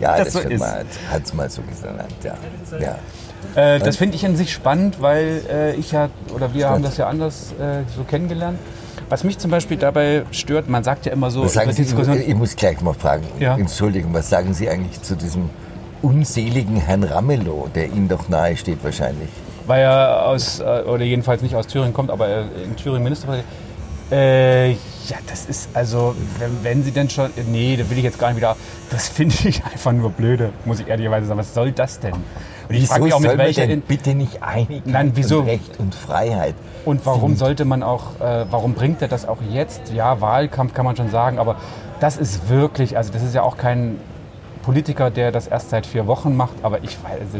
Ja, 0.00 0.16
Wie 0.18 0.24
das, 0.24 0.32
das 0.32 0.32
so 0.32 0.40
hat 0.40 1.22
es 1.24 1.34
mal 1.34 1.48
so 1.48 1.62
genannt. 1.62 2.08
Ja. 2.24 2.34
Ja. 2.80 2.98
Äh, 3.54 3.78
das 3.78 3.96
finde 3.96 4.16
ich 4.16 4.26
an 4.26 4.36
sich 4.36 4.52
spannend, 4.52 5.00
weil 5.00 5.42
äh, 5.50 5.74
ich 5.76 5.92
ja, 5.92 6.08
oder 6.34 6.52
wir 6.54 6.68
haben 6.68 6.82
das 6.82 6.96
ja 6.96 7.06
anders 7.08 7.52
äh, 7.60 7.82
so 7.96 8.04
kennengelernt. 8.04 8.58
Was 9.08 9.22
mich 9.22 9.38
zum 9.38 9.50
Beispiel 9.50 9.76
dabei 9.76 10.22
stört, 10.32 10.68
man 10.68 10.82
sagt 10.82 11.06
ja 11.06 11.12
immer 11.12 11.30
so, 11.30 11.44
Was 11.44 11.52
sagen 11.52 11.70
Sie, 11.72 11.82
Diskussion- 11.82 12.20
ich 12.20 12.34
muss 12.34 12.56
gleich 12.56 12.80
mal 12.80 12.94
fragen, 12.94 13.24
Ja. 13.38 13.56
Entschuldigung, 13.56 14.14
was 14.14 14.28
sagen 14.30 14.54
Sie 14.54 14.68
eigentlich 14.68 15.02
zu 15.02 15.14
diesem 15.14 15.50
unseligen 16.02 16.76
Herrn 16.76 17.02
Ramelow, 17.04 17.68
der 17.74 17.86
Ihnen 17.86 18.08
doch 18.08 18.28
nahe 18.28 18.56
steht 18.56 18.82
wahrscheinlich? 18.82 19.28
weil 19.66 19.80
er 19.82 20.26
aus, 20.26 20.60
äh, 20.60 20.82
oder 20.86 21.04
jedenfalls 21.04 21.40
nicht 21.40 21.54
aus 21.54 21.66
Thüringen 21.66 21.94
kommt, 21.94 22.10
aber 22.10 22.28
er 22.28 22.40
in 22.62 22.76
Thüringen 22.76 23.02
Ministerpräsident. 23.02 23.48
Äh, 24.12 24.72
ja, 24.72 25.16
das 25.26 25.46
ist 25.46 25.70
also, 25.72 26.14
wenn, 26.38 26.50
wenn 26.62 26.82
Sie 26.84 26.90
denn 26.90 27.08
schon, 27.08 27.30
nee, 27.50 27.74
da 27.76 27.88
will 27.88 27.96
ich 27.96 28.04
jetzt 28.04 28.18
gar 28.18 28.28
nicht 28.28 28.36
wieder, 28.36 28.56
das 28.90 29.08
finde 29.16 29.34
ich 29.48 29.64
einfach 29.64 29.92
nur 29.92 30.10
blöde, 30.10 30.50
muss 30.66 30.80
ich 30.80 30.88
ehrlicherweise 30.88 31.26
sagen. 31.26 31.38
Was 31.40 31.54
soll 31.54 31.72
das 31.72 31.98
denn? 31.98 32.12
Und 32.68 32.74
ich 32.74 32.86
frage 32.86 33.04
mich 33.04 33.14
auch, 33.14 33.20
mit 33.20 33.36
welcher, 33.38 33.66
denn 33.66 33.80
bitte 33.82 34.14
nicht 34.14 34.42
Einigkeit 34.42 34.86
Nein, 34.86 35.12
wieso? 35.14 35.40
und 35.40 35.46
Recht 35.46 35.78
und 35.78 35.94
Freiheit? 35.94 36.54
und 36.84 37.04
warum 37.06 37.20
finden? 37.20 37.36
sollte 37.36 37.64
man 37.64 37.82
auch, 37.82 38.20
äh, 38.20 38.44
warum 38.50 38.74
bringt 38.74 39.00
er 39.02 39.08
das 39.08 39.26
auch 39.26 39.38
jetzt? 39.50 39.92
Ja, 39.92 40.20
Wahlkampf 40.20 40.74
kann 40.74 40.84
man 40.84 40.96
schon 40.96 41.10
sagen, 41.10 41.38
aber 41.38 41.56
das 42.00 42.16
ist 42.16 42.48
wirklich, 42.48 42.96
also 42.96 43.12
das 43.12 43.22
ist 43.22 43.34
ja 43.34 43.42
auch 43.42 43.56
kein 43.56 43.98
Politiker, 44.62 45.10
der 45.10 45.30
das 45.32 45.46
erst 45.46 45.70
seit 45.70 45.86
vier 45.86 46.06
Wochen 46.06 46.36
macht, 46.36 46.54
aber 46.62 46.82
ich 46.82 46.96
weiß, 47.02 47.20
also, 47.20 47.38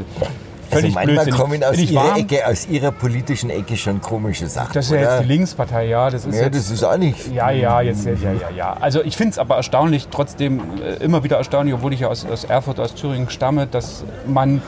Also 0.71 0.81
völlig 0.81 0.95
manchmal 0.95 1.31
kommen 1.31 1.65
aus 1.65 1.79
ihrer? 1.79 2.17
Ecke, 2.17 2.47
aus 2.47 2.67
Ihrer 2.69 2.93
politischen 2.93 3.51
Ecke 3.51 3.77
schon 3.77 4.01
komische 4.01 4.47
Sachen, 4.47 4.73
Das 4.75 4.87
ist 4.87 4.93
ja 4.93 5.01
jetzt 5.01 5.23
die 5.23 5.27
Linkspartei, 5.29 5.87
ja, 5.87 6.11
das 6.11 6.25
ist 6.25 6.35
ja, 6.37 6.45
jetzt, 6.45 6.57
das 6.57 6.71
ist 6.71 6.83
auch 6.83 6.97
nicht... 6.97 7.33
Ja, 7.33 7.51
ja, 7.51 7.81
jetzt, 7.81 8.05
ja, 8.05 8.13
ja, 8.13 8.33
ja, 8.33 8.51
ja. 8.57 8.77
Also 8.81 9.03
ich 9.03 9.17
finde 9.17 9.33
es 9.33 9.39
aber 9.39 9.57
erstaunlich, 9.57 10.09
trotzdem 10.11 10.61
äh, 10.83 11.03
immer 11.05 11.23
wieder 11.25 11.37
erstaunlich, 11.37 11.75
obwohl 11.75 11.93
ich 11.93 12.01
ja 12.01 12.09
aus, 12.09 12.27
aus 12.27 12.45
Erfurt, 12.45 12.81
aus 12.81 12.95
Thüringen 12.95 13.31
stamme, 13.31 13.67
dass 13.67 14.05
man 14.27 14.63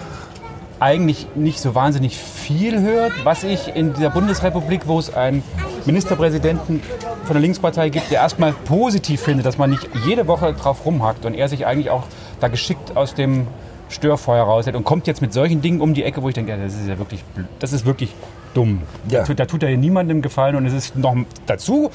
eigentlich 0.80 1.26
nicht 1.34 1.60
so 1.60 1.74
wahnsinnig 1.74 2.16
viel 2.16 2.80
hört, 2.80 3.12
was 3.24 3.44
ich 3.44 3.74
in 3.74 3.94
dieser 3.94 4.10
Bundesrepublik, 4.10 4.86
wo 4.86 4.98
es 4.98 5.14
einen 5.14 5.42
Ministerpräsidenten 5.86 6.82
von 7.24 7.34
der 7.34 7.40
Linkspartei 7.40 7.88
gibt, 7.88 8.10
der 8.10 8.20
erstmal 8.20 8.52
positiv 8.52 9.20
findet, 9.22 9.46
dass 9.46 9.58
man 9.58 9.70
nicht 9.70 9.88
jede 10.06 10.26
Woche 10.26 10.52
drauf 10.52 10.84
rumhackt 10.84 11.24
und 11.24 11.34
er 11.34 11.48
sich 11.48 11.66
eigentlich 11.66 11.90
auch 11.90 12.04
da 12.40 12.48
geschickt 12.48 12.96
aus 12.96 13.14
dem 13.14 13.46
Störfeuer 13.88 14.44
raushält 14.44 14.76
und 14.76 14.84
kommt 14.84 15.06
jetzt 15.06 15.22
mit 15.22 15.32
solchen 15.32 15.62
Dingen 15.62 15.80
um 15.80 15.94
die 15.94 16.02
Ecke, 16.02 16.22
wo 16.22 16.28
ich 16.28 16.34
denke, 16.34 16.50
ja, 16.50 16.56
das 16.56 16.74
ist 16.74 16.88
ja 16.88 16.98
wirklich, 16.98 17.22
blöd. 17.22 17.46
das 17.60 17.72
ist 17.72 17.86
wirklich 17.86 18.12
dumm. 18.52 18.82
Ja. 19.08 19.20
Da, 19.20 19.26
tut, 19.26 19.38
da 19.38 19.46
tut 19.46 19.62
er 19.62 19.76
niemandem 19.76 20.22
gefallen 20.22 20.56
und 20.56 20.66
es 20.66 20.72
ist 20.72 20.96
noch 20.96 21.16
dazu, 21.46 21.90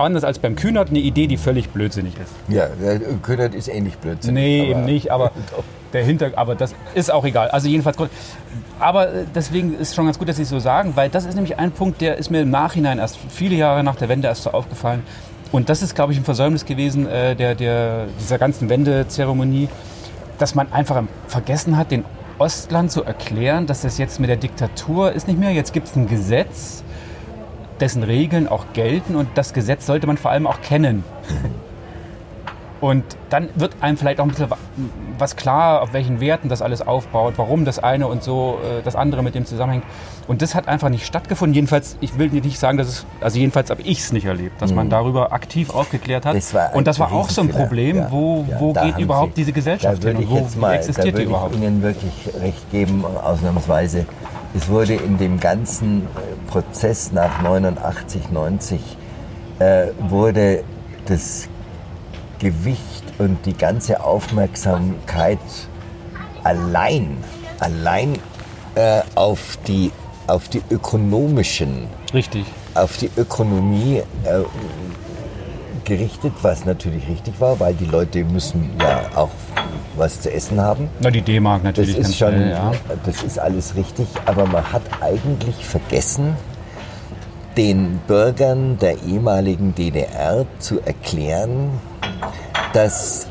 anders 0.00 0.24
als 0.24 0.38
beim 0.38 0.56
Kühnert, 0.56 0.90
eine 0.90 0.98
Idee, 0.98 1.26
die 1.26 1.36
völlig 1.36 1.70
blödsinnig 1.70 2.14
ist. 2.22 2.32
Ja, 2.48 2.66
der 2.66 2.98
Kühnert 3.22 3.54
ist 3.54 3.68
ähnlich 3.68 3.96
blödsinnig. 3.98 4.42
Nee, 4.42 4.60
aber- 4.62 4.70
eben 4.70 4.84
nicht, 4.84 5.10
aber 5.10 5.32
der 5.92 6.04
Hinter, 6.04 6.30
aber 6.36 6.54
das 6.54 6.74
ist 6.94 7.10
auch 7.12 7.24
egal. 7.24 7.48
Also 7.50 7.68
jedenfalls, 7.68 7.96
aber 8.78 9.08
äh, 9.12 9.24
deswegen 9.34 9.74
ist 9.74 9.94
schon 9.94 10.06
ganz 10.06 10.18
gut, 10.18 10.28
dass 10.28 10.36
Sie 10.36 10.42
es 10.42 10.48
so 10.48 10.58
sagen, 10.58 10.92
weil 10.94 11.08
das 11.10 11.24
ist 11.24 11.34
nämlich 11.34 11.58
ein 11.58 11.72
Punkt, 11.72 12.00
der 12.00 12.16
ist 12.16 12.30
mir 12.30 12.40
im 12.42 12.50
Nachhinein 12.50 12.98
erst 12.98 13.18
viele 13.28 13.56
Jahre 13.56 13.82
nach 13.84 13.96
der 13.96 14.08
Wende 14.08 14.28
erst 14.28 14.44
so 14.44 14.50
aufgefallen. 14.52 15.02
Und 15.52 15.68
das 15.68 15.82
ist, 15.82 15.94
glaube 15.96 16.12
ich, 16.12 16.18
ein 16.18 16.24
Versäumnis 16.24 16.64
gewesen 16.64 17.08
äh, 17.08 17.34
der, 17.34 17.54
der, 17.56 18.06
dieser 18.20 18.38
ganzen 18.38 18.68
Wendezeremonie, 18.68 19.68
dass 20.38 20.54
man 20.54 20.72
einfach 20.72 21.02
vergessen 21.26 21.76
hat, 21.76 21.90
den 21.90 22.04
Ostland 22.38 22.90
zu 22.92 23.02
erklären, 23.04 23.66
dass 23.66 23.82
das 23.82 23.98
jetzt 23.98 24.20
mit 24.20 24.30
der 24.30 24.36
Diktatur 24.36 25.12
ist 25.12 25.26
nicht 25.28 25.38
mehr. 25.38 25.50
Jetzt 25.50 25.72
gibt 25.72 25.88
es 25.88 25.96
ein 25.96 26.06
Gesetz, 26.08 26.82
dessen 27.80 28.02
Regeln 28.02 28.46
auch 28.48 28.64
gelten 28.72 29.16
und 29.16 29.28
das 29.34 29.52
Gesetz 29.52 29.86
sollte 29.86 30.06
man 30.06 30.16
vor 30.18 30.30
allem 30.30 30.46
auch 30.46 30.60
kennen. 30.60 31.04
Und 32.80 33.04
dann 33.28 33.50
wird 33.56 33.74
einem 33.82 33.98
vielleicht 33.98 34.20
auch 34.20 34.24
ein 34.24 34.30
bisschen 34.30 34.48
wa- 34.48 34.56
was 35.18 35.36
klar, 35.36 35.82
auf 35.82 35.92
welchen 35.92 36.18
Werten 36.18 36.48
das 36.48 36.62
alles 36.62 36.80
aufbaut, 36.80 37.34
warum 37.36 37.66
das 37.66 37.78
eine 37.78 38.06
und 38.06 38.22
so 38.22 38.56
äh, 38.64 38.80
das 38.82 38.96
andere 38.96 39.22
mit 39.22 39.34
dem 39.34 39.44
zusammenhängt. 39.44 39.84
Und 40.26 40.40
das 40.40 40.54
hat 40.54 40.66
einfach 40.66 40.88
nicht 40.88 41.04
stattgefunden. 41.04 41.52
Jedenfalls, 41.54 41.98
ich 42.00 42.18
will 42.18 42.28
nicht 42.30 42.58
sagen, 42.58 42.78
dass 42.78 42.88
es, 42.88 43.06
also 43.20 43.38
jedenfalls 43.38 43.68
habe 43.68 43.82
ich 43.82 43.98
es 44.00 44.12
nicht 44.14 44.24
erlebt, 44.24 44.62
dass 44.62 44.72
man 44.72 44.88
darüber 44.88 45.34
aktiv 45.34 45.68
aufgeklärt 45.68 46.24
hat. 46.24 46.32
Mhm. 46.32 46.38
Das 46.38 46.54
und 46.74 46.86
das 46.86 46.98
war 46.98 47.12
auch 47.12 47.28
so 47.28 47.42
ein. 47.42 47.50
Problem, 47.50 47.96
Ja, 47.98 48.06
wo, 48.10 48.46
wo 48.58 48.72
geht 48.72 48.96
überhaupt 48.96 49.34
Sie- 49.36 49.42
diese 49.42 49.52
Gesellschaft 49.52 50.02
hin 50.02 50.16
und 50.16 50.22
ich 50.22 50.30
wo 50.30 50.48
mal, 50.58 50.72
existiert 50.76 51.18
die 51.18 51.22
ich 51.24 51.28
überhaupt? 51.28 51.56
Ihnen 51.56 51.82
wirklich 51.82 52.30
recht 52.40 52.70
geben, 52.70 53.04
ausnahmsweise. 53.04 54.06
Es 54.56 54.70
wurde 54.70 54.94
in 54.94 55.18
dem 55.18 55.38
ganzen 55.38 56.06
Prozess 56.50 57.12
nach 57.12 57.42
89, 57.42 58.30
90 58.30 58.80
äh, 59.60 59.86
wurde 60.00 60.64
das 61.06 61.48
Gewicht 62.40 63.04
und 63.18 63.44
die 63.46 63.52
ganze 63.52 64.02
Aufmerksamkeit 64.02 65.38
allein, 66.42 67.18
allein 67.60 68.18
äh, 68.74 69.02
auf, 69.14 69.58
die, 69.66 69.92
auf 70.26 70.48
die 70.48 70.62
ökonomischen 70.70 71.86
Richtig. 72.12 72.46
auf 72.74 72.96
die 72.96 73.10
Ökonomie 73.16 73.98
äh, 74.24 74.42
gerichtet, 75.84 76.32
was 76.42 76.64
natürlich 76.64 77.06
richtig 77.08 77.40
war, 77.40 77.60
weil 77.60 77.74
die 77.74 77.84
Leute 77.84 78.24
müssen 78.24 78.70
ja 78.80 79.02
auch 79.14 79.30
was 79.96 80.20
zu 80.20 80.32
essen 80.32 80.60
haben. 80.60 80.88
Na, 81.00 81.10
die 81.10 81.22
D-Mark 81.22 81.62
Das 81.62 81.76
natürlich. 81.76 81.96
ist 81.98 82.02
ganz 82.02 82.16
schon, 82.16 82.32
schnell, 82.32 82.50
ja. 82.50 82.72
das 83.04 83.22
ist 83.22 83.38
alles 83.38 83.74
richtig, 83.76 84.06
aber 84.26 84.46
man 84.46 84.72
hat 84.72 84.82
eigentlich 85.00 85.64
vergessen, 85.64 86.36
den 87.56 87.98
Bürgern 88.06 88.78
der 88.78 89.02
ehemaligen 89.02 89.74
DDR 89.74 90.46
zu 90.58 90.80
erklären, 90.80 91.70
dass 92.72 93.26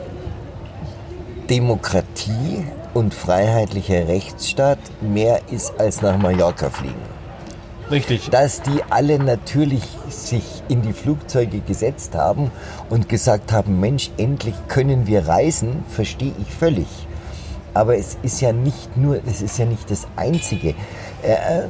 Demokratie 1.50 2.66
und 2.94 3.14
freiheitlicher 3.14 4.08
Rechtsstaat 4.08 4.80
mehr 5.02 5.40
ist 5.50 5.80
als 5.80 6.02
nach 6.02 6.18
Mallorca 6.18 6.70
fliegen 6.70 7.19
Richtig. 7.92 8.30
dass 8.30 8.62
die 8.62 8.84
alle 8.90 9.20
natürlich 9.20 9.84
sich 10.10 10.44
in 10.68 10.82
die 10.82 10.94
Flugzeuge 10.94 11.60
gesetzt 11.60 12.16
haben 12.16 12.52
und 12.90 13.10
gesagt 13.10 13.52
haben, 13.52 13.80
Mensch, 13.80 14.12
endlich 14.18 14.56
können 14.68 15.08
wir 15.08 15.28
reisen, 15.28 15.84
verstehe 15.90 16.34
ich 16.40 16.54
völlig. 16.54 16.88
Aber 17.74 17.98
es 17.98 18.18
ist 18.24 18.42
ja 18.42 18.52
nicht 18.52 18.98
nur, 18.98 19.20
es 19.26 19.42
ist 19.42 19.58
ja 19.58 19.66
nicht 19.66 19.90
das 19.92 20.08
Einzige. 20.16 20.70
Äh, 21.22 21.34
äh, 21.34 21.68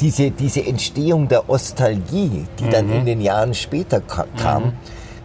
diese, 0.00 0.30
diese 0.30 0.66
Entstehung 0.66 1.28
der 1.28 1.48
Ostalgie, 1.48 2.46
die 2.58 2.68
dann 2.68 2.90
in 2.90 3.06
den 3.06 3.20
Jahren 3.20 3.54
später 3.54 4.00
ka 4.00 4.26
kam, 4.36 4.72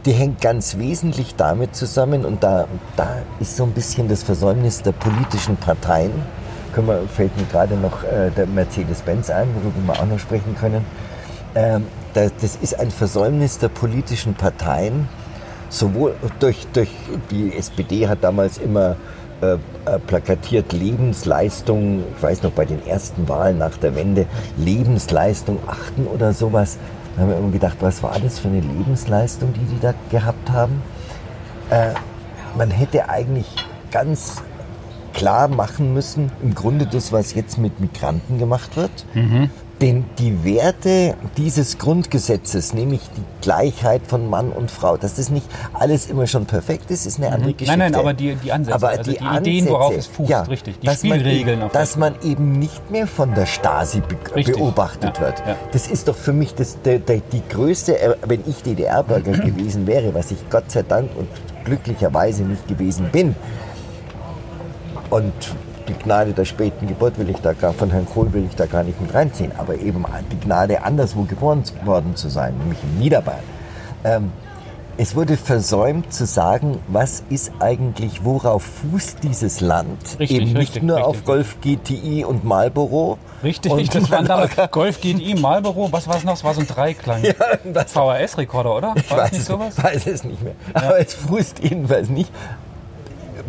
die 0.05 0.11
hängt 0.11 0.41
ganz 0.41 0.77
wesentlich 0.77 1.35
damit 1.35 1.75
zusammen 1.75 2.25
und 2.25 2.43
da, 2.43 2.67
da 2.95 3.17
ist 3.39 3.55
so 3.55 3.63
ein 3.63 3.71
bisschen 3.71 4.07
das 4.07 4.23
Versäumnis 4.23 4.81
der 4.81 4.93
politischen 4.93 5.57
Parteien. 5.57 6.11
Können 6.73 6.87
wir, 6.87 7.01
fällt 7.07 7.35
mir 7.37 7.45
gerade 7.45 7.75
noch 7.75 8.03
äh, 8.03 8.29
der 8.35 8.47
Mercedes-Benz 8.47 9.29
ein, 9.29 9.47
worüber 9.55 9.93
wir 9.93 10.01
auch 10.01 10.07
noch 10.07 10.19
sprechen 10.19 10.55
können. 10.59 10.85
Ähm, 11.55 11.85
da, 12.13 12.27
das 12.41 12.55
ist 12.55 12.79
ein 12.79 12.91
Versäumnis 12.91 13.57
der 13.59 13.69
politischen 13.69 14.33
Parteien, 14.33 15.07
sowohl 15.69 16.15
durch, 16.39 16.67
durch 16.73 16.89
die 17.29 17.55
SPD 17.55 18.07
hat 18.07 18.23
damals 18.23 18.57
immer 18.57 18.95
äh, 19.41 19.53
äh, 19.85 19.99
plakatiert 20.05 20.71
Lebensleistung, 20.71 22.03
ich 22.15 22.21
weiß 22.21 22.43
noch 22.43 22.51
bei 22.51 22.65
den 22.65 22.85
ersten 22.85 23.27
Wahlen 23.27 23.57
nach 23.57 23.75
der 23.77 23.95
Wende, 23.95 24.27
Lebensleistung 24.57 25.57
achten 25.67 26.05
oder 26.05 26.33
sowas. 26.33 26.77
Da 27.15 27.23
haben 27.23 27.29
wir 27.29 27.37
immer 27.37 27.51
gedacht, 27.51 27.77
was 27.79 28.03
war 28.03 28.15
das 28.23 28.39
für 28.39 28.49
eine 28.49 28.61
Lebensleistung, 28.61 29.51
die 29.53 29.65
die 29.65 29.79
da 29.79 29.93
gehabt 30.11 30.51
haben? 30.51 30.83
Äh, 31.71 31.93
man 32.55 32.69
hätte 32.69 33.09
eigentlich 33.09 33.47
ganz 33.89 34.43
klar 35.21 35.47
machen 35.49 35.93
müssen, 35.93 36.31
im 36.41 36.55
Grunde 36.55 36.87
das, 36.87 37.11
was 37.11 37.35
jetzt 37.35 37.59
mit 37.59 37.79
Migranten 37.79 38.39
gemacht 38.39 38.75
wird. 38.75 38.89
Denn 39.79 40.05
die 40.19 40.43
Werte 40.43 41.15
dieses 41.37 41.77
Grundgesetzes, 41.79 42.73
nämlich 42.73 43.01
die 43.17 43.23
Gleichheit 43.41 44.01
von 44.07 44.29
Mann 44.29 44.51
und 44.51 44.69
Frau, 44.71 44.97
dass 44.97 45.15
das 45.15 45.29
nicht 45.29 45.45
alles 45.73 46.07
immer 46.07 46.25
schon 46.27 46.45
perfekt 46.45 46.89
ist, 46.91 47.05
ist 47.05 47.17
eine 47.19 47.31
andere 47.31 47.53
Geschichte. 47.53 47.77
Nein, 47.77 47.91
nein, 47.91 47.99
aber 47.99 48.13
die, 48.13 48.35
die 48.35 48.51
Ansätze, 48.51 48.75
Aber 48.75 48.89
also 48.89 49.11
die, 49.11 49.17
die, 49.19 49.25
Ideen, 49.37 49.69
worauf 49.69 49.91
es 49.91 50.07
Ansätze, 50.07 50.13
fußt, 50.15 50.29
ja, 50.29 50.41
richtig. 50.43 50.79
Die 50.79 50.85
dass 50.87 51.03
man 51.03 51.19
Spielregeln. 51.19 51.59
eben, 51.59 51.61
auf 51.63 51.71
dass 51.71 51.89
das- 51.89 51.97
man 51.97 52.13
eben 52.23 52.51
nicht 52.59 52.89
mehr 52.91 53.05
von 53.07 53.33
der 53.35 53.45
Stasi 53.47 54.01
be 54.01 54.15
Richtig, 54.35 54.55
beobachtet 54.55 55.17
ja, 55.17 55.21
wird. 55.23 55.39
ja. 55.47 55.55
Das 55.71 55.87
ist 55.87 56.07
doch 56.07 56.15
für 56.15 56.33
mich 56.33 56.53
das, 56.55 56.79
der, 56.83 56.97
der, 56.99 57.21
die 57.31 57.41
größte, 57.49 57.99
äh, 57.99 58.15
wenn 58.27 58.41
ich 58.47 58.61
DDR-Bürger 58.63 59.31
gewesen 59.45 59.85
wäre, 59.87 60.13
was 60.15 60.29
ich 60.31 60.47
Gott 60.51 60.69
sei 60.71 60.81
Dank 60.83 61.09
und 61.17 61.27
glücklicherweise 61.65 62.43
nicht 62.43 62.67
gewesen 62.67 63.09
bin. 63.11 63.35
Und 65.11 65.33
die 65.89 65.93
Gnade 65.93 66.31
der 66.31 66.45
späten 66.45 66.87
Geburt 66.87 67.19
will 67.19 67.29
ich 67.29 67.37
da 67.37 67.51
gar, 67.53 67.73
von 67.73 67.91
Herrn 67.91 68.05
Kohl 68.05 68.31
will 68.33 68.45
ich 68.45 68.55
da 68.55 68.65
gar 68.65 68.83
nicht 68.83 68.99
mit 69.01 69.13
reinziehen, 69.13 69.51
aber 69.57 69.75
eben 69.75 70.05
die 70.31 70.39
Gnade, 70.39 70.83
anderswo 70.83 71.23
geboren 71.23 71.63
worden 71.83 72.15
zu 72.15 72.29
sein, 72.29 72.57
nämlich 72.57 72.79
in 72.81 72.97
Niederbayern. 72.99 73.43
Ähm, 74.05 74.31
es 74.97 75.15
wurde 75.15 75.35
versäumt 75.35 76.13
zu 76.13 76.25
sagen, 76.25 76.79
was 76.87 77.23
ist 77.29 77.51
eigentlich, 77.59 78.23
worauf 78.23 78.63
fußt 78.63 79.23
dieses 79.23 79.59
Land? 79.59 79.97
Richtig, 80.19 80.37
Eben 80.37 80.45
nicht 80.47 80.57
richtig, 80.57 80.83
nur 80.83 80.97
richtig. 80.97 81.09
auf 81.09 81.25
Golf 81.25 81.57
GTI 81.59 82.23
und 82.23 82.43
Marlboro. 82.43 83.17
Richtig, 83.43 83.71
und 83.71 83.93
das 83.93 84.11
waren 84.11 84.25
damals 84.25 84.51
Golf 84.71 85.01
GTI, 85.01 85.35
Marlboro, 85.35 85.91
was 85.91 86.07
war 86.07 86.17
es 86.17 86.23
noch? 86.23 86.33
Es 86.33 86.43
war 86.43 86.53
so 86.53 86.61
ein 86.61 86.67
Dreiklang. 86.67 87.23
irgendwas. 87.63 87.91
VHS-Rekorder, 87.91 88.75
oder? 88.77 88.93
Ich 88.95 89.09
War 89.09 89.17
das 89.17 89.25
weiß, 89.25 89.31
nicht 89.31 89.41
es, 89.41 89.47
sowas? 89.47 89.83
weiß 89.83 90.07
es 90.07 90.23
nicht 90.23 90.41
mehr. 90.41 90.53
Aber 90.73 90.99
es 90.99 91.13
fußt 91.15 91.59
jedenfalls 91.63 92.09
nicht. 92.09 92.31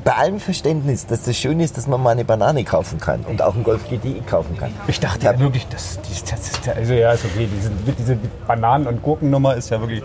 Bei 0.04 0.12
allem 0.12 0.40
Verständnis, 0.40 1.06
dass 1.06 1.22
das 1.22 1.36
schön 1.36 1.60
ist, 1.60 1.76
dass 1.76 1.86
man 1.86 2.02
mal 2.02 2.10
eine 2.10 2.24
Banane 2.24 2.64
kaufen 2.64 2.98
kann 2.98 3.20
und 3.20 3.42
auch 3.42 3.54
einen 3.54 3.64
Golf 3.64 3.88
GTI 3.88 4.22
kaufen 4.26 4.56
kann. 4.56 4.72
Ich 4.88 5.00
dachte 5.00 5.26
ja 5.26 5.38
wirklich, 5.38 5.66
das, 5.68 5.98
das, 6.08 6.24
das 6.24 6.66
ja, 6.66 6.72
also 6.72 6.92
ja, 6.92 7.12
ist 7.12 7.24
okay, 7.24 7.48
diese, 7.54 7.70
diese 7.98 8.18
Bananen- 8.46 8.86
und 8.86 9.02
Gurkennummer 9.02 9.54
ist 9.54 9.70
ja 9.70 9.80
wirklich, 9.80 10.02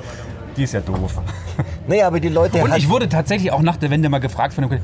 die 0.55 0.63
ist 0.63 0.73
ja 0.73 0.81
doof. 0.81 1.21
Nee, 1.87 2.03
aber 2.03 2.19
die 2.19 2.29
Leute 2.29 2.61
Und 2.61 2.75
ich 2.75 2.89
wurde 2.89 3.07
tatsächlich 3.07 3.51
auch 3.51 3.61
nach 3.61 3.77
der 3.77 3.89
Wende 3.89 4.09
mal 4.09 4.19
gefragt 4.19 4.53
von 4.53 4.67
dem 4.67 4.79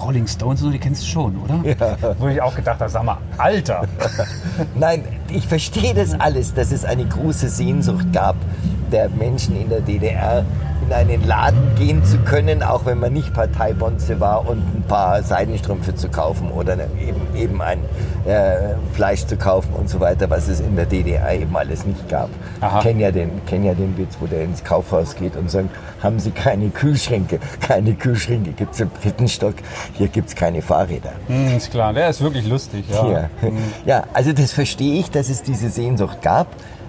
Rolling 0.00 0.26
Stones, 0.26 0.62
und 0.62 0.68
so, 0.68 0.70
die 0.70 0.78
kennst 0.78 1.02
du 1.02 1.06
schon, 1.06 1.36
oder? 1.42 1.60
Ja. 1.64 2.14
Wo 2.18 2.28
ich 2.28 2.40
auch 2.40 2.54
gedacht 2.54 2.80
habe, 2.80 2.90
sag 2.90 3.02
mal, 3.02 3.18
Alter. 3.36 3.86
Nein, 4.74 5.04
ich 5.28 5.46
verstehe 5.48 5.94
das 5.94 6.18
alles, 6.18 6.54
dass 6.54 6.70
es 6.72 6.84
eine 6.84 7.04
große 7.04 7.48
Sehnsucht 7.48 8.12
gab 8.12 8.36
der 8.92 9.08
Menschen 9.08 9.60
in 9.60 9.68
der 9.68 9.80
DDR, 9.80 10.44
in 10.86 10.92
einen 10.92 11.26
Laden 11.26 11.74
gehen 11.76 12.04
zu 12.04 12.18
können, 12.18 12.62
auch 12.62 12.84
wenn 12.84 12.98
man 12.98 13.12
nicht 13.12 13.32
Parteibonze 13.32 14.20
war 14.20 14.48
und 14.48 14.58
ein 14.58 14.84
paar 14.86 15.22
Seidenstrümpfe 15.22 15.94
zu 15.94 16.08
kaufen 16.08 16.50
oder 16.50 16.74
eben, 16.74 17.36
eben 17.36 17.62
ein 17.62 17.78
äh, 18.26 18.74
Fleisch 18.92 19.26
zu 19.26 19.36
kaufen 19.36 19.72
und 19.74 19.88
so 19.88 20.00
weiter, 20.00 20.28
was 20.30 20.48
es 20.48 20.60
in 20.60 20.76
der 20.76 20.86
DDR 20.86 21.34
eben 21.34 21.56
alles 21.56 21.86
nicht 21.86 22.08
gab. 22.08 22.28
Aha. 22.60 22.78
Ich 22.78 22.84
kenne 22.84 23.02
ja, 23.02 23.10
den, 23.10 23.30
kenn 23.46 23.64
ja 23.64 23.74
den 23.74 23.96
Witz, 23.96 24.16
wo 24.20 24.26
der 24.26 24.44
ins 24.44 24.62
Kaufhaus 24.62 25.16
geht 25.16 25.36
und 25.36 25.50
sagt, 25.50 25.70
haben 26.02 26.18
Sie 26.18 26.30
keine 26.30 26.68
Kühlschränke? 26.68 27.38
Keine 27.60 27.94
Kühlschränke 27.94 28.52
gibt 28.52 28.74
es 28.74 28.80
im 28.80 28.90
dritten 29.02 29.28
Stock, 29.28 29.54
hier 29.94 30.08
gibt 30.08 30.28
es 30.28 30.36
keine 30.36 30.60
Fahrräder. 30.60 31.12
Hm, 31.28 31.56
ist 31.56 31.70
klar, 31.70 31.92
der 31.92 32.10
ist 32.10 32.20
wirklich 32.20 32.46
lustig, 32.46 32.84
ja. 32.90 33.08
Ja. 33.10 33.28
ja, 33.86 34.04
also 34.12 34.32
das 34.32 34.52
verstehe 34.52 35.00
ich, 35.00 35.10
dass 35.10 35.28
es 35.28 35.42
diese 35.42 35.70
Sehnsucht 35.70 36.20
gab, 36.20 36.48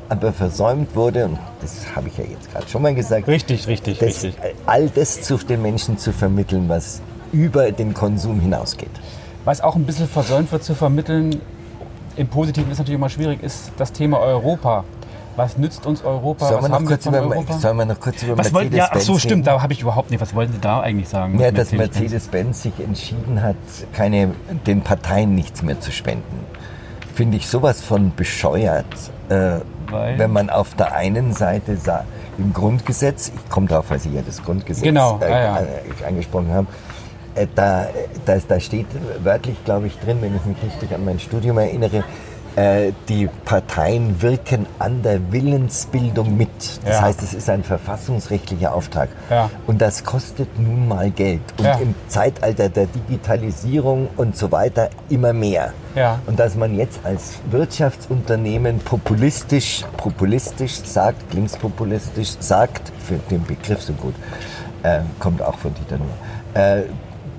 aber 0.09 0.33
versäumt 0.33 0.95
wurde, 0.95 1.25
und 1.25 1.39
das 1.61 1.95
habe 1.95 2.07
ich 2.09 2.17
ja 2.17 2.23
jetzt 2.23 2.51
gerade 2.51 2.67
schon 2.67 2.81
mal 2.81 2.93
gesagt, 2.93 3.27
Richtig, 3.27 3.67
richtig, 3.67 3.99
das, 3.99 4.23
richtig. 4.23 4.35
all 4.65 4.89
das 4.89 5.21
zu 5.21 5.37
den 5.37 5.61
Menschen 5.61 5.97
zu 5.97 6.11
vermitteln, 6.11 6.69
was 6.69 7.01
über 7.31 7.71
den 7.71 7.93
Konsum 7.93 8.39
hinausgeht. 8.39 8.91
Was 9.43 9.61
auch 9.61 9.75
ein 9.75 9.85
bisschen 9.85 10.07
versäumt 10.07 10.51
wird 10.51 10.63
zu 10.63 10.75
vermitteln, 10.75 11.41
im 12.15 12.27
Positiven 12.27 12.71
ist 12.71 12.77
natürlich 12.77 12.97
immer 12.97 13.09
schwierig, 13.09 13.43
ist 13.43 13.71
das 13.77 13.91
Thema 13.91 14.19
Europa. 14.19 14.85
Was 15.35 15.57
nützt 15.57 15.85
uns 15.85 16.01
Europa? 16.01 16.47
Sollen 16.47 16.61
wir, 16.61 16.69
noch 16.69 16.85
kurz 16.85 17.05
über, 17.05 17.19
Europa? 17.19 17.57
sollen 17.59 17.77
wir 17.77 17.85
noch 17.85 17.99
kurz 17.99 18.23
über 18.23 18.37
Was 18.37 18.53
wollten, 18.53 18.73
ja, 18.73 18.87
ach 18.89 19.01
so, 19.01 19.19
stimmt, 19.19 19.45
da 19.45 19.61
habe 19.61 19.73
ich 19.73 19.81
überhaupt 19.81 20.09
nicht. 20.09 20.21
Was 20.21 20.33
wollten 20.33 20.53
Sie 20.53 20.59
da 20.59 20.79
eigentlich 20.79 21.09
sagen? 21.09 21.37
Ja, 21.39 21.51
dass 21.51 21.73
Mercedes-Benz? 21.73 21.99
Mercedes-Benz 21.99 22.61
sich 22.61 22.79
entschieden 22.79 23.41
hat, 23.43 23.57
keine, 23.91 24.31
den 24.65 24.81
Parteien 24.81 25.35
nichts 25.35 25.61
mehr 25.61 25.79
zu 25.81 25.91
spenden. 25.91 26.39
Finde 27.13 27.35
ich 27.35 27.47
sowas 27.47 27.81
von 27.81 28.13
bescheuert. 28.15 28.85
Äh, 29.27 29.59
Weil? 29.91 30.19
wenn 30.19 30.31
man 30.31 30.49
auf 30.49 30.75
der 30.75 30.93
einen 30.93 31.33
Seite 31.33 31.77
im 32.37 32.53
Grundgesetz, 32.53 33.31
ich 33.33 33.49
komme 33.49 33.67
drauf, 33.67 33.85
weil 33.89 33.99
Sie 33.99 34.13
ja 34.13 34.21
das 34.25 34.43
Grundgesetz 34.43 34.83
Genau, 34.83 35.19
äh, 35.21 35.25
ah, 35.25 35.39
ja. 35.39 35.59
äh, 35.59 36.05
angesprochen 36.07 36.51
haben, 36.51 36.67
äh, 37.35 37.47
da, 37.53 37.87
da, 38.25 38.37
da 38.47 38.59
steht 38.59 38.87
wörtlich, 39.23 39.63
glaube 39.65 39.87
ich, 39.87 39.97
drin, 39.99 40.17
wenn 40.21 40.35
ich 40.35 40.45
mich 40.45 40.57
richtig 40.63 40.93
an 40.93 41.05
mein 41.05 41.19
Studium 41.19 41.57
erinnere, 41.57 41.97
äh, 41.97 42.03
die 43.09 43.27
Parteien 43.43 44.21
wirken 44.21 44.65
an 44.79 45.01
der 45.03 45.19
Willensbildung 45.31 46.37
mit. 46.37 46.49
Das 46.85 46.95
Ja. 46.95 47.01
heißt, 47.01 47.21
es 47.21 47.33
ist 47.33 47.49
ein 47.49 47.63
verfassungsrechtlicher 47.65 48.73
Auftrag. 48.73 49.09
Ja. 49.29 49.49
Und 49.67 49.81
das 49.81 50.05
kostet 50.05 50.57
nun 50.57 50.87
mal 50.87 51.11
Geld. 51.11 51.41
Und 51.57 51.65
Ja. 51.65 51.75
im 51.79 51.93
Zeitalter 52.07 52.69
der 52.69 52.85
Digitalisierung 52.87 54.07
und 54.15 54.37
so 54.37 54.51
weiter 54.53 54.89
immer 55.09 55.33
mehr. 55.33 55.73
Und 56.27 56.39
dass 56.39 56.55
man 56.55 56.75
jetzt 56.77 56.99
als 57.03 57.35
Wirtschaftsunternehmen 57.51 58.79
populistisch, 58.79 59.83
populistisch 59.97 60.75
sagt, 60.83 61.33
linkspopulistisch 61.33 62.35
sagt, 62.39 62.91
für 63.05 63.15
den 63.29 63.43
Begriff 63.45 63.81
so 63.81 63.93
gut, 63.93 64.13
äh, 64.83 64.99
kommt 65.19 65.41
auch 65.41 65.57
von 65.57 65.73
Dieter 65.73 65.97
Nuhr, 65.97 66.07
äh, 66.53 66.83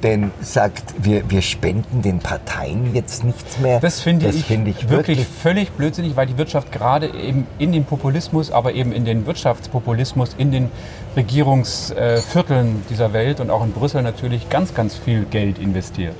denn 0.02 0.30
sagt, 0.40 0.94
wir, 0.98 1.28
wir 1.30 1.42
spenden 1.42 2.02
den 2.02 2.18
Parteien 2.18 2.94
jetzt 2.94 3.24
nichts 3.24 3.58
mehr. 3.58 3.80
Das 3.80 4.00
finde 4.00 4.28
ich, 4.28 4.44
finde 4.44 4.70
ich 4.70 4.88
wirklich, 4.88 5.18
wirklich 5.18 5.26
völlig 5.26 5.70
blödsinnig, 5.72 6.16
weil 6.16 6.26
die 6.26 6.36
Wirtschaft 6.38 6.70
gerade 6.72 7.08
eben 7.14 7.46
in 7.58 7.72
den 7.72 7.84
Populismus, 7.84 8.50
aber 8.50 8.74
eben 8.74 8.92
in 8.92 9.04
den 9.04 9.26
Wirtschaftspopulismus, 9.26 10.34
in 10.36 10.50
den 10.52 10.70
Regierungsvierteln 11.16 12.84
dieser 12.90 13.12
Welt 13.12 13.40
und 13.40 13.50
auch 13.50 13.64
in 13.64 13.72
Brüssel 13.72 14.02
natürlich 14.02 14.48
ganz, 14.50 14.74
ganz 14.74 14.96
viel 14.96 15.24
Geld 15.24 15.58
investiert. 15.58 16.14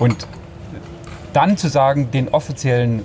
Und 0.00 0.26
dann 1.32 1.56
zu 1.56 1.68
sagen, 1.68 2.10
den 2.10 2.28
offiziellen 2.30 3.02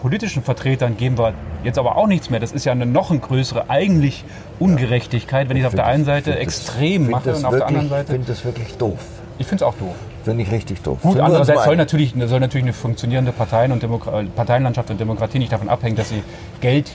politischen 0.00 0.42
Vertretern 0.42 0.96
geben 0.96 1.18
wir 1.18 1.34
jetzt 1.62 1.78
aber 1.78 1.96
auch 1.96 2.06
nichts 2.08 2.28
mehr, 2.30 2.40
das 2.40 2.52
ist 2.52 2.64
ja 2.64 2.72
eine 2.72 2.86
noch 2.86 3.10
eine 3.10 3.20
größere 3.20 3.70
eigentlich 3.70 4.24
Ungerechtigkeit, 4.58 5.48
wenn 5.48 5.56
ich 5.56 5.62
es 5.62 5.68
auf 5.68 5.74
der 5.74 5.86
einen 5.86 6.04
Seite 6.04 6.36
extrem 6.38 7.10
mache 7.10 7.34
und 7.34 7.44
auf 7.44 7.54
der 7.54 7.66
anderen 7.66 7.86
Ich 7.86 7.90
Seite. 7.92 8.12
finde 8.12 8.26
das 8.26 8.44
wirklich 8.44 8.76
doof. 8.76 8.98
Ich 9.42 9.46
finde 9.48 9.64
es 9.64 9.68
auch 9.68 9.74
doof. 9.74 9.94
Finde 10.24 10.42
ich 10.44 10.50
richtig 10.50 10.80
doof. 10.82 10.98
Gut, 11.02 11.12
Sind 11.12 11.20
andererseits 11.20 11.64
soll 11.64 11.76
natürlich, 11.76 12.14
soll 12.26 12.40
natürlich 12.40 12.64
eine 12.64 12.72
funktionierende 12.72 13.32
Parteien 13.32 13.72
und 13.72 13.82
Demokra 13.82 14.22
Parteienlandschaft 14.36 14.90
und 14.90 15.00
Demokratie 15.00 15.38
nicht 15.40 15.52
davon 15.52 15.68
abhängen, 15.68 15.96
dass 15.96 16.08
sie 16.10 16.22
Geld 16.60 16.90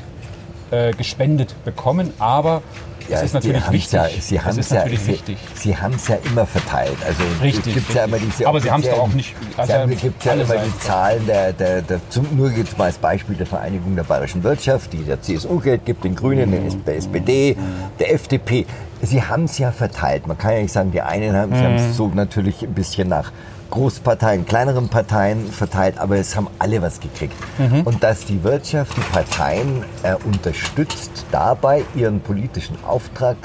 äh, 0.72 0.92
gespendet 0.94 1.54
bekommen, 1.66 2.12
aber 2.20 2.62
es 3.10 3.24
ist 3.24 3.34
natürlich 3.34 3.72
wichtig. 3.72 3.94
Ja, 3.94 4.10
sie 4.20 4.36
es 4.36 4.44
haben 4.44 4.60
es 4.60 4.70
ja, 4.70 4.76
natürlich 4.78 5.00
sie, 5.00 5.08
wichtig. 5.14 5.38
Sie 5.54 5.78
haben 5.78 5.94
es 5.94 6.08
ja 6.10 6.18
immer 6.26 6.46
verteilt. 6.46 6.98
Also 7.08 7.22
Richtig, 7.42 7.68
es 7.68 7.74
gibt 7.86 7.94
ja 7.94 8.04
immer 8.04 8.18
diese 8.18 8.46
Aber 8.48 8.60
sie 8.60 8.70
haben's 8.70 8.86
doch 8.90 8.98
offiziellen- 8.98 9.00
auch 9.02 9.14
nicht- 9.14 9.36
also 9.56 9.74
haben, 9.74 9.98
gibt 9.98 10.26
ja 10.26 10.34
immer 10.34 10.56
die. 10.58 10.80
Zahlen 10.80 11.26
der, 11.26 11.54
der, 11.54 11.82
der 11.84 12.02
zum, 12.10 12.28
nur 12.36 12.52
jetzt 12.52 12.78
mal 12.78 12.86
als 12.86 12.98
Beispiel 12.98 13.36
der 13.38 13.46
Vereinigung 13.46 13.96
der 13.96 14.04
bayerischen 14.04 14.44
Wirtschaft, 14.44 14.92
die 14.92 15.04
der 15.04 15.22
CSU 15.22 15.60
Geld 15.60 15.86
gibt, 15.86 16.04
den 16.04 16.16
Grünen, 16.16 16.68
S- 16.68 16.76
der 16.86 16.98
SPD, 16.98 17.56
der 18.00 18.14
FDP. 18.14 18.66
Sie 19.02 19.22
haben 19.24 19.44
es 19.46 19.58
ja 19.58 19.72
verteilt. 19.72 20.28
Man 20.28 20.38
kann 20.38 20.54
ja 20.54 20.62
nicht 20.62 20.72
sagen, 20.74 20.92
die 20.92 21.02
einen 21.02 21.36
haben 21.36 21.54
sie 21.56 21.62
Mhm. 21.62 21.76
es 21.76 21.98
so 21.98 22.08
natürlich 22.08 22.64
ein 22.64 22.74
bisschen 22.74 23.08
nach 23.10 23.32
Großparteien, 23.70 24.46
kleineren 24.46 24.88
Parteien 24.90 25.46
verteilt, 25.52 25.98
aber 26.00 26.18
es 26.18 26.36
haben 26.36 26.48
alle 26.58 26.82
was 26.82 27.00
gekriegt. 27.00 27.36
Mhm. 27.58 27.82
Und 27.82 28.02
dass 28.04 28.24
die 28.26 28.44
Wirtschaft 28.44 28.96
die 28.96 29.02
Parteien 29.02 29.84
äh, 30.04 30.16
unterstützt 30.26 31.26
dabei, 31.32 31.84
ihren 31.94 32.22
politischen 32.22 32.78
Auftrag 32.86 33.36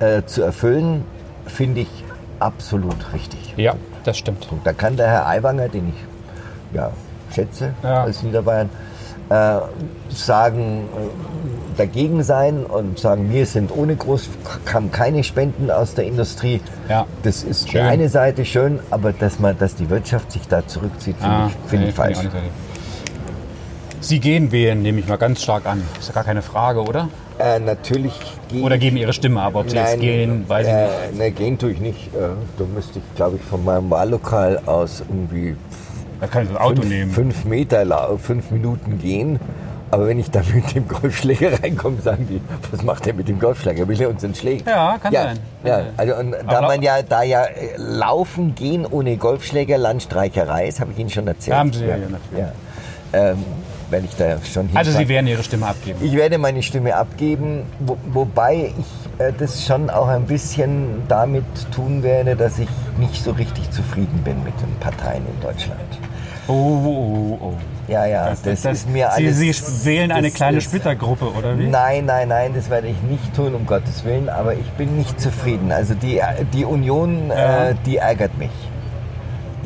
äh, 0.00 0.22
zu 0.24 0.42
erfüllen, 0.42 1.04
finde 1.46 1.82
ich 1.82 2.04
absolut 2.38 3.12
richtig. 3.12 3.52
Ja, 3.58 3.74
das 4.04 4.16
stimmt. 4.16 4.48
Und 4.50 4.66
da 4.66 4.72
kann 4.72 4.96
der 4.96 5.08
Herr 5.08 5.26
Aiwanger, 5.26 5.68
den 5.68 5.90
ich 5.90 6.74
ja, 6.76 6.90
schätze 7.34 7.74
Ja. 7.82 8.04
als 8.04 8.22
Niederbayern, 8.22 8.70
äh, 9.30 9.58
sagen, 10.10 10.88
äh, 10.96 11.78
dagegen 11.78 12.22
sein 12.22 12.64
und 12.64 12.98
sagen, 12.98 13.32
wir 13.32 13.46
sind 13.46 13.70
ohne 13.74 13.96
groß, 13.96 14.28
haben 14.72 14.90
keine 14.92 15.24
Spenden 15.24 15.70
aus 15.70 15.94
der 15.94 16.04
Industrie. 16.04 16.60
Ja. 16.88 17.06
Das 17.22 17.42
ist 17.42 17.66
die 17.66 17.70
Schön. 17.72 17.82
eine 17.82 18.08
Seite 18.08 18.44
schön, 18.44 18.80
aber 18.90 19.12
dass 19.12 19.38
man, 19.38 19.56
dass 19.56 19.76
die 19.76 19.88
Wirtschaft 19.88 20.32
sich 20.32 20.46
da 20.48 20.66
zurückzieht, 20.66 21.16
finde 21.16 21.34
Ah, 21.34 21.46
ich, 21.48 21.70
finde 21.70 21.84
nee, 21.84 21.90
ich 21.90 21.96
falsch. 21.96 22.18
nicht 22.18 22.32
so. 22.32 22.38
Sie 24.02 24.18
gehen 24.18 24.50
wählen, 24.50 24.80
nehme 24.82 24.98
ich 25.00 25.08
mal 25.08 25.16
ganz 25.16 25.42
stark 25.42 25.66
an. 25.66 25.82
Ist 25.98 26.08
ja 26.08 26.14
gar 26.14 26.24
keine 26.24 26.42
Frage, 26.42 26.82
oder? 26.82 27.08
Äh, 27.38 27.58
natürlich 27.60 28.12
gehe 28.48 28.62
Oder 28.62 28.76
geben 28.78 28.96
Ihre 28.96 29.12
Stimme 29.12 29.40
ab, 29.42 29.54
ob 29.54 29.70
Sie 29.70 29.76
jetzt 29.76 30.00
gehen, 30.00 30.46
weiß 30.48 30.66
ich 30.66 30.72
äh, 30.72 30.86
nicht. 31.08 31.18
Ne, 31.18 31.30
gehen 31.30 31.58
tue 31.58 31.70
ich 31.72 31.80
nicht. 31.80 32.08
Äh, 32.14 32.28
da 32.58 32.64
müsste 32.74 32.98
ich, 32.98 33.14
glaube 33.14 33.36
ich, 33.36 33.42
von 33.42 33.64
meinem 33.64 33.90
Wahllokal 33.90 34.60
aus 34.66 35.02
irgendwie 35.08 35.56
Da 36.20 36.26
kann 36.26 36.42
ich 36.44 36.50
das 36.50 36.60
Auto 36.60 36.82
fünf, 36.82 36.88
nehmen. 36.88 37.10
fünf 37.10 37.44
Meter, 37.44 38.18
fünf 38.18 38.50
Minuten 38.50 38.98
gehen. 38.98 39.40
Aber 39.92 40.06
wenn 40.06 40.20
ich 40.20 40.30
da 40.30 40.40
mit 40.54 40.74
dem 40.74 40.86
Golfschläger 40.86 41.50
reinkomme, 41.62 42.00
sagen 42.00 42.26
die, 42.28 42.40
was 42.70 42.82
macht 42.82 43.06
der 43.06 43.14
mit 43.14 43.28
dem 43.28 43.40
Golfschläger? 43.40 43.88
Will 43.88 44.00
er 44.00 44.08
uns 44.08 44.22
einen 44.22 44.34
Schläger? 44.34 44.70
Ja, 44.70 44.98
kann 44.98 45.12
ja, 45.12 45.22
sein. 45.24 45.38
Ja, 45.64 45.82
also 45.96 46.14
und 46.16 46.34
da 46.48 46.62
man 46.62 46.80
ja, 46.82 47.02
da 47.02 47.22
ja 47.22 47.44
äh, 47.44 47.76
Laufen 47.76 48.54
gehen 48.54 48.86
ohne 48.86 49.16
Golfschläger 49.16 49.78
Landstreicherei 49.78 50.68
ist, 50.68 50.80
habe 50.80 50.92
ich 50.92 50.98
Ihnen 50.98 51.10
schon 51.10 51.26
erzählt. 51.26 51.56
Haben 51.56 51.72
Sie 51.72 51.84
ja, 51.84 51.96
ja, 51.96 52.08
natürlich. 52.08 52.38
ja. 52.38 52.52
Ähm, 53.12 53.38
werde 53.90 54.06
ich 54.06 54.16
da 54.16 54.36
schon 54.44 54.68
Also 54.74 54.92
Sie 54.92 55.08
werden 55.08 55.26
Ihre 55.26 55.42
Stimme 55.42 55.66
abgeben. 55.66 55.98
Ich 56.02 56.12
werde 56.12 56.38
meine 56.38 56.62
Stimme 56.62 56.94
abgeben, 56.94 57.64
wo, 57.80 57.96
wobei 58.12 58.72
ich 58.78 59.09
das 59.38 59.64
schon 59.66 59.90
auch 59.90 60.08
ein 60.08 60.24
bisschen 60.24 61.02
damit 61.08 61.44
tun 61.72 62.02
werde, 62.02 62.36
dass 62.36 62.58
ich 62.58 62.68
nicht 62.98 63.22
so 63.22 63.32
richtig 63.32 63.70
zufrieden 63.70 64.20
bin 64.24 64.42
mit 64.44 64.54
den 64.60 64.74
Parteien 64.80 65.22
in 65.26 65.40
Deutschland. 65.42 65.80
Oh, 66.48 66.52
oh, 66.52 67.36
oh, 67.40 67.44
oh. 67.46 67.52
Ja, 67.86 68.06
ja, 68.06 68.32
das, 68.44 68.64
ist 68.64 68.88
mir 68.88 69.10
Sie, 69.16 69.24
alles. 69.26 69.38
Sie 69.38 69.84
wählen 69.88 70.12
eine 70.12 70.28
das 70.28 70.34
kleine 70.36 70.58
ist- 70.58 70.64
Splittergruppe, 70.64 71.26
oder 71.32 71.58
wie? 71.58 71.66
Nein, 71.66 72.06
nein, 72.06 72.28
nein, 72.28 72.52
das 72.54 72.70
werde 72.70 72.86
ich 72.88 73.00
nicht 73.02 73.34
tun, 73.34 73.54
um 73.54 73.66
Gottes 73.66 74.04
Willen, 74.04 74.28
aber 74.28 74.54
ich 74.54 74.68
bin 74.72 74.96
nicht 74.96 75.20
zufrieden. 75.20 75.70
Also 75.72 75.94
die, 75.94 76.20
die 76.52 76.64
Union, 76.64 77.28
Ja. 77.28 77.68
äh, 77.70 77.74
die 77.86 77.96
ärgert 77.98 78.36
mich. 78.38 78.50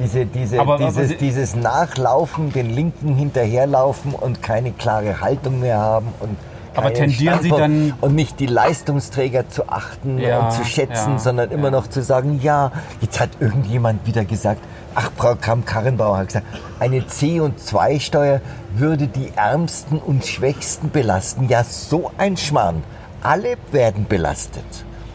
Diese, 0.03 0.27
diese, 0.27 0.59
Aber- 0.61 0.75
aber 0.75 0.87
dieses, 0.87 1.11
Sie- 1.11 1.17
dieses 1.17 1.55
Nachlaufen, 1.55 2.53
den 2.53 2.71
Linken 2.75 3.15
hinterherlaufen 3.15 4.13
und 4.15 4.43
keine 4.43 4.73
klare 4.73 5.21
Haltung 5.21 5.61
mehr 5.61 5.79
haben 5.79 6.09
und 6.21 6.37
Aber 6.75 6.93
tendieren 6.93 7.41
Sie 7.41 7.49
Standpunkt 7.49 7.61
dann- 7.61 7.95
und 8.01 8.14
nicht 8.14 8.41
die 8.41 8.47
Leistungsträger 8.47 9.49
zu 9.49 9.68
achten 9.68 10.18
Ja, 10.18 10.41
und 10.41 10.53
zu 10.53 10.64
schätzen, 10.64 11.12
ja, 11.12 11.18
sondern 11.18 11.51
immer 11.51 11.70
noch 11.70 11.87
zu 11.87 12.03
sagen, 12.03 12.41
ja, 12.43 12.72
jetzt 13.01 13.20
hat 13.20 13.31
irgendjemand 13.41 14.07
wieder 14.07 14.25
gesagt, 14.25 14.61
ach, 14.95 15.11
Frau 15.16 15.35
Kramp-Karrenbauer 15.35 16.18
hat 16.18 16.27
gesagt, 16.29 16.47
eine 16.81 17.01
CO2-Steuer 17.01 18.41
würde 18.75 19.07
die 19.07 19.33
Ärmsten 19.37 19.99
und 19.99 20.25
Schwächsten 20.27 20.91
belasten. 20.91 21.49
Ja, 21.49 21.64
so 21.64 22.11
ein 22.18 22.37
Schmarrn. 22.37 22.83
Alle 23.22 23.57
werden 23.72 24.07
belastet. 24.09 24.64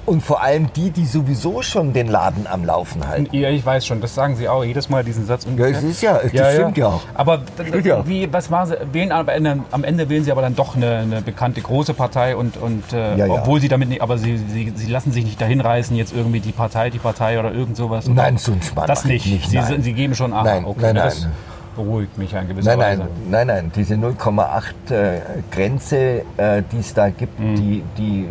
Und 0.10 0.22
vor 0.24 0.42
allem 0.42 0.74
die, 0.76 0.90
die 0.90 1.06
sowieso 1.06 1.62
schon 1.62 1.94
den 1.94 2.08
Laden 2.08 2.48
am 2.48 2.66
Laufen 2.66 3.08
halten. 3.08 3.28
Ja, 3.36 3.50
ich 3.50 3.64
weiß 3.64 3.86
schon, 3.86 4.02
das 4.02 4.16
sagen 4.16 4.36
Sie 4.36 4.50
auch 4.50 4.64
jedes 4.64 4.90
Mal, 4.90 5.04
diesen 5.04 5.28
Satz. 5.28 5.46
Ja, 5.56 5.70
das 5.70 5.84
ist 5.84 6.02
ja, 6.02 6.20
das 6.34 6.54
stimmt 6.54 6.78
ja 6.78 6.88
auch. 6.88 7.02
Aber 7.14 7.42
Stimmt 7.68 7.86
ja. 7.86 8.08
wie, 8.08 8.32
was 8.34 8.50
machen 8.50 8.70
Sie, 8.70 8.94
wählen 8.94 9.12
am 9.12 9.28
Ende, 9.28 9.60
am 9.70 9.84
Ende 9.84 10.10
wählen 10.10 10.24
Sie 10.24 10.32
aber 10.32 10.42
dann 10.42 10.56
doch 10.56 10.76
eine, 10.76 10.98
eine 10.98 11.22
bekannte 11.22 11.62
große 11.62 11.94
Partei 11.94 12.36
und, 12.36 12.58
und 12.58 12.92
äh, 12.92 13.18
Ja, 13.18 13.26
ja. 13.28 13.34
obwohl 13.34 13.62
Sie 13.62 13.68
damit 13.68 13.90
nicht, 13.90 14.02
aber 14.02 14.18
Sie, 14.18 14.38
Sie, 14.38 14.74
Sie 14.76 14.92
lassen 14.92 15.12
sich 15.12 15.26
nicht 15.26 15.40
dahin 15.40 15.62
reißen, 15.62 15.96
jetzt 15.96 16.12
irgendwie 16.14 16.40
die 16.40 16.54
Partei, 16.54 16.90
die 16.90 16.98
Partei 17.00 17.40
oder 17.40 17.52
irgend 17.54 17.78
sowas. 17.78 18.08
Nein, 18.08 18.38
so 18.38 18.52
ein 18.54 18.62
Schmarrn 18.64 18.88
Das 18.88 19.06
nicht. 19.06 19.28
nicht, 19.28 19.48
Sie, 19.52 19.58
nein. 19.58 19.84
Sie 19.84 19.94
geben 19.94 20.16
schon 20.16 20.34
Aha, 20.34 20.44
Nein, 20.44 20.66
okay, 20.66 20.80
nein, 20.82 20.96
das 20.96 21.22
nein. 21.22 21.32
beruhigt 21.76 22.18
mich 22.18 22.34
in 22.34 22.48
gewisser 22.48 22.76
Nein, 22.76 22.98
nein, 22.98 23.00
Weise. 23.00 23.10
nein, 23.30 23.48
nein, 23.48 23.72
diese 23.76 23.94
0,8 23.94 24.92
äh, 24.92 25.20
Grenze, 25.52 26.24
äh, 26.38 26.64
die 26.72 26.80
es 26.80 26.96
da 26.96 27.10
gibt, 27.10 27.40
Mhm. 27.40 27.56
die, 27.56 27.84
die 27.98 28.28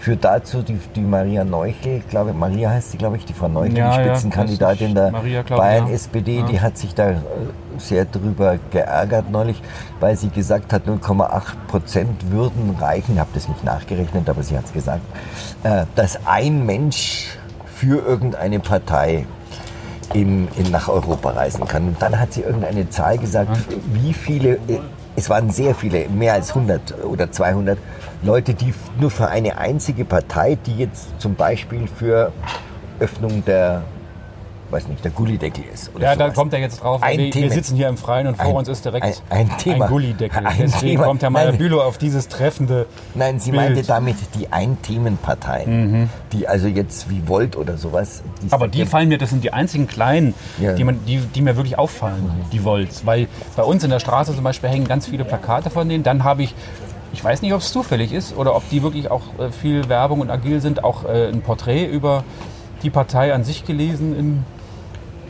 führt 0.00 0.24
dazu, 0.24 0.62
die, 0.62 0.78
die 0.96 1.00
Maria 1.02 1.44
Neuchel, 1.44 2.02
glaube 2.08 2.32
Maria 2.32 2.70
heißt 2.70 2.92
sie, 2.92 2.96
glaube 2.98 3.18
ich, 3.18 3.26
die 3.26 3.34
Frau 3.34 3.48
Neuchel, 3.48 3.76
Ja, 3.76 3.98
die 3.98 4.06
ja, 4.06 4.14
Spitzenkandidatin 4.14 4.94
das 4.94 5.04
der 5.04 5.12
Maria, 5.12 5.42
Bayern 5.42 5.88
ja. 5.88 5.92
SPD, 5.94 6.38
Ja. 6.38 6.46
die 6.46 6.60
hat 6.60 6.78
sich 6.78 6.94
da 6.94 7.10
äh, 7.10 7.16
sehr 7.76 8.06
drüber 8.06 8.58
geärgert 8.70 9.30
neulich, 9.30 9.60
weil 10.00 10.16
sie 10.16 10.30
gesagt 10.30 10.72
hat, 10.72 10.86
0,8 10.86 11.42
Prozent 11.68 12.30
würden 12.30 12.76
reichen, 12.80 13.12
ich 13.14 13.20
habe 13.20 13.30
das 13.34 13.48
nicht 13.48 13.62
nachgerechnet, 13.62 14.28
aber 14.28 14.42
sie 14.42 14.56
hat 14.56 14.64
es 14.64 14.72
gesagt, 14.72 15.02
äh, 15.64 15.84
dass 15.94 16.26
ein 16.26 16.64
Mensch 16.64 17.36
für 17.66 18.00
irgendeine 18.00 18.58
Partei 18.60 19.26
in, 20.14 20.48
in, 20.56 20.70
nach 20.70 20.88
Europa 20.88 21.30
reisen 21.30 21.66
kann. 21.68 21.88
Und 21.88 22.02
dann 22.02 22.18
hat 22.18 22.32
sie 22.32 22.40
irgendeine 22.40 22.88
Zahl 22.90 23.18
gesagt, 23.18 23.56
wie 23.92 24.12
viele, 24.12 24.54
äh, 24.66 24.80
es 25.16 25.28
waren 25.28 25.50
sehr 25.50 25.74
viele, 25.74 26.08
mehr 26.08 26.32
als 26.34 26.50
100 26.50 27.04
oder 27.04 27.30
200 27.30 27.78
Leute, 28.22 28.54
die 28.54 28.74
nur 29.00 29.10
für 29.10 29.28
eine 29.28 29.56
einzige 29.58 30.04
Partei, 30.04 30.58
die 30.66 30.76
jetzt 30.76 31.18
zum 31.20 31.34
Beispiel 31.34 31.86
für 31.88 32.32
Öffnung 32.98 33.42
der, 33.46 33.82
weiß 34.70 34.88
nicht, 34.88 35.02
der 35.02 35.10
Gullideckel 35.10 35.64
ist. 35.72 35.90
Ja, 35.98 36.14
da 36.14 36.24
sowas. 36.26 36.34
kommt 36.36 36.52
er 36.52 36.60
jetzt 36.60 36.82
drauf. 36.82 37.02
Ein 37.02 37.18
wir, 37.18 37.34
wir 37.34 37.50
sitzen 37.50 37.76
hier 37.76 37.88
im 37.88 37.96
Freien 37.96 38.26
und 38.26 38.36
vor 38.36 38.44
Ein- 38.46 38.54
uns 38.56 38.68
ist 38.68 38.84
direkt 38.84 39.04
ein- 39.30 39.48
ein 39.48 39.58
Thema. 39.58 39.86
Gullideckel. 39.88 40.46
Ein 40.46 40.54
Deswegen 40.60 40.92
Thema. 40.92 41.04
kommt 41.04 41.22
Herr 41.22 41.30
Meyer. 41.30 41.52
Bülow 41.52 41.80
auf 41.80 41.96
dieses 41.96 42.28
treffende 42.28 42.84
Nein, 43.14 43.40
sie 43.40 43.52
Bild. 43.52 43.62
meinte 43.64 43.82
damit 43.84 44.16
die 44.38 44.52
Ein-Themen-Parteien, 44.52 46.10
die 46.32 46.46
also 46.46 46.68
jetzt 46.68 47.08
wie 47.08 47.26
Volt 47.26 47.56
oder 47.56 47.78
sowas. 47.78 48.22
die 48.42 48.52
Aber 48.52 48.66
da 48.68 48.72
die 48.72 48.84
fallen 48.84 49.08
mir, 49.08 49.16
das 49.18 49.30
sind 49.30 49.42
die 49.44 49.52
einzigen 49.52 49.86
kleinen, 49.86 50.34
Ja. 50.60 50.74
die, 50.74 50.84
man, 50.84 51.04
die, 51.06 51.18
die 51.18 51.40
mir 51.42 51.56
wirklich 51.56 51.78
auffallen, 51.78 52.30
die 52.52 52.60
Volts. 52.60 53.06
Weil 53.06 53.28
bei 53.56 53.62
uns 53.62 53.82
in 53.82 53.90
der 53.90 53.98
Straße 53.98 54.34
zum 54.34 54.44
Beispiel 54.44 54.68
hängen 54.68 54.86
ganz 54.86 55.06
viele 55.06 55.24
Plakate 55.24 55.70
von 55.70 55.88
denen. 55.88 56.04
Dann 56.04 56.22
habe 56.22 56.42
ich, 56.42 56.54
ich 57.12 57.22
weiß 57.22 57.42
nicht, 57.42 57.52
ob 57.52 57.60
es 57.60 57.72
zufällig 57.72 58.12
ist 58.12 58.36
oder 58.36 58.54
ob 58.54 58.68
die 58.70 58.82
wirklich 58.82 59.10
auch 59.10 59.22
äh, 59.38 59.50
viel 59.50 59.88
Werbung 59.88 60.20
und 60.20 60.30
agil 60.30 60.60
sind, 60.60 60.84
auch 60.84 61.04
äh, 61.04 61.28
ein 61.28 61.42
Porträt 61.42 61.86
über 61.86 62.24
die 62.82 62.90
Partei 62.90 63.34
an 63.34 63.44
sich 63.44 63.64
gelesen 63.64 64.16
in, 64.18 64.44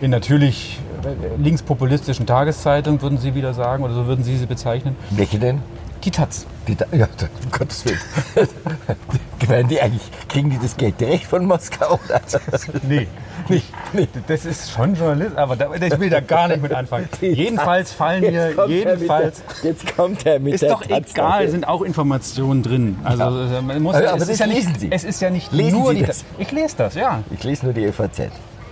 in 0.01 0.11
natürlich 0.11 0.79
äh, 1.03 1.43
linkspopulistischen 1.43 2.27
Tageszeitungen, 2.27 3.01
würden 3.03 3.19
Sie 3.19 3.35
wieder 3.35 3.55
sagen, 3.55 3.83
oder 3.83 3.95
so 3.95 4.07
würden 4.07 4.25
Sie 4.25 4.37
sie 4.37 4.47
bezeichnen. 4.47 4.97
Welche 5.11 5.39
denn? 5.39 5.63
Die 6.05 6.11
Taz. 6.11 6.47
Die 6.67 6.77
ja, 6.97 7.07
um 7.45 7.51
Gottes 7.51 7.85
Willen. 7.85 7.99
Die 9.69 9.81
eigentlich, 9.81 10.03
kriegen 10.29 10.51
die 10.51 10.59
das 10.59 10.77
Geld 10.77 11.01
direkt 11.01 11.25
von 11.25 11.45
Moskau? 11.45 11.99
Oder? 12.05 12.21
Nee. 12.83 13.09
Nee, 13.49 13.63
nee. 13.93 14.09
Das 14.29 14.45
ist 14.45 14.71
schon 14.71 14.95
Journalist, 14.95 15.37
aber 15.37 15.57
da, 15.57 15.75
ich 15.75 15.99
will 15.99 16.11
da 16.11 16.21
gar 16.21 16.47
nicht 16.49 16.63
mit 16.63 16.73
anfangen. 16.73 17.09
Jedenfalls 17.21 17.93
fallen 17.93 18.21
mir, 18.21 18.31
Jetzt 18.49 18.57
kommt 18.57 18.71
er 18.71 18.95
jedenfalls, 18.95 19.39
Mit 19.39 19.63
der, 19.65 19.71
jetzt 19.71 19.97
kommt 19.97 20.27
er 20.27 20.39
mit 20.41 20.55
ist 20.55 20.61
der 20.63 20.71
doch 20.71 20.85
Taz 20.85 21.11
egal, 21.11 21.49
sind 21.49 21.67
auch 21.67 21.83
Informationen 21.83 22.63
drin. 22.63 22.99
Also 23.03 23.25
äh, 23.25 23.63
man 23.63 23.83
muss, 23.83 23.97
Aber- 23.97 24.05
ja, 24.05 24.11
aber 24.13 24.23
es, 24.23 24.29
das 24.29 24.35
ist 24.35 24.41
ja 24.41 24.47
nicht, 24.47 24.57
lesen 24.67 24.75
Sie. 24.79 24.89
es 24.93 25.05
ist 25.05 25.21
ja 25.21 25.31
nicht 25.31 25.53
Lesen 25.53 25.79
nur 25.79 25.91
Sie 25.91 25.97
die 25.99 26.05
das? 26.05 26.25
Ich 26.39 26.53
lese 26.53 26.77
das, 26.77 26.95
ja. 26.95 27.25
Ich 27.31 27.43
lese 27.43 27.65
nur 27.65 27.75
die 27.75 27.91
FAZ. 27.91 28.21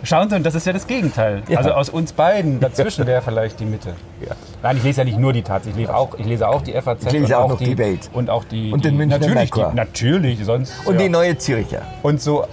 Schauen 0.03 0.31
Sie, 0.31 0.37
und 0.37 0.47
das 0.47 0.55
ist 0.55 0.67
ja 0.67 0.73
das 0.73 0.87
Gegenteil. 0.87 1.43
Ja. 1.49 1.59
Also 1.59 1.73
aus 1.73 1.89
uns 1.89 2.13
beiden, 2.13 2.61
dazwischen 2.61 3.07
wäre 3.07 3.23
vielleicht 3.23 3.61
die 3.61 3.65
Mitte. 3.65 3.95
Ja. 4.21 4.35
Nein, 4.65 4.79
ich 4.79 4.83
lese 4.83 5.03
ja 5.03 5.05
nicht 5.05 5.19
nur 5.19 5.33
die 5.33 5.43
Taz, 5.43 5.65
ich 5.67 5.77
lese 5.77 5.95
auch, 5.95 6.19
ich 6.19 6.27
lese 6.27 6.49
auch 6.49 6.61
die 6.61 6.73
FAZ. 6.73 7.07
Ich 7.07 7.13
lese 7.13 7.27
und 7.27 7.35
auch 7.35 7.49
noch 7.51 7.59
die 7.59 7.79
Welt. 7.79 8.11
Und 8.13 8.29
auch 8.31 8.43
die... 8.43 8.73
Und 8.73 8.85
die, 8.85 8.89
den 8.89 8.97
Münchner 8.97 9.21
natürlich, 9.21 9.53
die, 9.53 9.63
natürlich, 9.75 10.45
sonst... 10.45 10.75
Und 10.87 10.95
ja. 10.95 11.03
die 11.03 11.09
neue 11.09 11.39
Züricher. 11.39 11.83
Und 12.03 12.21
so, 12.21 12.45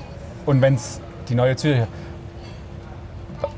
und 0.45 0.61
wenn 0.61 0.75
es 0.75 1.01
die 1.27 1.35
neue 1.35 1.55
Zürcher. 1.55 1.87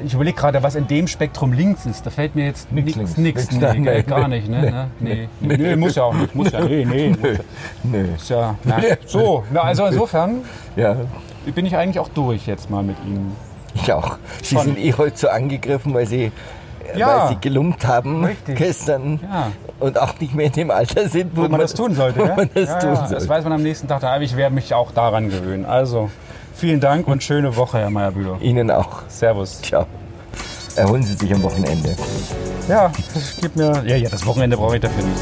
Ich 0.03 0.13
überlege 0.13 0.35
gerade, 0.35 0.63
was 0.63 0.75
in 0.75 0.87
dem 0.87 1.07
Spektrum 1.07 1.53
links 1.53 1.85
ist. 1.85 2.05
Da 2.05 2.09
fällt 2.09 2.35
mir 2.35 2.45
jetzt 2.45 2.71
nichts, 2.71 2.95
links. 2.95 3.17
nix, 3.17 3.51
Nix, 3.51 3.61
nee, 3.73 3.79
nee, 3.79 4.03
gar 4.03 4.27
nee, 4.27 4.37
nicht, 4.37 4.49
ne? 4.49 4.89
Nee, 4.99 5.29
nee, 5.39 5.57
nee, 5.57 5.75
muss 5.75 5.95
ja 5.95 6.03
auch 6.03 6.13
nicht, 6.13 6.35
muss 6.35 6.51
ja, 6.51 6.61
nee, 6.61 6.85
nee. 6.85 7.15
Nö. 7.83 8.05
Ist 8.15 8.29
ja, 8.29 8.55
na, 8.63 8.77
so, 9.05 9.43
na, 9.51 9.61
also 9.61 9.85
insofern 9.87 10.41
Ja, 10.75 10.97
bin 11.53 11.65
ich 11.65 11.75
eigentlich 11.75 11.99
auch 11.99 12.09
durch 12.09 12.47
jetzt 12.47 12.69
mal 12.69 12.83
mit 12.83 12.97
Ihnen. 13.05 13.35
ich 13.83 13.91
auch. 13.93 14.17
Sie 14.43 14.55
Schon. 14.55 14.63
sind 14.65 14.77
eh 14.79 14.93
heute 14.93 15.17
so 15.17 15.29
angegriffen, 15.29 15.93
weil 15.93 16.05
Sie, 16.07 16.31
Ja. 16.95 17.21
weil 17.23 17.29
Sie 17.29 17.37
gelumpt 17.41 17.85
haben 17.85 18.23
Richtig. 18.25 18.57
gestern 18.57 19.19
Ja. 19.23 19.51
und 19.79 19.99
auch 19.99 20.19
nicht 20.19 20.33
mehr 20.35 20.47
in 20.47 20.51
dem 20.53 20.71
Alter 20.71 21.07
sind, 21.09 21.35
Wo 21.35 21.47
man 21.47 21.59
das 21.59 21.73
tun 21.73 21.93
sollte, 21.95 22.19
wo 22.19 22.25
ja? 22.25 22.35
man 22.35 22.49
das 22.53 22.79
tun 22.79 22.95
sollte. 22.95 23.13
Das 23.15 23.27
weiß 23.29 23.43
man 23.43 23.53
am 23.53 23.63
nächsten 23.63 23.87
Tag, 23.87 24.03
aber 24.03 24.21
ich 24.23 24.35
werde 24.35 24.55
mich 24.55 24.73
auch 24.73 24.91
daran 24.91 25.29
gewöhnen. 25.29 25.65
Also, 25.65 26.09
vielen 26.55 26.79
Dank 26.79 27.07
und 27.07 27.23
schöne 27.23 27.55
Woche, 27.55 27.79
Herr 27.79 27.89
Meyer-Bülow. 27.89 28.37
Ihnen 28.41 28.71
auch. 28.71 29.01
Servus. 29.07 29.61
Ciao. 29.61 29.85
Erholen 30.75 31.01
Sie 31.03 31.13
sich 31.15 31.33
am 31.33 31.41
Wochenende. 31.43 31.95
Ja, 32.69 32.91
das 33.13 33.37
gibt 33.37 33.55
mir. 33.55 33.83
Ja, 33.85 33.95
ja, 33.95 34.09
das 34.09 34.25
Wochenende 34.25 34.57
brauche 34.57 34.75
ich 34.75 34.81
dafür 34.81 35.03
nicht. 35.03 35.21